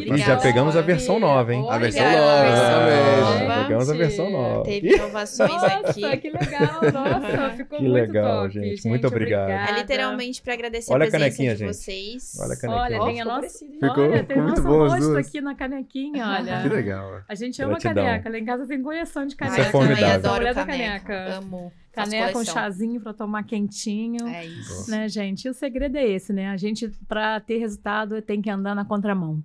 [0.01, 1.67] E já pegamos a versão nova, hein?
[1.69, 3.51] A versão nova, exatamente.
[3.53, 4.63] Ah, Pegamos a versão nova.
[4.65, 6.01] Teve inovações aqui.
[6.01, 6.81] Nossa, que legal.
[6.93, 8.55] Nossa, ficou Que muito legal, top.
[8.55, 8.89] gente.
[8.89, 9.51] Muito obrigado.
[9.51, 11.75] É literalmente pra agradecer Olha a a presença canequinha, de gente.
[11.75, 12.39] vocês.
[12.41, 12.83] Olha a canequinha.
[12.83, 13.59] Olha, tem a ficou nossa.
[13.59, 16.63] Ficou- olha, tem muito nosso bom rosto aqui na canequinha, olha.
[16.63, 17.21] Que legal.
[17.29, 18.05] A gente ama Gratidão.
[18.05, 18.31] caneca.
[18.31, 19.57] Lá em casa tem coleção de caneca.
[19.63, 20.15] é eu também formidável.
[20.17, 21.35] adoro Mulher da caneca.
[21.37, 21.73] Amo.
[21.93, 22.55] Caneca, um coleção.
[22.55, 24.27] chazinho pra tomar quentinho.
[24.27, 24.91] É isso.
[24.91, 25.45] Né, gente?
[25.45, 26.49] E o segredo é esse, né?
[26.49, 29.43] A gente, pra ter resultado, tem que andar na contramão.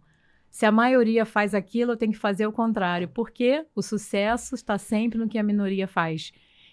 [0.58, 5.20] Se a maioria faz aquilo, tem que fazer o contrário, porque o sucesso está sempre
[5.20, 6.32] no que a minoria faz.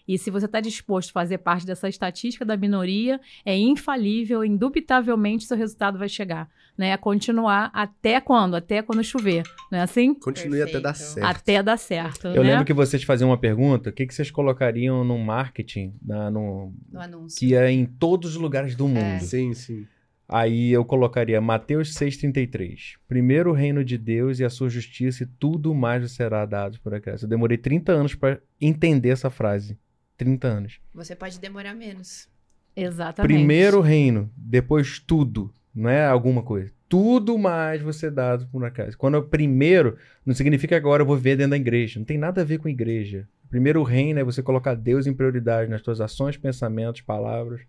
[0.09, 5.45] E se você está disposto a fazer parte dessa estatística da minoria, é infalível, indubitavelmente
[5.45, 6.49] seu resultado vai chegar.
[6.79, 6.93] Né?
[6.93, 8.55] É continuar até quando?
[8.55, 9.43] Até quando chover.
[9.71, 10.15] Não é assim?
[10.15, 11.13] Continue até dar Perfeito.
[11.13, 11.27] certo.
[11.27, 12.29] Até dar certo.
[12.29, 12.53] Eu né?
[12.53, 16.73] lembro que vocês faziam uma pergunta: o que, que vocês colocariam no marketing, na, no,
[16.91, 17.39] No anúncio.
[17.39, 19.23] que é em todos os lugares do mundo?
[19.23, 19.87] Sim, sim.
[20.29, 22.95] Aí eu colocaria Mateus 6,33.
[23.07, 26.95] Primeiro o reino de Deus e a sua justiça, e tudo mais será dado por
[26.95, 27.27] acréscimo.
[27.27, 29.79] Eu demorei 30 anos para entender essa frase.
[30.17, 30.81] 30 anos.
[30.95, 32.29] Você pode demorar menos.
[32.75, 33.33] Exatamente.
[33.33, 35.53] Primeiro o reino, depois tudo.
[35.75, 36.73] Não é alguma coisa.
[36.89, 38.97] Tudo mais você dado por acaso.
[38.97, 41.99] Quando é o primeiro, não significa que agora eu vou ver dentro da igreja.
[41.99, 43.29] Não tem nada a ver com igreja.
[43.51, 47.63] Primeiro o reino é você colocar Deus em prioridade nas suas ações, pensamentos, palavras.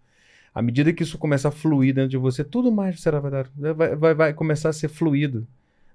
[0.56, 3.50] À medida que isso começar a fluir dentro de você, tudo mais será dado.
[3.76, 5.46] Vai, vai, vai começar a ser fluido.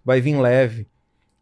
[0.05, 0.87] Vai vir leve.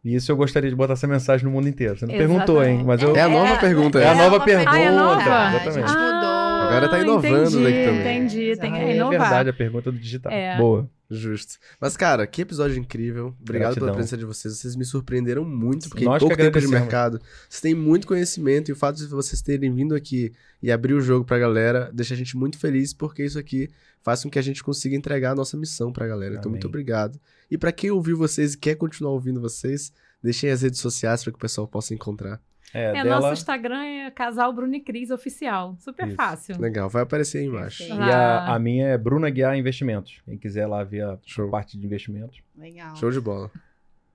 [0.04, 1.98] E isso eu gostaria de botar essa mensagem no mundo inteiro.
[1.98, 2.84] Você não perguntou, hein?
[2.86, 3.16] Mas eu.
[3.16, 4.70] É a nova pergunta, É a nova pergunta.
[4.70, 5.20] Ah, é nova?
[5.20, 5.92] Exatamente.
[5.92, 6.17] mudou.
[6.68, 8.18] Agora tá inovando entendi, daqui também.
[8.18, 9.20] Entendi, tem Ah, que É inovar.
[9.20, 10.32] verdade a pergunta do digital.
[10.32, 10.56] É.
[10.56, 10.88] Boa.
[11.10, 11.54] Justo.
[11.80, 13.34] Mas, cara, que episódio incrível.
[13.40, 13.86] Obrigado Gratidão.
[13.86, 14.58] pela presença de vocês.
[14.58, 17.18] Vocês me surpreenderam muito, porque Nós em que pouco tempo de mercado,
[17.48, 20.32] vocês têm muito conhecimento e o fato de vocês terem vindo aqui
[20.62, 23.70] e abrir o jogo pra galera deixa a gente muito feliz, porque isso aqui
[24.02, 26.32] faz com que a gente consiga entregar a nossa missão pra galera.
[26.34, 26.52] Então, Amém.
[26.52, 27.18] muito obrigado.
[27.50, 29.90] E pra quem ouviu vocês e quer continuar ouvindo vocês,
[30.20, 32.40] Deixem as redes sociais para que o pessoal possa encontrar.
[32.74, 33.20] É, É, dela...
[33.20, 35.76] nosso Instagram é Casal Bruno e Cris Oficial.
[35.78, 36.16] Super Isso.
[36.16, 36.60] fácil.
[36.60, 37.82] Legal, vai aparecer aí embaixo.
[37.82, 40.20] E a, a minha é Bruna Guiar Investimentos.
[40.24, 41.50] Quem quiser lá ver a Show.
[41.50, 42.38] parte de investimentos.
[42.56, 42.94] Legal.
[42.96, 43.50] Show de bola.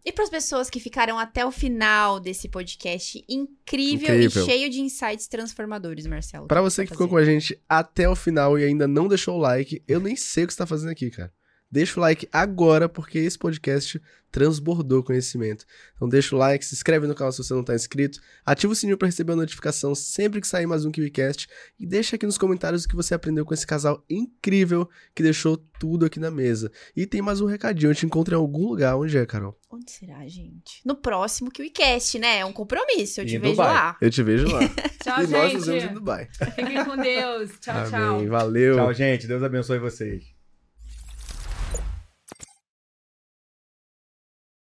[0.05, 4.43] E para as pessoas que ficaram até o final desse podcast incrível, Incrível.
[4.43, 6.45] e cheio de insights transformadores, Marcelo.
[6.47, 9.39] Pra você que ficou com a gente até o final e ainda não deixou o
[9.39, 11.31] like, eu nem sei o que você tá fazendo aqui, cara.
[11.73, 13.99] Deixa o like agora, porque esse podcast
[14.31, 15.65] transbordou conhecimento.
[15.95, 18.75] Então deixa o like, se inscreve no canal se você não tá inscrito, ativa o
[18.75, 21.47] sininho pra receber a notificação sempre que sair mais um KiwiCast
[21.79, 25.57] e deixa aqui nos comentários o que você aprendeu com esse casal incrível que deixou
[25.79, 26.71] tudo aqui na mesa.
[26.95, 28.95] E tem mais um recadinho, eu te encontro em algum lugar.
[28.95, 29.57] Onde é, Carol?
[29.71, 30.79] Onde será, gente?
[30.85, 32.37] No próximo KiwiCast, né?
[32.37, 33.19] É um compromisso.
[33.19, 33.73] Eu E te vejo Dubai.
[33.73, 33.97] lá.
[33.99, 34.59] Eu te vejo lá.
[35.03, 35.93] Tchau, e nós nos vemos em gente.
[35.95, 36.27] Dubai.
[36.53, 37.49] Fiquem com Deus.
[37.59, 38.15] Tchau, tchau.
[38.17, 38.27] Amém.
[38.27, 38.75] Valeu.
[38.75, 39.25] Tchau, gente.
[39.25, 40.42] Deus abençoe vocês.